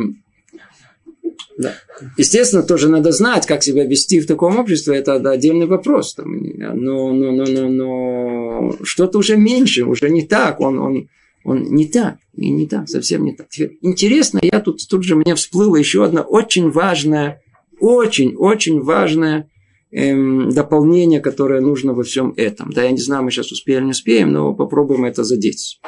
да. 1.57 1.73
Естественно, 2.17 2.63
тоже 2.63 2.88
надо 2.88 3.11
знать, 3.11 3.45
как 3.45 3.63
себя 3.63 3.86
вести 3.86 4.19
в 4.19 4.28
таком 4.28 4.59
обществе, 4.59 4.95
это 4.95 5.15
отдельный 5.15 5.65
вопрос. 5.65 6.13
Там, 6.13 6.38
но, 6.55 7.11
но, 7.11 7.32
но, 7.32 7.45
но, 7.45 7.69
но 7.69 8.78
что-то 8.84 9.17
уже 9.17 9.36
меньше, 9.36 9.84
уже 9.84 10.09
не 10.09 10.21
так. 10.21 10.61
Он, 10.61 10.80
он, 10.80 11.09
он 11.43 11.63
не 11.63 11.88
так, 11.88 12.17
и 12.36 12.49
не 12.49 12.67
так, 12.67 12.88
совсем 12.88 13.25
не 13.25 13.34
так. 13.34 13.47
Интересно, 13.82 14.39
я 14.41 14.59
тут, 14.61 14.88
тут 14.88 15.03
же 15.03 15.15
мне 15.15 15.34
всплыло 15.36 15.75
еще 15.75 16.05
одно 16.05 16.21
очень 16.21 16.69
важное, 16.69 17.41
очень-очень 17.80 18.82
важное 18.82 19.49
эм, 19.91 20.49
дополнение, 20.49 21.19
которое 21.19 21.61
нужно 21.61 21.93
во 21.93 22.03
всем 22.03 22.34
этом. 22.38 22.71
Да, 22.71 22.84
я 22.84 22.91
не 22.91 23.01
знаю, 23.01 23.23
мы 23.23 23.32
сейчас 23.32 23.51
успеем, 23.51 23.86
не 23.86 23.91
успеем, 23.91 24.32
но 24.32 24.53
попробуем 24.53 25.05
это 25.05 25.23
задеть. 25.23 25.80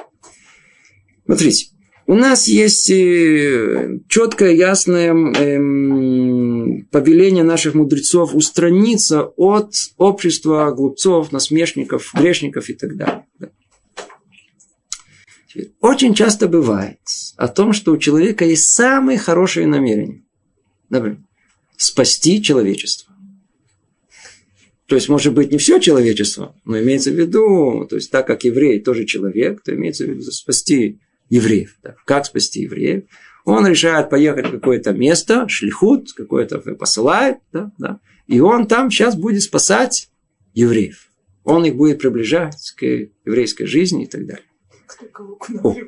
Смотрите, 1.25 1.67
у 2.09 2.15
нас 2.15 2.47
есть 2.47 2.89
э, 2.89 3.99
четкое, 4.07 4.53
ясное 4.53 5.11
эм, 5.11 6.87
повеление 6.91 7.43
наших 7.43 7.75
мудрецов 7.75 8.33
устраниться 8.33 9.25
от 9.37 9.73
общества 9.97 10.71
глупцов, 10.71 11.31
насмешников, 11.31 12.11
грешников 12.15 12.69
и 12.69 12.73
так 12.73 12.97
далее. 12.97 13.25
Очень 15.81 16.15
часто 16.15 16.47
бывает 16.47 16.97
о 17.37 17.47
том, 17.47 17.73
что 17.73 17.91
у 17.91 17.97
человека 17.97 18.43
есть 18.43 18.73
самые 18.73 19.19
хорошие 19.19 19.67
намерения. 19.67 20.23
Например, 20.89 21.19
спасти 21.79 22.41
человечество. 22.43 23.15
То 24.85 24.95
есть, 24.95 25.07
может 25.07 25.33
быть, 25.33 25.51
не 25.51 25.57
все 25.57 25.79
человечество, 25.79 26.55
но 26.65 26.79
имеется 26.79 27.11
в 27.11 27.13
виду, 27.13 27.85
то 27.89 27.95
есть, 27.95 28.11
так 28.11 28.27
как 28.27 28.43
еврей 28.43 28.79
тоже 28.79 29.05
человек, 29.05 29.61
то 29.61 29.73
имеется 29.73 30.05
в 30.05 30.09
виду 30.09 30.23
спасти 30.23 30.99
евреев. 31.29 31.77
Да. 31.83 31.95
Как 32.05 32.25
спасти 32.25 32.63
евреев? 32.63 33.03
Он 33.45 33.65
решает 33.65 34.09
поехать 34.09 34.47
в 34.47 34.51
какое-то 34.51 34.91
место, 34.91 35.47
шлихут, 35.47 36.11
какое-то 36.13 36.59
посылает, 36.59 37.37
да, 37.53 37.71
да, 37.77 37.99
и 38.27 38.39
он 38.41 38.67
там 38.67 38.91
сейчас 38.91 39.15
будет 39.15 39.43
спасать 39.43 40.09
евреев. 40.53 41.09
Он 41.43 41.63
их 41.65 41.75
будет 41.75 41.99
приближать 41.99 42.73
к 42.75 42.83
еврейской 42.83 43.65
жизни 43.65 44.03
и 44.03 44.07
так 44.07 44.25
далее. 44.25 44.48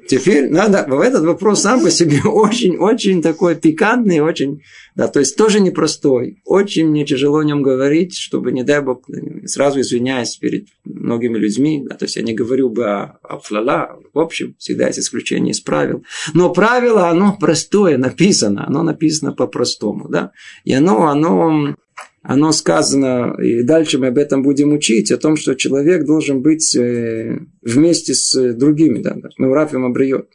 Теперь 0.08 0.50
надо, 0.50 0.80
этот 1.04 1.24
вопрос 1.24 1.62
сам 1.62 1.82
по 1.82 1.90
себе 1.90 2.22
очень-очень 2.26 3.22
такой 3.22 3.56
пикантный, 3.56 4.20
очень, 4.20 4.62
да, 4.96 5.08
то 5.08 5.20
есть 5.20 5.36
тоже 5.36 5.60
непростой. 5.60 6.42
Очень 6.46 6.90
мне 6.90 7.06
тяжело 7.06 7.40
о 7.40 7.46
нем 7.46 7.64
говорить, 7.64 8.16
чтобы, 8.16 8.52
не 8.52 8.64
дай 8.64 8.82
бог, 8.82 9.06
сразу 9.46 9.80
извиняюсь 9.82 10.36
перед 10.38 10.68
многими 10.84 11.38
людьми, 11.38 11.84
да, 11.88 11.96
то 11.96 12.06
есть 12.06 12.16
я 12.16 12.22
не 12.22 12.34
говорю 12.34 12.70
бы 12.70 12.86
о, 12.86 13.20
о 13.24 13.40
флала, 13.40 13.98
в 14.14 14.20
общем, 14.20 14.56
всегда 14.60 14.88
есть 14.88 15.00
исключение 15.00 15.52
из 15.52 15.62
правил. 15.62 16.04
Но 16.34 16.54
правило, 16.54 17.10
оно 17.10 17.38
простое, 17.40 17.98
написано, 17.98 18.68
оно 18.68 18.84
написано 18.84 19.34
по-простому, 19.34 20.10
да, 20.10 20.32
и 20.64 20.74
оно, 20.74 21.08
оно 21.08 21.76
оно 22.24 22.52
сказано, 22.52 23.36
и 23.42 23.64
дальше 23.64 23.98
мы 23.98 24.08
об 24.08 24.18
этом 24.18 24.44
будем 24.44 24.74
учить, 24.74 25.12
о 25.12 25.18
том, 25.18 25.36
что 25.36 25.56
человек 25.56 26.06
должен 26.06 26.42
быть 26.42 26.76
э, 26.76 27.40
вместе 27.64 28.14
с 28.14 28.54
другими. 28.54 29.00
Да, 29.00 29.18
мы 29.38 29.54
Рафим 29.54 29.86
обриет. 29.86 30.30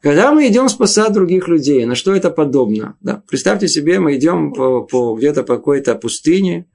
Когда 0.00 0.32
мы 0.32 0.48
идем 0.48 0.70
спасать 0.70 1.12
других 1.12 1.46
людей, 1.48 1.84
на 1.84 1.94
что 1.94 2.14
это 2.14 2.30
подобно? 2.30 2.96
Да? 3.02 3.22
Представьте 3.28 3.68
себе, 3.68 4.00
мы 4.00 4.16
идем 4.16 4.54
по, 4.54 4.80
по, 4.82 5.14
где-то 5.14 5.42
по 5.42 5.56
какой-то 5.56 5.94
пустыне 5.94 6.66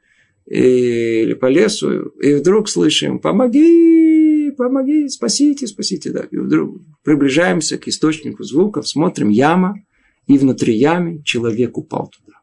или 0.45 1.33
по 1.33 1.47
лесу, 1.47 2.09
и 2.21 2.35
вдруг 2.35 2.69
слышим 2.69 3.17
«помоги, 3.17 4.51
помоги, 4.55 5.09
спасите, 5.09 5.65
спасите». 5.65 6.11
Да? 6.11 6.27
И 6.29 6.37
вдруг 6.37 6.79
приближаемся 7.03 7.79
к 7.79 7.87
источнику 7.87 8.43
звуков, 8.43 8.87
смотрим 8.87 9.29
яма, 9.29 9.79
и 10.27 10.37
внутри 10.37 10.75
ямы 10.75 11.23
человек 11.23 11.79
упал 11.79 12.11
туда. 12.15 12.34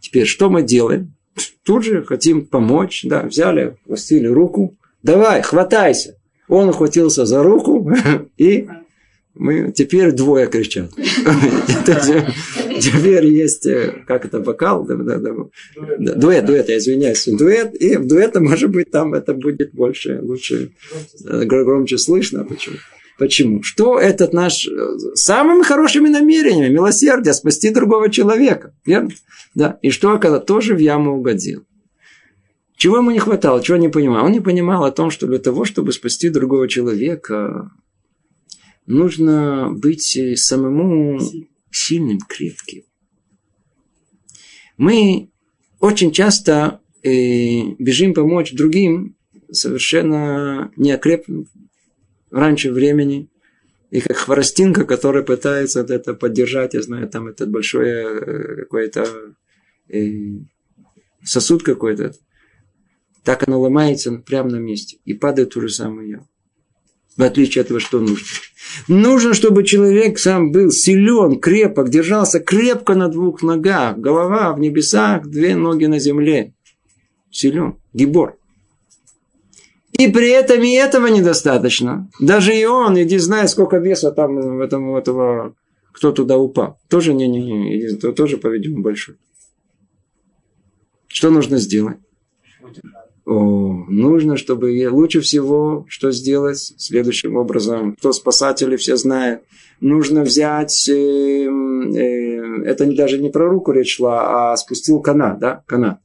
Теперь 0.00 0.26
что 0.26 0.50
мы 0.50 0.62
делаем? 0.62 1.14
Тут 1.62 1.84
же 1.84 2.02
хотим 2.04 2.46
помочь, 2.46 3.04
да, 3.04 3.22
взяли, 3.22 3.76
хватили 3.86 4.26
руку, 4.26 4.76
давай, 5.02 5.42
хватайся. 5.42 6.16
Он 6.48 6.70
ухватился 6.70 7.26
за 7.26 7.42
руку, 7.42 7.90
и 8.38 8.68
мы 9.34 9.70
теперь 9.72 10.12
двое 10.12 10.48
кричат. 10.48 10.90
Теперь 12.80 13.26
есть, 13.26 13.66
э, 13.66 14.02
как 14.06 14.24
это, 14.24 14.40
да, 14.40 15.18
дуэт, 16.14 16.44
дуэт, 16.44 16.68
я 16.68 16.78
извиняюсь, 16.78 17.24
дуэт, 17.26 17.74
и 17.74 17.96
в 17.96 18.06
дуэте, 18.06 18.40
может 18.40 18.70
быть, 18.70 18.90
там 18.90 19.14
это 19.14 19.34
будет 19.34 19.72
больше, 19.72 20.20
лучше, 20.22 20.72
громче, 21.24 21.64
громче 21.64 21.98
слышно. 21.98 22.44
Почему? 22.44 22.76
Почему? 23.18 23.64
Что 23.64 23.98
этот 23.98 24.32
наш 24.32 24.66
э, 24.66 24.98
самыми 25.14 25.64
хорошими 25.64 26.08
намерениями, 26.08 26.72
милосердие, 26.72 27.34
спасти 27.34 27.70
другого 27.70 28.10
человека. 28.10 28.72
Верно? 28.86 29.10
Да. 29.56 29.78
И 29.82 29.90
что, 29.90 30.16
когда 30.18 30.38
тоже 30.38 30.76
в 30.76 30.78
яму 30.78 31.18
угодил? 31.18 31.64
Чего 32.76 32.98
ему 32.98 33.10
не 33.10 33.18
хватало, 33.18 33.60
чего 33.60 33.76
не 33.76 33.88
понимал? 33.88 34.26
Он 34.26 34.30
не 34.30 34.40
понимал 34.40 34.84
о 34.84 34.92
том, 34.92 35.10
что 35.10 35.26
для 35.26 35.40
того, 35.40 35.64
чтобы 35.64 35.92
спасти 35.92 36.28
другого 36.28 36.68
человека, 36.68 37.72
нужно 38.86 39.68
быть 39.72 40.16
самому 40.36 41.18
сильным, 41.72 42.20
крепким. 42.20 42.84
Мы 44.76 45.32
очень 45.80 46.12
часто 46.12 46.80
э, 47.02 47.72
бежим 47.80 48.14
помочь 48.14 48.52
другим, 48.52 49.16
совершенно 49.50 50.70
не 50.76 50.92
окрепнув 50.92 51.48
раньше 52.30 52.72
времени. 52.72 53.28
И 53.90 54.00
как 54.00 54.16
хворостинка, 54.16 54.84
которая 54.84 55.22
пытается 55.22 55.80
это 55.80 56.14
поддержать, 56.14 56.74
я 56.74 56.82
знаю, 56.82 57.08
там 57.08 57.26
этот 57.26 57.50
большой 57.50 57.88
э, 57.88 58.56
какой-то 58.56 59.06
э, 59.88 60.10
сосуд 61.24 61.62
какой-то, 61.62 62.12
так 63.24 63.48
оно 63.48 63.60
ломается 63.60 64.12
прямо 64.12 64.50
на 64.50 64.56
месте 64.56 64.98
и 65.04 65.14
падает 65.14 65.50
ту 65.50 65.60
же 65.62 65.68
самую. 65.70 66.26
В 67.16 67.22
отличие 67.22 67.62
от 67.62 67.66
этого, 67.66 67.80
что 67.80 67.98
нужно? 67.98 68.26
Нужно, 68.86 69.34
чтобы 69.34 69.64
человек 69.64 70.20
сам 70.20 70.52
был 70.52 70.70
силен, 70.70 71.40
крепок, 71.40 71.90
держался 71.90 72.38
крепко 72.38 72.94
на 72.94 73.08
двух 73.08 73.42
ногах. 73.42 73.98
Голова 73.98 74.52
в 74.52 74.60
небесах, 74.60 75.26
две 75.26 75.56
ноги 75.56 75.86
на 75.86 75.98
земле. 75.98 76.54
Силен. 77.30 77.76
Гибор. 77.92 78.37
И 79.98 80.06
при 80.08 80.30
этом 80.30 80.62
и 80.62 80.72
этого 80.74 81.08
недостаточно. 81.08 82.08
Даже 82.20 82.54
и 82.54 82.64
он, 82.64 83.00
иди 83.02 83.18
знает, 83.18 83.50
сколько 83.50 83.78
веса 83.78 84.12
там 84.12 84.58
в 84.58 84.60
этом, 84.60 84.94
этого, 84.94 85.54
кто 85.92 86.12
туда 86.12 86.38
упал. 86.38 86.78
Тоже, 86.88 87.12
не, 87.12 87.26
не, 87.26 87.40
не, 87.40 87.96
тоже, 87.96 88.36
по-видимому, 88.38 88.84
большой. 88.84 89.16
Что 91.08 91.30
нужно 91.30 91.58
сделать? 91.58 91.96
О, 93.26 93.84
нужно, 93.88 94.36
чтобы 94.36 94.88
лучше 94.90 95.20
всего 95.20 95.84
что 95.88 96.12
сделать 96.12 96.58
следующим 96.78 97.36
образом. 97.36 97.96
Кто 97.96 98.12
спасатели, 98.12 98.76
все 98.76 98.96
знают. 98.96 99.42
Нужно 99.80 100.22
взять, 100.22 100.88
э, 100.88 100.92
э, 100.92 102.62
это 102.64 102.86
даже 102.94 103.18
не 103.18 103.30
про 103.30 103.48
руку 103.48 103.72
речь 103.72 103.96
шла, 103.96 104.52
а 104.52 104.56
спустил 104.56 105.00
канат, 105.00 105.40
да, 105.40 105.62
канат. 105.66 105.98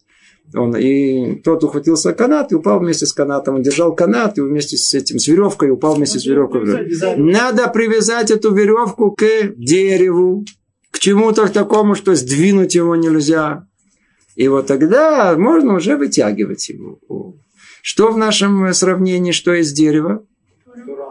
Он, 0.55 0.75
и 0.75 1.35
тот 1.41 1.63
ухватился 1.63 2.13
канат 2.13 2.51
и 2.51 2.55
упал 2.55 2.79
вместе 2.79 3.05
с 3.05 3.13
канатом. 3.13 3.55
Он 3.55 3.63
держал 3.63 3.95
канат 3.95 4.37
и 4.37 4.41
вместе 4.41 4.77
с 4.77 4.93
этим, 4.93 5.17
с 5.17 5.27
веревкой 5.27 5.71
упал 5.71 5.95
вместе 5.95 6.19
с 6.19 6.25
веревкой. 6.25 7.15
Надо 7.17 7.67
привязать 7.69 8.29
эту 8.29 8.53
веревку 8.53 9.11
к 9.11 9.23
дереву, 9.57 10.45
к 10.91 10.99
чему-то 10.99 11.47
такому, 11.47 11.95
что 11.95 12.13
сдвинуть 12.13 12.75
его 12.75 12.95
нельзя. 12.95 13.67
И 14.35 14.47
вот 14.47 14.67
тогда 14.67 15.35
можно 15.37 15.75
уже 15.75 15.97
вытягивать 15.97 16.69
его. 16.69 16.99
Что 17.81 18.11
в 18.11 18.17
нашем 18.17 18.73
сравнении, 18.73 19.31
что 19.31 19.53
из 19.53 19.73
дерева? 19.73 20.25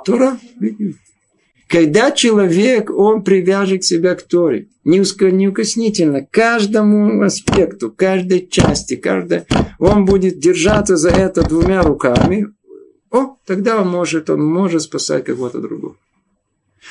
Тура. 0.05 0.39
Когда 1.73 2.11
человек, 2.11 2.91
он 2.91 3.25
привяжет 3.25 3.83
себя 3.83 4.15
к 4.15 4.23
Торе, 4.25 4.69
неукоснительно, 4.85 6.27
каждому 6.31 7.23
аспекту, 7.23 7.91
каждой 7.91 8.47
части, 8.47 8.95
каждой, 8.97 9.45
он 9.79 10.05
будет 10.05 10.39
держаться 10.39 10.97
за 10.97 11.09
это 11.09 11.43
двумя 11.49 11.81
руками, 11.81 12.49
о, 13.11 13.37
тогда 13.47 13.81
он 13.81 13.89
может, 13.89 14.29
он 14.29 14.45
может 14.45 14.83
спасать 14.83 15.25
кого-то 15.25 15.61
другого. 15.61 15.97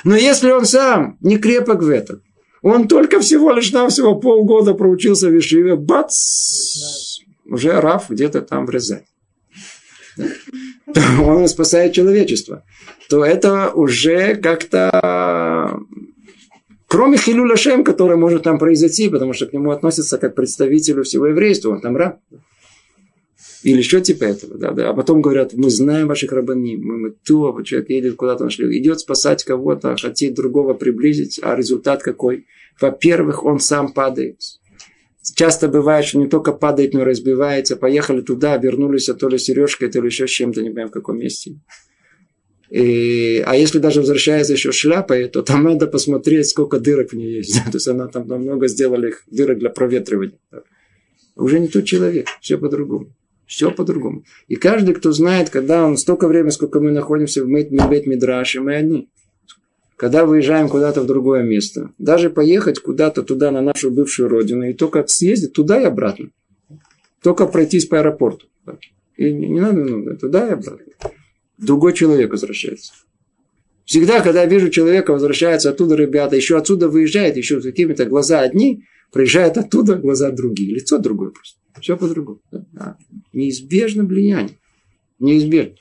Но 0.03 0.15
если 0.15 0.49
он 0.49 0.65
сам 0.65 1.15
не 1.21 1.37
крепок 1.37 1.83
в 1.83 1.89
этом, 1.89 2.23
он 2.63 2.87
только 2.87 3.19
всего 3.19 3.51
лишь 3.51 3.71
навсего 3.71 4.15
полгода 4.15 4.73
проучился 4.73 5.29
в 5.29 5.37
Ишиве, 5.37 5.75
бац, 5.75 7.19
уже 7.45 7.79
Раф 7.79 8.09
где-то 8.09 8.41
там 8.41 8.65
врезает. 8.65 9.05
Он 11.23 11.47
спасает 11.47 11.93
человечество. 11.93 12.63
То 13.11 13.25
это 13.25 13.71
уже 13.71 14.35
как-то 14.35 15.81
Кроме 16.87 17.17
Хилюля 17.17 17.57
Шем, 17.57 17.83
который 17.83 18.15
может 18.15 18.43
там 18.43 18.57
произойти, 18.57 19.09
потому 19.09 19.33
что 19.33 19.47
к 19.47 19.53
нему 19.53 19.71
относятся 19.71 20.17
как 20.17 20.33
представителю 20.33 21.03
всего 21.03 21.27
еврейства, 21.27 21.71
он 21.71 21.81
там 21.81 21.97
раб. 21.97 22.19
Или 23.63 23.79
еще 23.79 23.99
типа 23.99 24.23
этого. 24.23 24.57
Да, 24.57 24.71
да. 24.71 24.89
А 24.89 24.93
потом 24.93 25.21
говорят, 25.21 25.53
мы 25.53 25.69
знаем 25.69 26.07
ваших 26.07 26.31
рабани, 26.31 26.77
мы, 26.77 26.97
мы 26.97 27.09
то, 27.11 27.61
человек 27.63 27.89
едет 27.89 28.15
куда-то, 28.15 28.45
нашли, 28.45 28.77
идет 28.77 29.01
спасать 29.01 29.43
кого-то, 29.43 29.97
хотеть 30.01 30.33
другого 30.33 30.73
приблизить, 30.73 31.37
а 31.43 31.55
результат 31.55 32.01
какой? 32.03 32.45
Во-первых, 32.79 33.43
он 33.43 33.59
сам 33.59 33.91
падает. 33.91 34.39
Часто 35.35 35.67
бывает, 35.67 36.05
что 36.05 36.17
не 36.17 36.27
только 36.27 36.53
падает, 36.53 36.93
но 36.93 37.01
и 37.01 37.05
разбивается. 37.05 37.75
Поехали 37.75 38.21
туда, 38.21 38.55
вернулись, 38.55 39.09
а 39.09 39.15
то 39.15 39.27
ли 39.27 39.37
сережкой, 39.37 39.91
то 39.91 39.99
ли 39.99 40.07
еще 40.07 40.27
с 40.27 40.31
чем-то, 40.31 40.61
не 40.61 40.69
понимаю, 40.69 40.87
в 40.87 40.93
каком 40.93 41.19
месте. 41.19 41.59
И, 42.71 43.43
а 43.45 43.57
если 43.57 43.79
даже 43.79 43.99
возвращается 43.99 44.53
еще 44.53 44.71
шляпой, 44.71 45.27
то 45.27 45.41
там 45.41 45.63
надо 45.65 45.87
посмотреть, 45.87 46.47
сколько 46.47 46.79
дырок 46.79 47.11
в 47.11 47.15
ней 47.15 47.37
есть. 47.37 47.63
То 47.65 47.73
есть 47.73 47.87
она 47.87 48.07
там 48.07 48.23
много 48.23 48.67
сделали 48.67 49.09
их 49.09 49.23
дырок 49.29 49.59
для 49.59 49.69
проветривания. 49.69 50.39
Уже 51.35 51.59
не 51.59 51.67
тот 51.67 51.85
человек, 51.85 52.27
все 52.39 52.57
по-другому. 52.57 53.13
Все 53.45 53.71
по-другому. 53.71 54.23
И 54.47 54.55
каждый, 54.55 54.95
кто 54.95 55.11
знает, 55.11 55.49
когда 55.49 55.85
он 55.85 55.97
столько 55.97 56.29
времени, 56.29 56.51
сколько 56.51 56.79
мы 56.79 56.91
находимся 56.91 57.43
в 57.43 57.47
Мейт 57.47 57.71
Мидраше, 57.71 58.61
мы 58.61 58.75
одни. 58.75 59.09
Когда 59.97 60.25
выезжаем 60.25 60.69
куда-то 60.69 61.01
в 61.01 61.05
другое 61.05 61.43
место, 61.43 61.91
даже 61.97 62.29
поехать 62.29 62.79
куда-то 62.79 63.23
туда, 63.23 63.51
на 63.51 63.61
нашу 63.61 63.91
бывшую 63.91 64.29
родину, 64.29 64.63
и 64.63 64.73
только 64.73 65.05
съездить 65.05 65.51
туда 65.51 65.81
и 65.81 65.85
обратно. 65.85 66.29
Только 67.21 67.45
пройтись 67.45 67.85
по 67.85 67.99
аэропорту. 67.99 68.47
И 69.17 69.31
не, 69.31 69.49
не 69.49 69.59
надо 69.59 69.81
много, 69.81 70.15
туда 70.15 70.47
и 70.47 70.51
обратно. 70.51 70.85
Другой 71.61 71.93
человек 71.93 72.31
возвращается. 72.31 72.91
Всегда, 73.85 74.21
когда 74.21 74.45
вижу 74.45 74.69
человека, 74.69 75.11
возвращается 75.11 75.69
оттуда, 75.69 75.95
ребята, 75.95 76.35
еще 76.35 76.57
отсюда 76.57 76.89
выезжает, 76.89 77.37
еще 77.37 77.61
с 77.61 77.63
какими-то 77.63 78.05
глаза 78.05 78.41
одни, 78.41 78.83
приезжает 79.11 79.57
оттуда, 79.57 79.95
глаза 79.95 80.31
другие, 80.31 80.75
лицо 80.75 80.97
другое 80.97 81.29
просто. 81.29 81.59
Все 81.79 81.97
по-другому. 81.97 82.41
Да. 82.51 82.97
Неизбежно 83.31 84.03
влияние. 84.03 84.57
Неизбежно. 85.19 85.75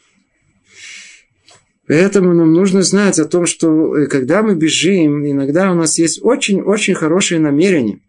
Поэтому 1.86 2.34
нам 2.34 2.52
нужно 2.52 2.82
знать 2.82 3.18
о 3.18 3.24
том, 3.24 3.46
что 3.46 3.96
э, 3.96 4.06
когда 4.06 4.42
мы 4.42 4.54
бежим, 4.54 5.28
иногда 5.28 5.72
у 5.72 5.74
нас 5.74 5.98
есть 5.98 6.20
очень-очень 6.22 6.94
хорошие 6.94 7.40
намерения. 7.40 8.00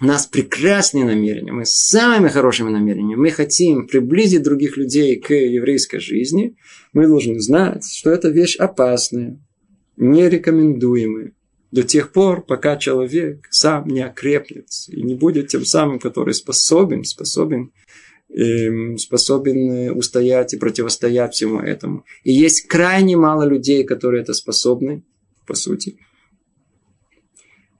У 0.00 0.04
нас 0.04 0.26
прекрасные 0.26 1.04
намерения, 1.04 1.52
мы 1.52 1.64
с 1.64 1.74
самыми 1.74 2.28
хорошими 2.28 2.70
намерениями. 2.70 3.20
Мы 3.20 3.30
хотим 3.30 3.86
приблизить 3.86 4.42
других 4.42 4.76
людей 4.76 5.16
к 5.20 5.32
еврейской 5.32 5.98
жизни. 5.98 6.56
Мы 6.92 7.06
должны 7.06 7.40
знать, 7.40 7.84
что 7.86 8.10
это 8.10 8.28
вещь 8.28 8.56
опасная, 8.56 9.40
нерекомендуемая 9.96 11.32
до 11.70 11.82
тех 11.82 12.12
пор, 12.12 12.44
пока 12.44 12.76
человек 12.76 13.46
сам 13.50 13.88
не 13.88 14.02
окрепнет 14.02 14.66
и 14.88 15.02
не 15.02 15.14
будет 15.14 15.48
тем 15.48 15.64
самым, 15.64 15.98
который 15.98 16.34
способен, 16.34 17.04
способен, 17.04 17.72
э, 18.28 18.96
способен 18.98 19.96
устоять 19.96 20.52
и 20.52 20.58
противостоять 20.58 21.32
всему 21.34 21.60
этому. 21.60 22.04
И 22.24 22.32
есть 22.32 22.68
крайне 22.68 23.16
мало 23.16 23.44
людей, 23.44 23.84
которые 23.84 24.22
это 24.22 24.34
способны, 24.34 25.02
по 25.46 25.54
сути. 25.54 25.98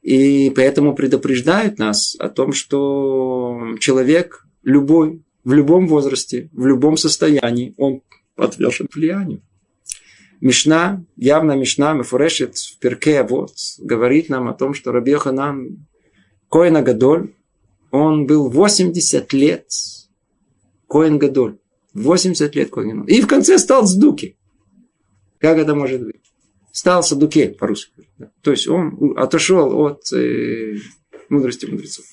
И 0.00 0.50
поэтому 0.56 0.94
предупреждают 0.94 1.78
нас 1.78 2.16
о 2.18 2.28
том, 2.28 2.52
что 2.52 3.76
человек 3.78 4.46
любой, 4.62 5.22
в 5.44 5.52
любом 5.52 5.86
возрасте, 5.86 6.48
в 6.52 6.66
любом 6.66 6.96
состоянии, 6.96 7.74
он 7.76 8.02
подвержен 8.34 8.88
влиянию. 8.92 9.42
Мишна, 10.40 11.04
явно 11.16 11.52
Мишна, 11.52 11.92
Мефурешет 11.92 12.56
в 12.56 12.78
Перке, 12.78 13.22
вот, 13.22 13.52
говорит 13.78 14.28
нам 14.28 14.48
о 14.48 14.54
том, 14.54 14.74
что 14.74 14.90
Раби 14.90 15.14
Ханан 15.14 15.86
Коина 16.50 16.82
Гадоль, 16.82 17.34
он 17.90 18.26
был 18.26 18.50
80 18.50 19.32
лет 19.32 19.68
Коин 20.88 21.18
Гадоль. 21.18 21.58
80 21.94 22.54
лет 22.54 22.70
Коин 22.70 23.02
И 23.02 23.20
в 23.20 23.26
конце 23.26 23.58
стал 23.58 23.86
Сдуки. 23.86 24.36
Как 25.42 25.58
это 25.58 25.74
может 25.74 26.02
быть? 26.02 26.22
Стал 26.70 27.02
Садуке 27.02 27.48
по-русски. 27.50 28.08
То 28.42 28.52
есть 28.52 28.68
он 28.68 29.14
отошел 29.18 29.76
от 29.80 30.10
э, 30.12 30.76
мудрости 31.28 31.66
мудрецов. 31.66 32.04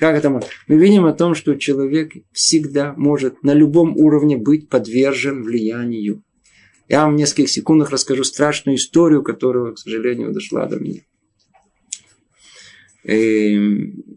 Как 0.00 0.16
это 0.16 0.30
может? 0.30 0.48
Мы 0.66 0.76
видим 0.76 1.04
о 1.04 1.12
том, 1.12 1.36
что 1.36 1.54
человек 1.54 2.12
всегда 2.32 2.94
может 2.96 3.44
на 3.44 3.54
любом 3.54 3.96
уровне 3.96 4.36
быть 4.36 4.68
подвержен 4.68 5.44
влиянию 5.44 6.24
я 6.90 7.04
вам 7.04 7.14
в 7.14 7.18
нескольких 7.18 7.50
секундах 7.50 7.90
расскажу 7.90 8.24
страшную 8.24 8.76
историю, 8.76 9.22
которая, 9.22 9.74
к 9.74 9.78
сожалению, 9.78 10.32
дошла 10.32 10.66
до 10.66 10.80
меня. 10.80 11.02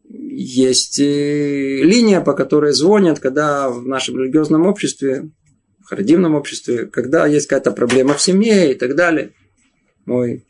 есть 0.10 0.98
линия, 0.98 2.22
по 2.22 2.34
которой 2.34 2.74
звонят, 2.74 3.20
когда 3.20 3.70
в 3.70 3.86
нашем 3.86 4.18
религиозном 4.18 4.66
обществе, 4.66 5.30
в 5.82 5.86
харидимном 5.86 6.34
обществе, 6.34 6.88
когда 6.88 7.28
есть 7.28 7.46
какая-то 7.46 7.72
проблема 7.74 8.16
в 8.16 8.22
семье 8.22 8.72
и 8.72 8.74
так 8.74 8.96
далее. 8.96 9.34
Мой 10.08 10.44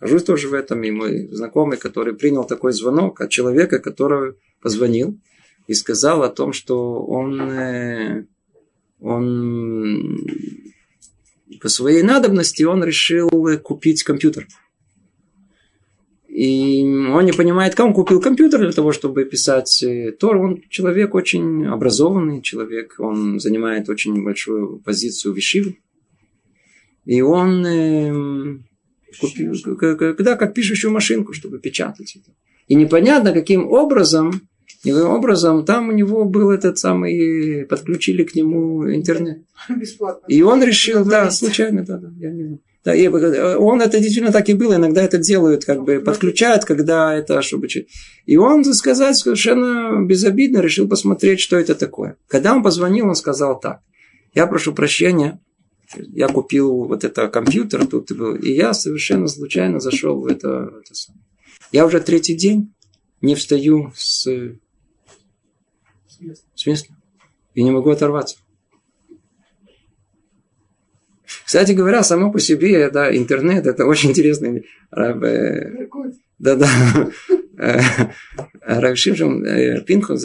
нахожусь 0.00 0.24
тоже 0.24 0.48
в 0.48 0.54
этом, 0.54 0.82
и 0.82 0.90
мой 0.90 1.28
знакомый, 1.32 1.76
который 1.76 2.14
принял 2.14 2.44
такой 2.44 2.72
звонок 2.72 3.20
от 3.20 3.28
человека, 3.28 3.78
который 3.78 4.36
позвонил 4.62 5.18
и 5.66 5.74
сказал 5.74 6.22
о 6.22 6.28
том, 6.28 6.52
что 6.52 7.04
он, 7.04 7.40
э, 7.40 8.26
он 9.00 10.24
по 11.60 11.68
своей 11.68 12.02
надобности 12.02 12.62
он 12.62 12.82
решил 12.84 13.30
купить 13.62 14.02
компьютер. 14.02 14.46
И 16.28 16.82
он 16.82 17.26
не 17.26 17.32
понимает, 17.32 17.74
как 17.74 17.86
он 17.86 17.92
купил 17.92 18.18
компьютер 18.18 18.60
для 18.60 18.72
того, 18.72 18.92
чтобы 18.92 19.26
писать 19.26 19.82
э, 19.82 20.12
Тор. 20.12 20.38
Он 20.38 20.62
человек 20.70 21.14
очень 21.14 21.66
образованный 21.66 22.40
человек. 22.40 22.94
Он 22.98 23.38
занимает 23.38 23.90
очень 23.90 24.24
большую 24.24 24.78
позицию 24.78 25.34
в 25.34 25.38
Ишиве. 25.38 25.76
И 27.04 27.20
он 27.20 27.66
э, 27.66 28.58
купил, 29.20 29.52
когда 29.76 30.36
как 30.36 30.54
пишущую 30.54 30.90
машинку, 30.90 31.34
чтобы 31.34 31.58
печатать 31.58 32.16
это. 32.16 32.34
И 32.66 32.74
непонятно, 32.76 33.32
каким 33.32 33.68
образом, 33.70 34.48
каким 34.82 35.08
образом 35.08 35.64
там 35.64 35.88
у 35.88 35.92
него 35.92 36.24
был 36.24 36.50
этот 36.50 36.78
самый, 36.78 37.64
подключили 37.66 38.24
к 38.24 38.34
нему 38.34 38.92
интернет. 38.92 39.42
Бесплатно. 39.68 40.26
И 40.26 40.42
он 40.42 40.62
решил, 40.62 41.04
да, 41.04 41.30
случайно, 41.30 41.84
да, 41.84 41.98
да, 41.98 42.10
я 42.18 42.30
не 42.30 42.42
знаю. 42.42 42.60
Да, 42.84 42.94
и 42.94 43.06
э, 43.06 43.56
он 43.56 43.80
это 43.80 44.00
действительно 44.00 44.32
так 44.32 44.48
и 44.48 44.54
было. 44.54 44.74
Иногда 44.74 45.02
это 45.02 45.18
делают, 45.18 45.64
как 45.64 45.84
бы 45.84 46.00
подключают, 46.00 46.64
когда 46.64 47.14
это 47.14 47.40
чтобы 47.42 47.68
И 48.26 48.36
он, 48.36 48.64
так 48.64 48.74
сказать, 48.74 49.16
совершенно 49.16 50.04
безобидно 50.04 50.58
решил 50.58 50.88
посмотреть, 50.88 51.38
что 51.38 51.56
это 51.56 51.76
такое. 51.76 52.16
Когда 52.26 52.52
он 52.52 52.62
позвонил, 52.62 53.06
он 53.06 53.14
сказал 53.14 53.60
так. 53.60 53.82
Я 54.34 54.48
прошу 54.48 54.74
прощения, 54.74 55.40
я 55.96 56.26
купил 56.26 56.86
вот 56.86 57.04
это 57.04 57.28
компьютер 57.28 57.86
тут, 57.86 58.10
и 58.10 58.52
я 58.52 58.72
совершенно 58.72 59.28
случайно 59.28 59.78
зашел 59.78 60.20
в 60.20 60.26
это, 60.26 60.72
это 60.82 60.94
самое. 60.94 61.24
Я 61.70 61.86
уже 61.86 62.00
третий 62.00 62.34
день 62.34 62.74
не 63.20 63.34
встаю 63.34 63.92
с, 63.96 64.26
с 66.54 66.66
места 66.66 66.94
и 67.54 67.62
не 67.62 67.70
могу 67.70 67.90
оторваться. 67.90 68.36
Кстати 71.44 71.72
говоря, 71.72 72.02
само 72.02 72.30
по 72.30 72.40
себе, 72.40 72.90
да, 72.90 73.14
интернет, 73.14 73.66
это 73.66 73.86
очень 73.86 74.10
интересный. 74.10 74.66
Да-да. 76.38 76.68
Э, 77.58 77.78
Равшимшин 78.62 79.44
э, 79.44 79.80
Пинхус, 79.82 80.24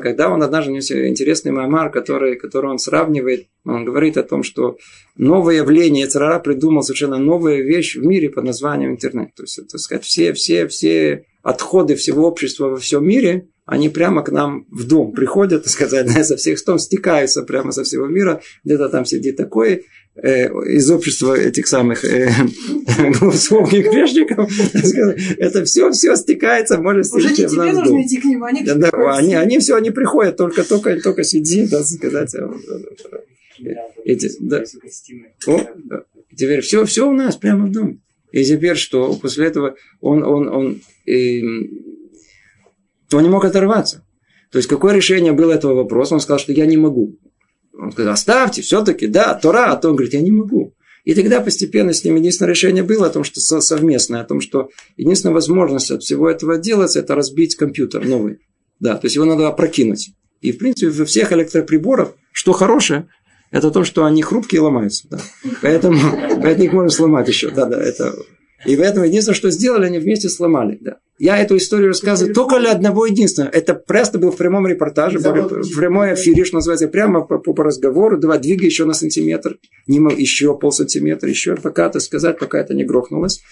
когда 0.00 0.30
он 0.30 0.42
однажды 0.42 0.72
нес 0.72 0.90
интересный 0.90 1.52
маймар, 1.52 1.90
который, 1.90 2.36
который 2.36 2.70
он 2.70 2.78
сравнивает, 2.78 3.48
он 3.64 3.84
говорит 3.84 4.16
о 4.16 4.22
том, 4.22 4.42
что 4.42 4.78
новое 5.16 5.56
явление 5.56 6.06
Царара 6.06 6.40
придумал 6.40 6.82
совершенно 6.82 7.18
новую 7.18 7.64
вещь 7.66 7.96
в 7.96 8.04
мире 8.04 8.30
под 8.30 8.44
названием 8.44 8.92
интернет. 8.92 9.34
То 9.34 9.42
есть, 9.42 9.60
так 9.68 9.80
сказать, 9.80 10.04
все, 10.04 10.32
все, 10.32 10.66
все 10.66 11.24
отходы 11.42 11.94
всего 11.94 12.26
общества 12.26 12.68
во 12.68 12.76
всем 12.78 13.06
мире, 13.06 13.48
они 13.70 13.88
прямо 13.88 14.22
к 14.22 14.30
нам 14.30 14.66
в 14.70 14.86
дом 14.86 15.12
приходят, 15.12 15.66
сказать, 15.68 16.10
со 16.26 16.36
всех 16.36 16.58
сторон 16.58 16.78
стекаются 16.78 17.42
прямо 17.42 17.72
со 17.72 17.84
всего 17.84 18.06
мира. 18.06 18.42
Где-то 18.64 18.88
там 18.88 19.04
сидит 19.04 19.36
такой, 19.36 19.84
Э, 20.16 20.48
из 20.66 20.90
общества 20.90 21.38
этих 21.38 21.68
самых 21.68 22.04
э, 22.04 22.30
голословных 23.20 23.84
грешников, 23.84 24.50
это 25.38 25.64
все, 25.64 25.90
все 25.92 26.16
стекается, 26.16 26.78
может 26.78 27.06
Уже 27.12 27.28
не 27.30 27.36
тебе 27.36 27.72
нужно 27.72 28.02
идти 28.02 28.20
к 28.20 28.24
ним, 28.24 28.42
они 28.42 28.64
да, 28.64 28.74
да, 28.74 28.90
они, 29.16 29.34
они 29.34 29.60
все, 29.60 29.76
они 29.76 29.90
приходят, 29.90 30.36
только, 30.36 30.64
только, 30.64 31.00
только 31.00 31.22
сиди, 31.22 31.66
да, 31.68 31.84
сказать. 31.84 32.34
Э, 32.34 32.48
эти, 34.04 34.30
да. 34.40 34.64
О, 35.46 35.60
да. 35.76 36.02
Теперь 36.36 36.60
все, 36.60 36.84
все 36.84 37.08
у 37.08 37.12
нас 37.12 37.36
прямо 37.36 37.66
в 37.66 37.72
доме. 37.72 38.00
И 38.32 38.44
теперь 38.44 38.76
что? 38.76 39.14
После 39.14 39.46
этого 39.46 39.76
он, 40.00 40.24
он, 40.24 40.48
он, 40.48 40.80
э, 41.06 41.40
он 43.16 43.24
не 43.24 43.28
мог 43.28 43.44
оторваться. 43.44 44.04
То 44.50 44.58
есть, 44.58 44.68
какое 44.68 44.94
решение 44.94 45.32
было 45.32 45.52
этого 45.52 45.74
вопроса? 45.74 46.14
Он 46.14 46.20
сказал, 46.20 46.38
что 46.38 46.52
я 46.52 46.66
не 46.66 46.76
могу. 46.76 47.18
Он 47.72 47.92
сказал, 47.92 48.12
оставьте, 48.12 48.62
все-таки, 48.62 49.06
да, 49.06 49.34
Тора, 49.34 49.72
а 49.72 49.76
то 49.76 49.88
он 49.88 49.96
говорит, 49.96 50.14
я 50.14 50.20
не 50.20 50.32
могу. 50.32 50.74
И 51.04 51.14
тогда 51.14 51.40
постепенно 51.40 51.92
с 51.92 52.04
ним 52.04 52.16
единственное 52.16 52.50
решение 52.50 52.82
было 52.82 53.06
о 53.06 53.10
том, 53.10 53.24
что 53.24 53.40
совместное, 53.40 54.20
о 54.20 54.24
том, 54.24 54.40
что 54.40 54.68
единственная 54.96 55.34
возможность 55.34 55.90
от 55.90 56.02
всего 56.02 56.28
этого 56.28 56.58
делать, 56.58 56.96
это 56.96 57.14
разбить 57.14 57.56
компьютер 57.56 58.06
новый. 58.06 58.38
Да, 58.80 58.96
то 58.96 59.06
есть 59.06 59.16
его 59.16 59.24
надо 59.24 59.48
опрокинуть. 59.48 60.10
И, 60.40 60.52
в 60.52 60.58
принципе, 60.58 60.90
во 60.90 61.04
всех 61.04 61.32
электроприборах, 61.32 62.14
что 62.32 62.52
хорошее, 62.52 63.08
это 63.50 63.70
то, 63.70 63.84
что 63.84 64.04
они 64.04 64.22
хрупкие 64.22 64.58
и 64.58 64.62
ломаются. 64.62 65.08
Да. 65.10 65.20
Поэтому, 65.62 65.98
поэтому 66.42 66.64
их 66.64 66.72
можно 66.72 66.90
сломать 66.90 67.28
еще. 67.28 67.50
Да, 67.50 67.66
да, 67.66 67.82
это... 67.82 68.14
И 68.66 68.76
поэтому 68.76 69.06
единственное, 69.06 69.36
что 69.36 69.50
сделали, 69.50 69.86
они 69.86 69.98
вместе 69.98 70.28
сломали. 70.28 70.78
Да. 70.80 70.98
Я 71.20 71.36
эту 71.36 71.58
историю 71.58 71.88
рассказываю 71.88 72.34
только 72.34 72.58
для 72.58 72.72
одного 72.72 73.04
единственного. 73.04 73.50
Это 73.50 73.74
просто 73.74 74.18
был 74.18 74.30
в 74.30 74.38
прямом 74.38 74.66
репортаже, 74.66 75.18
в 75.18 75.76
прямой 75.76 76.14
эфире, 76.14 76.46
что 76.46 76.56
называется, 76.56 76.88
прямо 76.88 77.20
по, 77.20 77.38
по, 77.38 77.52
по 77.52 77.62
разговору. 77.62 78.18
Два 78.18 78.38
двигай 78.38 78.64
еще 78.64 78.86
на 78.86 78.94
сантиметр, 78.94 79.58
еще 79.86 80.56
пол 80.56 80.72
сантиметра, 80.72 81.28
еще 81.28 81.56
пока 81.56 81.88
это 81.88 82.00
сказать, 82.00 82.38
пока 82.38 82.58
это 82.58 82.72
не 82.72 82.84
грохнулось. 82.84 83.42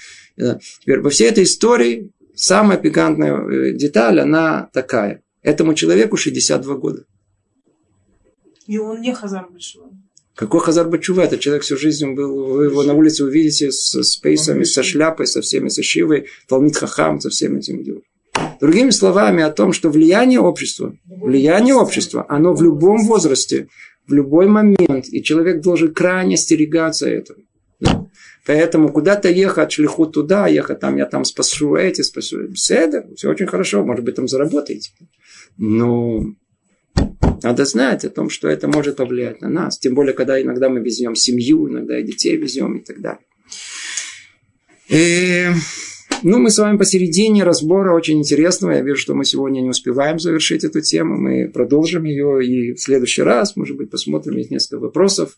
Теперь 0.80 1.00
во 1.00 1.10
всей 1.10 1.28
этой 1.28 1.44
истории 1.44 2.10
самая 2.34 2.78
пикантная 2.78 3.34
э, 3.34 3.72
деталь, 3.74 4.20
она 4.20 4.70
такая. 4.72 5.22
Этому 5.42 5.74
человеку 5.74 6.16
62 6.16 6.74
года. 6.76 7.04
И 8.66 8.78
он 8.78 9.02
не 9.02 9.12
Хазар 9.12 9.46
Большой. 9.50 9.87
Какой 10.38 10.60
Хазар 10.60 10.88
Бачува? 10.88 11.22
Этот 11.22 11.40
человек 11.40 11.64
всю 11.64 11.76
жизнь 11.76 12.12
был, 12.12 12.44
вы 12.54 12.66
его 12.66 12.84
на 12.84 12.94
улице 12.94 13.24
увидите 13.24 13.72
с, 13.72 13.92
с 14.00 14.16
пейсами, 14.18 14.62
со 14.62 14.84
шляпой, 14.84 15.26
со 15.26 15.40
всеми, 15.40 15.68
со 15.68 15.82
шивой, 15.82 16.26
Талмит 16.46 16.76
Хахам, 16.76 17.20
со 17.20 17.28
всеми 17.28 17.58
этими 17.58 17.82
делами. 17.82 18.04
Другими 18.60 18.90
словами, 18.90 19.42
о 19.42 19.50
том, 19.50 19.72
что 19.72 19.90
влияние 19.90 20.38
общества, 20.38 20.96
влияние 21.06 21.74
общества, 21.74 22.24
оно 22.28 22.54
в 22.54 22.62
любом 22.62 23.04
возрасте, 23.04 23.66
в 24.06 24.12
любой 24.12 24.46
момент, 24.46 25.08
и 25.08 25.24
человек 25.24 25.60
должен 25.60 25.92
крайне 25.92 26.36
остерегаться 26.36 27.08
этого. 27.08 27.40
Да. 27.80 28.06
Поэтому 28.46 28.92
куда-то 28.92 29.28
ехать, 29.28 29.72
шлиху 29.72 30.06
туда, 30.06 30.46
ехать 30.46 30.78
там, 30.78 30.98
я 30.98 31.06
там 31.06 31.24
спасу 31.24 31.74
эти, 31.74 32.02
спасу. 32.02 32.54
Седер, 32.54 33.06
все 33.16 33.28
очень 33.28 33.48
хорошо, 33.48 33.84
может 33.84 34.04
быть, 34.04 34.14
там 34.14 34.28
заработаете. 34.28 34.92
Но 35.56 36.22
надо 37.42 37.64
знать 37.64 38.04
о 38.04 38.10
том, 38.10 38.30
что 38.30 38.48
это 38.48 38.68
может 38.68 38.96
повлиять 38.96 39.40
на 39.40 39.48
нас. 39.48 39.78
Тем 39.78 39.94
более, 39.94 40.14
когда 40.14 40.40
иногда 40.40 40.68
мы 40.68 40.80
везем 40.80 41.14
семью, 41.14 41.68
иногда 41.68 41.98
и 41.98 42.02
детей 42.02 42.36
везем 42.36 42.76
и 42.76 42.84
так 42.84 43.00
далее. 43.00 43.24
И, 44.88 45.48
ну, 46.22 46.38
мы 46.38 46.50
с 46.50 46.58
вами 46.58 46.78
посередине 46.78 47.44
разбора 47.44 47.94
очень 47.94 48.18
интересного. 48.18 48.72
Я 48.72 48.80
вижу, 48.80 49.00
что 49.00 49.14
мы 49.14 49.24
сегодня 49.24 49.60
не 49.60 49.70
успеваем 49.70 50.18
завершить 50.18 50.64
эту 50.64 50.80
тему. 50.80 51.16
Мы 51.16 51.48
продолжим 51.48 52.04
ее 52.04 52.44
и 52.46 52.72
в 52.72 52.80
следующий 52.80 53.22
раз, 53.22 53.56
может 53.56 53.76
быть, 53.76 53.90
посмотрим, 53.90 54.36
есть 54.36 54.50
несколько 54.50 54.80
вопросов. 54.80 55.36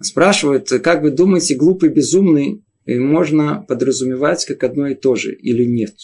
Спрашивают, 0.00 0.68
как 0.68 1.02
вы 1.02 1.10
думаете, 1.10 1.54
глупый, 1.54 1.88
безумный 1.88 2.62
можно 2.86 3.64
подразумевать 3.68 4.44
как 4.44 4.64
одно 4.64 4.88
и 4.88 4.94
то 4.94 5.14
же 5.14 5.32
или 5.32 5.64
нет? 5.64 5.94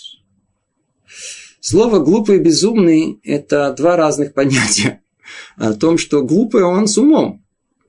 Слово 1.61 1.99
«глупый» 1.99 2.37
и 2.37 2.41
«безумный»– 2.41 3.21
это 3.25 3.75
два 3.77 3.97
разных 3.97 4.33
понятия. 4.33 5.01
О 5.57 5.73
том, 5.75 5.99
что 5.99 6.23
глупый 6.23 6.63
он 6.63 6.87
с 6.87 6.97
умом. 6.99 7.45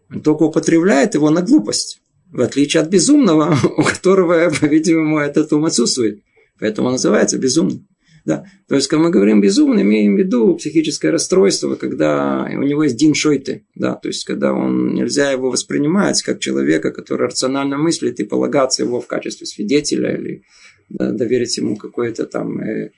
Он 0.09 0.21
только 0.21 0.43
употребляет 0.43 1.13
его 1.13 1.29
на 1.29 1.41
глупость. 1.41 2.01
В 2.31 2.41
отличие 2.41 2.81
от 2.81 2.89
безумного, 2.89 3.55
у 3.77 3.83
которого, 3.83 4.51
по-видимому, 4.59 5.19
этот 5.19 5.53
ум 5.53 5.65
отсутствует. 5.65 6.21
Поэтому 6.59 6.87
он 6.87 6.93
называется 6.93 7.37
безумным. 7.37 7.87
Да. 8.25 8.45
То 8.67 8.75
есть, 8.75 8.87
когда 8.87 9.05
мы 9.05 9.11
говорим 9.11 9.39
безумный, 9.39 9.83
имеем 9.83 10.15
в 10.15 10.19
виду 10.19 10.55
психическое 10.55 11.09
расстройство, 11.09 11.75
когда 11.75 12.47
у 12.51 12.63
него 12.63 12.83
есть 12.83 12.97
дин 12.97 13.13
шойты. 13.13 13.65
Да, 13.75 13.95
то 13.95 14.07
есть, 14.07 14.25
когда 14.25 14.53
он, 14.53 14.93
нельзя 14.93 15.31
его 15.31 15.49
воспринимать 15.49 16.21
как 16.21 16.39
человека, 16.39 16.91
который 16.91 17.27
рационально 17.27 17.77
мыслит, 17.77 18.19
и 18.19 18.25
полагаться 18.25 18.83
его 18.83 18.99
в 18.99 19.07
качестве 19.07 19.47
свидетеля, 19.47 20.15
или 20.15 20.43
да, 20.89 21.11
доверить 21.11 21.57
ему 21.57 21.75
какое-то 21.77 22.25
там 22.25 22.59
э, 22.59 22.91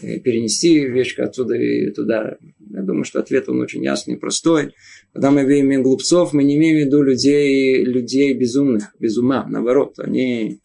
перенести 0.00 0.86
вещь 0.86 1.18
отсюда 1.18 1.54
и 1.54 1.90
туда. 1.90 2.36
Я 2.70 2.82
думаю, 2.82 3.04
что 3.04 3.20
ответ 3.20 3.48
он 3.48 3.60
очень 3.60 3.82
ясный 3.82 4.14
и 4.14 4.18
простой. 4.18 4.74
Когда 5.12 5.30
мы 5.30 5.42
имеем 5.42 5.82
глупцов, 5.82 6.32
мы 6.32 6.44
не 6.44 6.56
имеем 6.56 6.76
в 6.76 6.86
виду 6.86 7.02
людей, 7.02 7.84
людей 7.84 8.34
безумных, 8.34 8.94
без 8.98 9.16
ума. 9.16 9.46
Наоборот, 9.48 9.98
они 9.98 10.60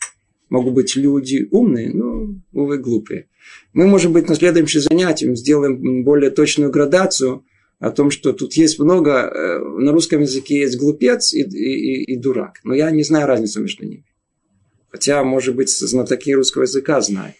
могут 0.49 0.73
быть 0.73 0.95
люди 0.95 1.47
умные, 1.49 1.91
но, 1.93 2.35
увы, 2.51 2.77
глупые. 2.77 3.27
Мы, 3.73 3.87
может 3.87 4.11
быть, 4.11 4.27
на 4.27 4.35
следующем 4.35 4.81
занятии 4.81 5.33
сделаем 5.35 6.03
более 6.03 6.29
точную 6.29 6.71
градацию 6.71 7.45
о 7.79 7.89
том, 7.89 8.11
что 8.11 8.33
тут 8.33 8.53
есть 8.53 8.77
много, 8.79 9.11
э, 9.11 9.59
на 9.59 9.91
русском 9.91 10.21
языке 10.21 10.59
есть 10.59 10.77
глупец 10.77 11.33
и, 11.33 11.41
и, 11.41 12.03
и 12.13 12.17
дурак. 12.17 12.59
Но 12.63 12.75
я 12.75 12.91
не 12.91 13.03
знаю 13.03 13.27
разницу 13.27 13.61
между 13.61 13.85
ними. 13.85 14.05
Хотя, 14.91 15.23
может 15.23 15.55
быть, 15.55 15.69
знатоки 15.69 16.33
русского 16.33 16.63
языка 16.63 16.99
знают. 17.01 17.35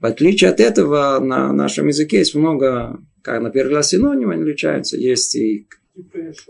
В 0.00 0.06
отличие 0.06 0.50
от 0.50 0.60
этого, 0.60 1.20
на 1.20 1.52
нашем 1.52 1.86
языке 1.86 2.18
есть 2.18 2.34
много, 2.34 2.98
как 3.22 3.40
на 3.40 3.50
первый 3.50 3.74
раз 3.74 3.90
синонимы 3.90 4.34
они 4.34 4.42
отличаются. 4.42 4.96
Есть 4.96 5.36
и 5.36 5.68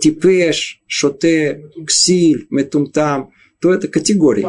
типеш, 0.01 0.80
шоте, 0.86 1.64
ксиль, 1.86 2.47
метумтам. 2.51 3.32
То 3.61 3.74
это 3.74 3.88
категории. 3.88 4.47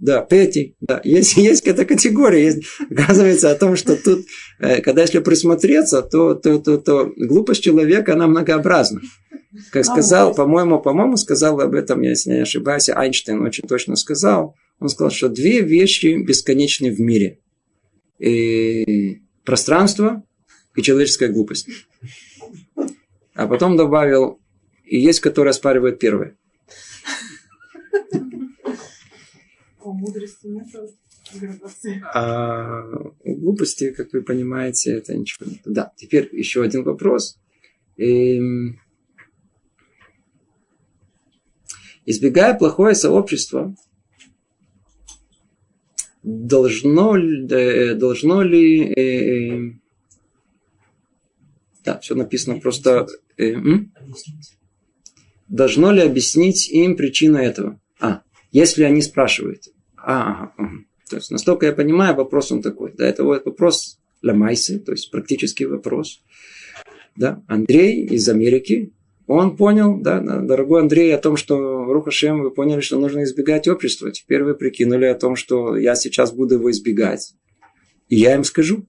Да, 0.00 0.22
пети, 0.22 0.76
да. 0.80 1.00
Есть, 1.04 1.36
есть 1.36 1.66
эта 1.66 1.84
категория. 1.84 2.44
Есть, 2.44 2.62
оказывается 2.90 3.50
о 3.50 3.54
том, 3.54 3.76
что 3.76 3.96
тут, 3.96 4.24
э, 4.58 4.80
когда 4.80 5.02
если 5.02 5.18
присмотреться, 5.18 6.00
то, 6.00 6.34
то, 6.34 6.58
то, 6.58 6.78
то 6.78 7.12
глупость 7.16 7.62
человека, 7.62 8.14
она 8.14 8.26
многообразна. 8.26 9.02
Как 9.70 9.84
сказал, 9.84 10.34
по-моему, 10.34 10.80
по-моему, 10.80 11.16
сказал 11.16 11.60
об 11.60 11.74
этом, 11.74 12.00
если 12.00 12.30
не 12.30 12.42
ошибаюсь, 12.42 12.88
Айнштейн 12.88 13.42
очень 13.42 13.68
точно 13.68 13.96
сказал. 13.96 14.56
Он 14.80 14.88
сказал, 14.88 15.10
что 15.10 15.28
две 15.28 15.60
вещи 15.60 16.22
бесконечны 16.22 16.90
в 16.90 17.00
мире. 17.00 17.38
И 18.18 19.22
пространство 19.44 20.24
и 20.74 20.82
человеческая 20.82 21.28
глупость. 21.28 21.68
А 23.34 23.46
потом 23.46 23.76
добавил, 23.76 24.40
и 24.84 24.98
есть, 24.98 25.20
которые 25.20 25.50
оспаривают 25.50 25.98
первое. 25.98 26.36
А 32.14 32.82
глупости, 33.24 33.92
как 33.92 34.12
вы 34.12 34.22
понимаете, 34.22 34.92
это 34.92 35.14
ничего 35.14 35.50
нет. 35.50 35.60
Да, 35.64 35.92
теперь 35.96 36.28
еще 36.32 36.62
один 36.62 36.84
вопрос. 36.84 37.38
Эм, 37.96 38.80
избегая 42.04 42.54
плохое 42.54 42.94
сообщество, 42.94 43.74
должно, 46.30 47.16
э, 47.16 47.94
должно 47.94 48.42
ли... 48.42 48.92
Э, 48.92 49.00
э, 49.00 49.72
да, 51.84 51.98
все 51.98 52.14
написано 52.14 52.60
просто... 52.60 53.06
Э, 53.36 53.54
должно 55.48 55.92
ли 55.92 56.02
объяснить 56.02 56.68
им 56.70 56.96
причину 56.96 57.38
этого? 57.38 57.80
А, 58.00 58.22
если 58.52 58.84
они 58.84 59.02
спрашивают. 59.02 59.64
А, 59.96 60.52
ага, 60.56 60.70
То 61.08 61.16
есть, 61.16 61.30
настолько 61.30 61.66
я 61.66 61.72
понимаю, 61.72 62.14
вопрос 62.14 62.52
он 62.52 62.62
такой. 62.62 62.92
Да, 62.96 63.06
это 63.06 63.24
вот 63.24 63.44
вопрос 63.44 63.98
Ламайсы, 64.22 64.78
то 64.78 64.92
есть 64.92 65.10
практический 65.10 65.66
вопрос. 65.66 66.22
Да, 67.16 67.42
Андрей 67.48 68.06
из 68.06 68.28
Америки, 68.28 68.92
он 69.32 69.56
понял, 69.56 69.96
да, 69.96 70.18
дорогой 70.18 70.80
Андрей, 70.80 71.14
о 71.14 71.18
том, 71.18 71.36
что 71.36 71.84
Рухашем, 71.84 72.42
вы 72.42 72.50
поняли, 72.50 72.80
что 72.80 72.98
нужно 72.98 73.22
избегать 73.22 73.68
общества. 73.68 74.10
Теперь 74.10 74.42
вы 74.42 74.54
прикинули 74.54 75.04
о 75.04 75.14
том, 75.14 75.36
что 75.36 75.76
я 75.76 75.94
сейчас 75.94 76.32
буду 76.32 76.56
его 76.56 76.68
избегать. 76.72 77.34
И 78.08 78.16
я 78.16 78.34
им 78.34 78.42
скажу. 78.42 78.86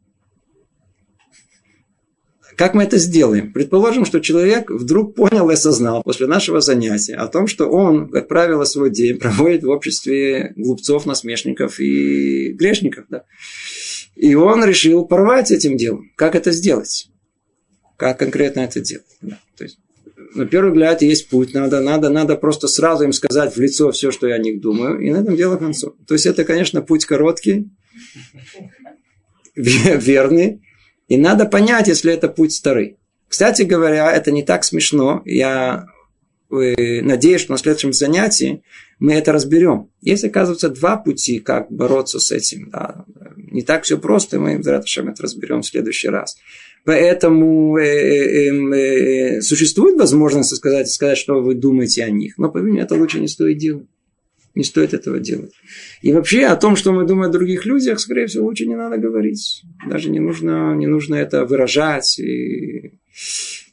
Как 2.56 2.74
мы 2.74 2.84
это 2.84 2.98
сделаем? 2.98 3.54
Предположим, 3.54 4.04
что 4.04 4.20
человек 4.20 4.72
вдруг 4.72 5.14
понял 5.16 5.48
и 5.52 5.54
осознал 5.54 6.02
после 6.02 6.26
нашего 6.26 6.60
занятия 6.60 7.14
о 7.14 7.28
том, 7.28 7.46
что 7.46 7.68
он, 7.68 8.10
как 8.10 8.28
правило, 8.28 8.64
свой 8.64 8.90
день 8.90 9.20
проводит 9.20 9.64
в 9.64 9.70
обществе 9.70 10.54
глупцов, 10.56 11.06
насмешников 11.06 11.80
и 11.80 12.54
грешников. 12.54 13.06
Да? 13.10 13.26
И 14.16 14.34
он 14.34 14.66
решил 14.66 15.06
порвать 15.06 15.52
этим 15.52 15.78
делом. 15.78 16.12
Как 16.16 16.34
это 16.34 16.52
сделать? 16.52 17.12
Как 17.96 18.18
конкретно 18.18 18.62
это 18.62 18.80
делать? 18.82 19.06
Да. 19.22 19.40
То 19.56 19.66
есть, 19.66 19.78
на 20.34 20.46
первый 20.46 20.72
взгляд 20.72 21.02
есть 21.02 21.30
путь. 21.30 21.54
Надо, 21.54 21.82
надо, 21.82 22.10
надо 22.10 22.36
просто 22.36 22.68
сразу 22.68 23.04
им 23.04 23.14
сказать 23.14 23.56
в 23.56 23.60
лицо 23.60 23.92
все, 23.92 24.12
что 24.12 24.28
я 24.28 24.36
о 24.36 24.40
них 24.40 24.62
думаю. 24.62 25.00
И 25.00 25.12
на 25.12 25.18
этом 25.18 25.36
дело 25.36 25.58
концов. 25.58 25.94
То 26.08 26.14
есть, 26.14 26.26
это, 26.26 26.44
конечно, 26.44 26.82
путь 26.82 27.06
короткий, 27.06 27.70
верный, 29.56 30.62
и 31.08 31.18
надо 31.18 31.46
понять, 31.46 31.88
если 31.88 32.14
это 32.14 32.30
путь 32.30 32.54
старый. 32.54 32.98
Кстати 33.28 33.64
говоря, 33.64 34.12
это 34.12 34.32
не 34.32 34.44
так 34.44 34.64
смешно. 34.64 35.22
Я 35.26 35.86
э, 36.50 37.02
надеюсь, 37.02 37.42
что 37.42 37.52
на 37.52 37.58
следующем 37.58 37.94
занятии 37.94 38.64
мы 39.00 39.14
это 39.14 39.32
разберем. 39.32 39.90
Есть, 40.02 40.24
оказывается, 40.24 40.70
два 40.70 40.98
пути, 40.98 41.40
как 41.40 41.72
бороться 41.72 42.20
с 42.20 42.32
этим. 42.32 42.70
Да. 42.70 43.06
Не 43.36 43.62
так 43.62 43.84
все 43.84 43.98
просто, 43.98 44.40
мы 44.40 44.52
это 44.52 44.84
разберем 45.20 45.62
в 45.62 45.66
следующий 45.66 46.10
раз. 46.10 46.38
Поэтому 46.84 47.78
э, 47.78 47.84
э, 47.84 48.48
эм, 48.48 48.74
э, 48.74 49.42
существует 49.42 49.98
возможность 49.98 50.56
сказать, 50.56 50.90
сказать, 50.90 51.18
что 51.18 51.42
вы 51.42 51.54
думаете 51.54 52.04
о 52.04 52.10
них. 52.10 52.38
Но, 52.38 52.50
по 52.50 52.58
это 52.58 52.96
лучше 52.96 53.20
не 53.20 53.28
стоит 53.28 53.58
делать. 53.58 53.88
Не 54.54 54.64
стоит 54.64 54.94
этого 54.94 55.20
делать. 55.20 55.54
И 56.02 56.12
вообще 56.12 56.46
о 56.46 56.58
том, 56.58 56.76
что 56.76 56.92
мы 56.92 57.06
думаем 57.06 57.30
о 57.30 57.34
других 57.34 57.66
людях, 57.66 58.00
скорее 58.00 58.28
всего, 58.28 58.48
лучше 58.48 58.66
не 58.66 58.76
надо 58.76 58.98
говорить. 58.98 59.64
Даже 59.88 60.10
не 60.10 60.20
нужно, 60.20 60.76
не 60.76 60.88
нужно 60.88 61.16
это 61.16 61.46
выражать. 61.46 62.20
И, 62.20 63.00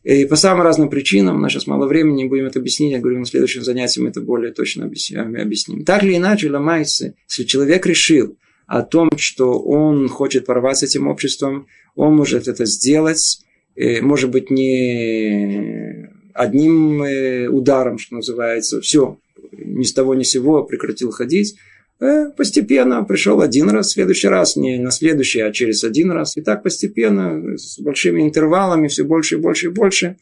и 0.04 0.24
по 0.26 0.36
самым 0.36 0.62
разным 0.62 0.88
причинам, 0.88 1.36
у 1.36 1.40
нас 1.40 1.50
сейчас 1.50 1.66
мало 1.66 1.88
времени, 1.88 2.28
будем 2.28 2.44
это 2.44 2.60
объяснить, 2.60 2.92
я 2.92 3.00
говорю, 3.00 3.18
на 3.18 3.26
следующем 3.26 3.64
занятии 3.64 4.00
мы 4.00 4.10
это 4.10 4.20
более 4.20 4.52
точно 4.52 4.84
объясним. 4.84 5.84
Так 5.84 6.04
или 6.04 6.16
иначе, 6.16 6.48
ломается, 6.48 7.14
если 7.28 7.42
человек 7.44 7.84
решил 7.84 8.36
о 8.68 8.82
том, 8.82 9.10
что 9.16 9.58
он 9.58 10.08
хочет 10.08 10.46
порвать 10.46 10.78
с 10.78 10.82
этим 10.84 11.08
обществом, 11.08 11.66
он 11.96 12.14
может 12.14 12.46
это 12.46 12.64
сделать, 12.66 13.40
может 13.74 14.30
быть, 14.30 14.50
не 14.50 16.08
одним 16.38 17.02
э, 17.02 17.48
ударом, 17.48 17.98
что 17.98 18.16
называется, 18.16 18.80
все, 18.80 19.18
ни 19.52 19.82
с 19.82 19.92
того 19.92 20.14
ни 20.14 20.22
с 20.22 20.30
сего 20.30 20.62
прекратил 20.62 21.10
ходить, 21.10 21.56
э, 22.00 22.30
постепенно 22.36 23.02
пришел 23.02 23.40
один 23.40 23.68
раз, 23.70 23.88
в 23.88 23.92
следующий 23.94 24.28
раз, 24.28 24.56
не 24.56 24.78
на 24.78 24.92
следующий, 24.92 25.40
а 25.40 25.52
через 25.52 25.82
один 25.82 26.12
раз. 26.12 26.36
И 26.36 26.40
так 26.40 26.62
постепенно, 26.62 27.56
с 27.56 27.78
большими 27.80 28.22
интервалами, 28.22 28.88
все 28.88 29.02
больше 29.02 29.34
и 29.34 29.38
больше 29.38 29.66
и 29.66 29.70
больше, 29.70 30.16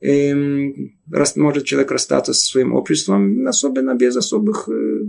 эм, 0.00 0.92
может 1.36 1.64
человек 1.64 1.90
расстаться 1.90 2.34
со 2.34 2.44
своим 2.44 2.74
обществом, 2.74 3.46
особенно 3.46 3.94
без 3.94 4.16
особых 4.16 4.68
э, 4.68 4.72
э, 4.72 5.04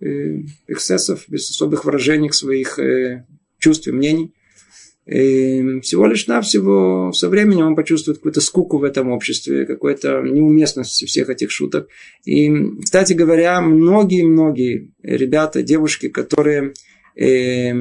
эксцессов, 0.00 1.24
без 1.28 1.50
особых 1.50 1.84
выражений 1.84 2.32
своих 2.32 2.78
чувств 3.58 3.88
и 3.88 3.92
мнений. 3.92 4.34
И 5.06 5.80
всего 5.82 6.06
лишь 6.06 6.26
навсего 6.26 7.12
со 7.12 7.28
временем 7.28 7.68
он 7.68 7.76
почувствует 7.76 8.18
какую-то 8.18 8.40
скуку 8.40 8.78
в 8.78 8.84
этом 8.84 9.12
обществе, 9.12 9.64
какую-то 9.64 10.20
неуместность 10.22 11.06
всех 11.06 11.30
этих 11.30 11.52
шуток. 11.52 11.88
И, 12.24 12.52
кстати 12.82 13.12
говоря, 13.12 13.60
многие-многие 13.60 14.90
ребята, 15.04 15.62
девушки, 15.62 16.08
которые 16.08 16.74
э, 17.14 17.72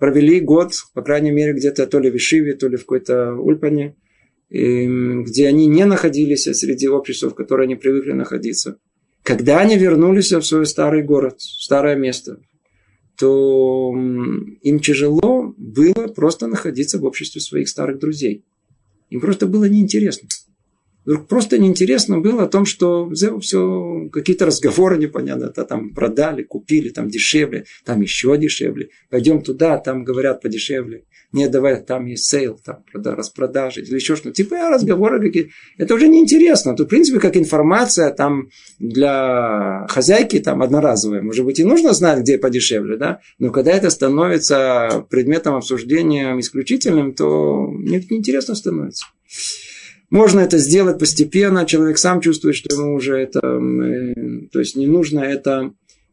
провели 0.00 0.40
год, 0.40 0.72
по 0.92 1.02
крайней 1.02 1.30
мере, 1.30 1.52
где-то 1.52 1.86
то 1.86 2.00
ли 2.00 2.10
в 2.10 2.16
Ишиве, 2.16 2.54
то 2.54 2.66
ли 2.66 2.76
в 2.76 2.80
какой-то 2.80 3.34
Ульпане, 3.34 3.94
э, 4.50 4.86
где 5.22 5.46
они 5.46 5.68
не 5.68 5.84
находились 5.84 6.42
среди 6.42 6.88
общества, 6.88 7.30
в 7.30 7.36
котором 7.36 7.62
они 7.62 7.76
привыкли 7.76 8.10
находиться. 8.10 8.80
Когда 9.26 9.58
они 9.58 9.76
вернулись 9.76 10.30
в 10.30 10.42
свой 10.42 10.66
старый 10.66 11.02
город, 11.02 11.40
старое 11.40 11.96
место, 11.96 12.38
то 13.18 13.90
им 13.92 14.78
тяжело 14.78 15.52
было 15.56 16.06
просто 16.14 16.46
находиться 16.46 17.00
в 17.00 17.04
обществе 17.04 17.40
своих 17.40 17.68
старых 17.68 17.98
друзей. 17.98 18.44
Им 19.10 19.20
просто 19.20 19.48
было 19.48 19.64
неинтересно. 19.64 20.28
Просто 21.28 21.58
неинтересно 21.58 22.18
было 22.18 22.44
о 22.44 22.48
том, 22.48 22.64
что 22.64 23.10
все 23.40 24.08
какие-то 24.12 24.46
разговоры 24.46 24.98
непонятно, 24.98 25.46
это 25.46 25.64
там 25.64 25.94
продали, 25.94 26.42
купили, 26.42 26.88
там 26.88 27.08
дешевле, 27.08 27.64
там 27.84 28.00
еще 28.00 28.36
дешевле. 28.36 28.88
Пойдем 29.08 29.42
туда, 29.42 29.78
там 29.78 30.04
говорят 30.04 30.42
подешевле. 30.42 31.04
Нет, 31.32 31.50
давай, 31.50 31.82
там 31.82 32.06
есть 32.06 32.24
sale, 32.24 32.58
там 32.64 32.84
распродажи 32.94 33.82
или 33.82 33.94
еще 33.94 34.16
что-то. 34.16 34.34
Типа 34.34 34.70
разговоры 34.70 35.20
какие 35.20 35.50
Это 35.76 35.94
уже 35.94 36.08
неинтересно. 36.08 36.74
Тут, 36.74 36.86
в 36.86 36.90
принципе, 36.90 37.20
как 37.20 37.36
информация 37.36 38.10
там 38.10 38.48
для 38.78 39.86
хозяйки 39.88 40.38
там 40.38 40.62
одноразовая. 40.62 41.22
Может 41.22 41.44
быть, 41.44 41.60
и 41.60 41.64
нужно 41.64 41.92
знать, 41.92 42.20
где 42.20 42.38
подешевле, 42.38 42.96
да? 42.96 43.20
Но 43.38 43.50
когда 43.50 43.72
это 43.72 43.90
становится 43.90 45.06
предметом 45.10 45.56
обсуждения 45.56 46.38
исключительным, 46.38 47.12
то 47.14 47.70
неинтересно 47.70 48.54
становится. 48.54 49.06
Можно 50.10 50.40
это 50.40 50.58
сделать 50.58 50.98
постепенно, 50.98 51.66
человек 51.66 51.98
сам 51.98 52.20
чувствует, 52.20 52.54
что 52.54 52.74
ему 52.74 52.94
уже 52.94 53.18
это, 53.18 53.40
э, 53.40 54.46
то 54.52 54.60
есть 54.60 54.76
не 54.76 54.86
нужно 54.86 55.20
это 55.20 55.72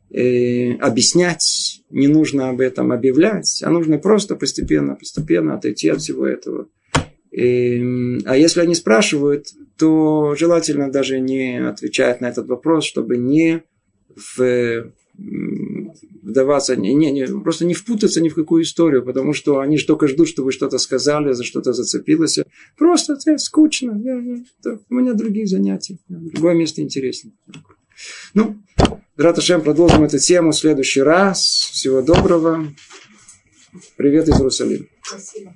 э, 0.09 0.73
объяснять, 0.77 1.81
не 1.91 2.07
нужно 2.07 2.49
об 2.49 2.59
этом 2.59 2.91
объявлять, 2.91 3.61
а 3.63 3.69
нужно 3.69 3.99
просто 3.99 4.35
постепенно, 4.35 4.95
постепенно 4.95 5.55
отойти 5.55 5.89
от 5.89 6.01
всего 6.01 6.25
этого. 6.25 6.67
И, 7.31 8.19
а 8.25 8.37
если 8.37 8.61
они 8.61 8.75
спрашивают, 8.75 9.47
то 9.77 10.35
желательно 10.35 10.91
даже 10.91 11.19
не 11.19 11.57
отвечать 11.67 12.21
на 12.21 12.27
этот 12.27 12.47
вопрос, 12.47 12.85
чтобы 12.85 13.17
не 13.17 13.63
в 14.15 14.91
вдаваться, 15.15 16.75
не, 16.75 16.93
не, 16.93 17.11
не, 17.11 17.25
просто 17.25 17.65
не 17.65 17.73
впутаться 17.73 18.21
ни 18.21 18.29
в 18.29 18.35
какую 18.35 18.63
историю, 18.63 19.05
потому 19.05 19.33
что 19.33 19.59
они 19.59 19.77
же 19.77 19.85
только 19.85 20.07
ждут, 20.07 20.27
что 20.27 20.43
вы 20.43 20.51
что-то 20.51 20.77
сказали, 20.79 21.33
за 21.33 21.43
что-то 21.43 21.73
зацепилось. 21.73 22.39
Просто 22.77 23.13
это 23.13 23.37
скучно, 23.37 23.99
я, 24.03 24.15
я, 24.15 24.79
у 24.89 24.95
меня 24.95 25.13
другие 25.13 25.45
занятия, 25.45 25.97
другое 26.07 26.55
место 26.55 26.81
интереснее. 26.81 27.33
Ну, 28.33 28.57
Раташем 29.15 29.61
продолжим 29.61 30.03
эту 30.03 30.17
тему 30.17 30.51
в 30.51 30.55
следующий 30.55 31.01
раз. 31.01 31.39
Всего 31.71 32.01
доброго. 32.01 32.73
Привет 33.95 34.27
из 34.27 34.39
Иерусалима. 34.39 34.85
Спасибо. 35.03 35.53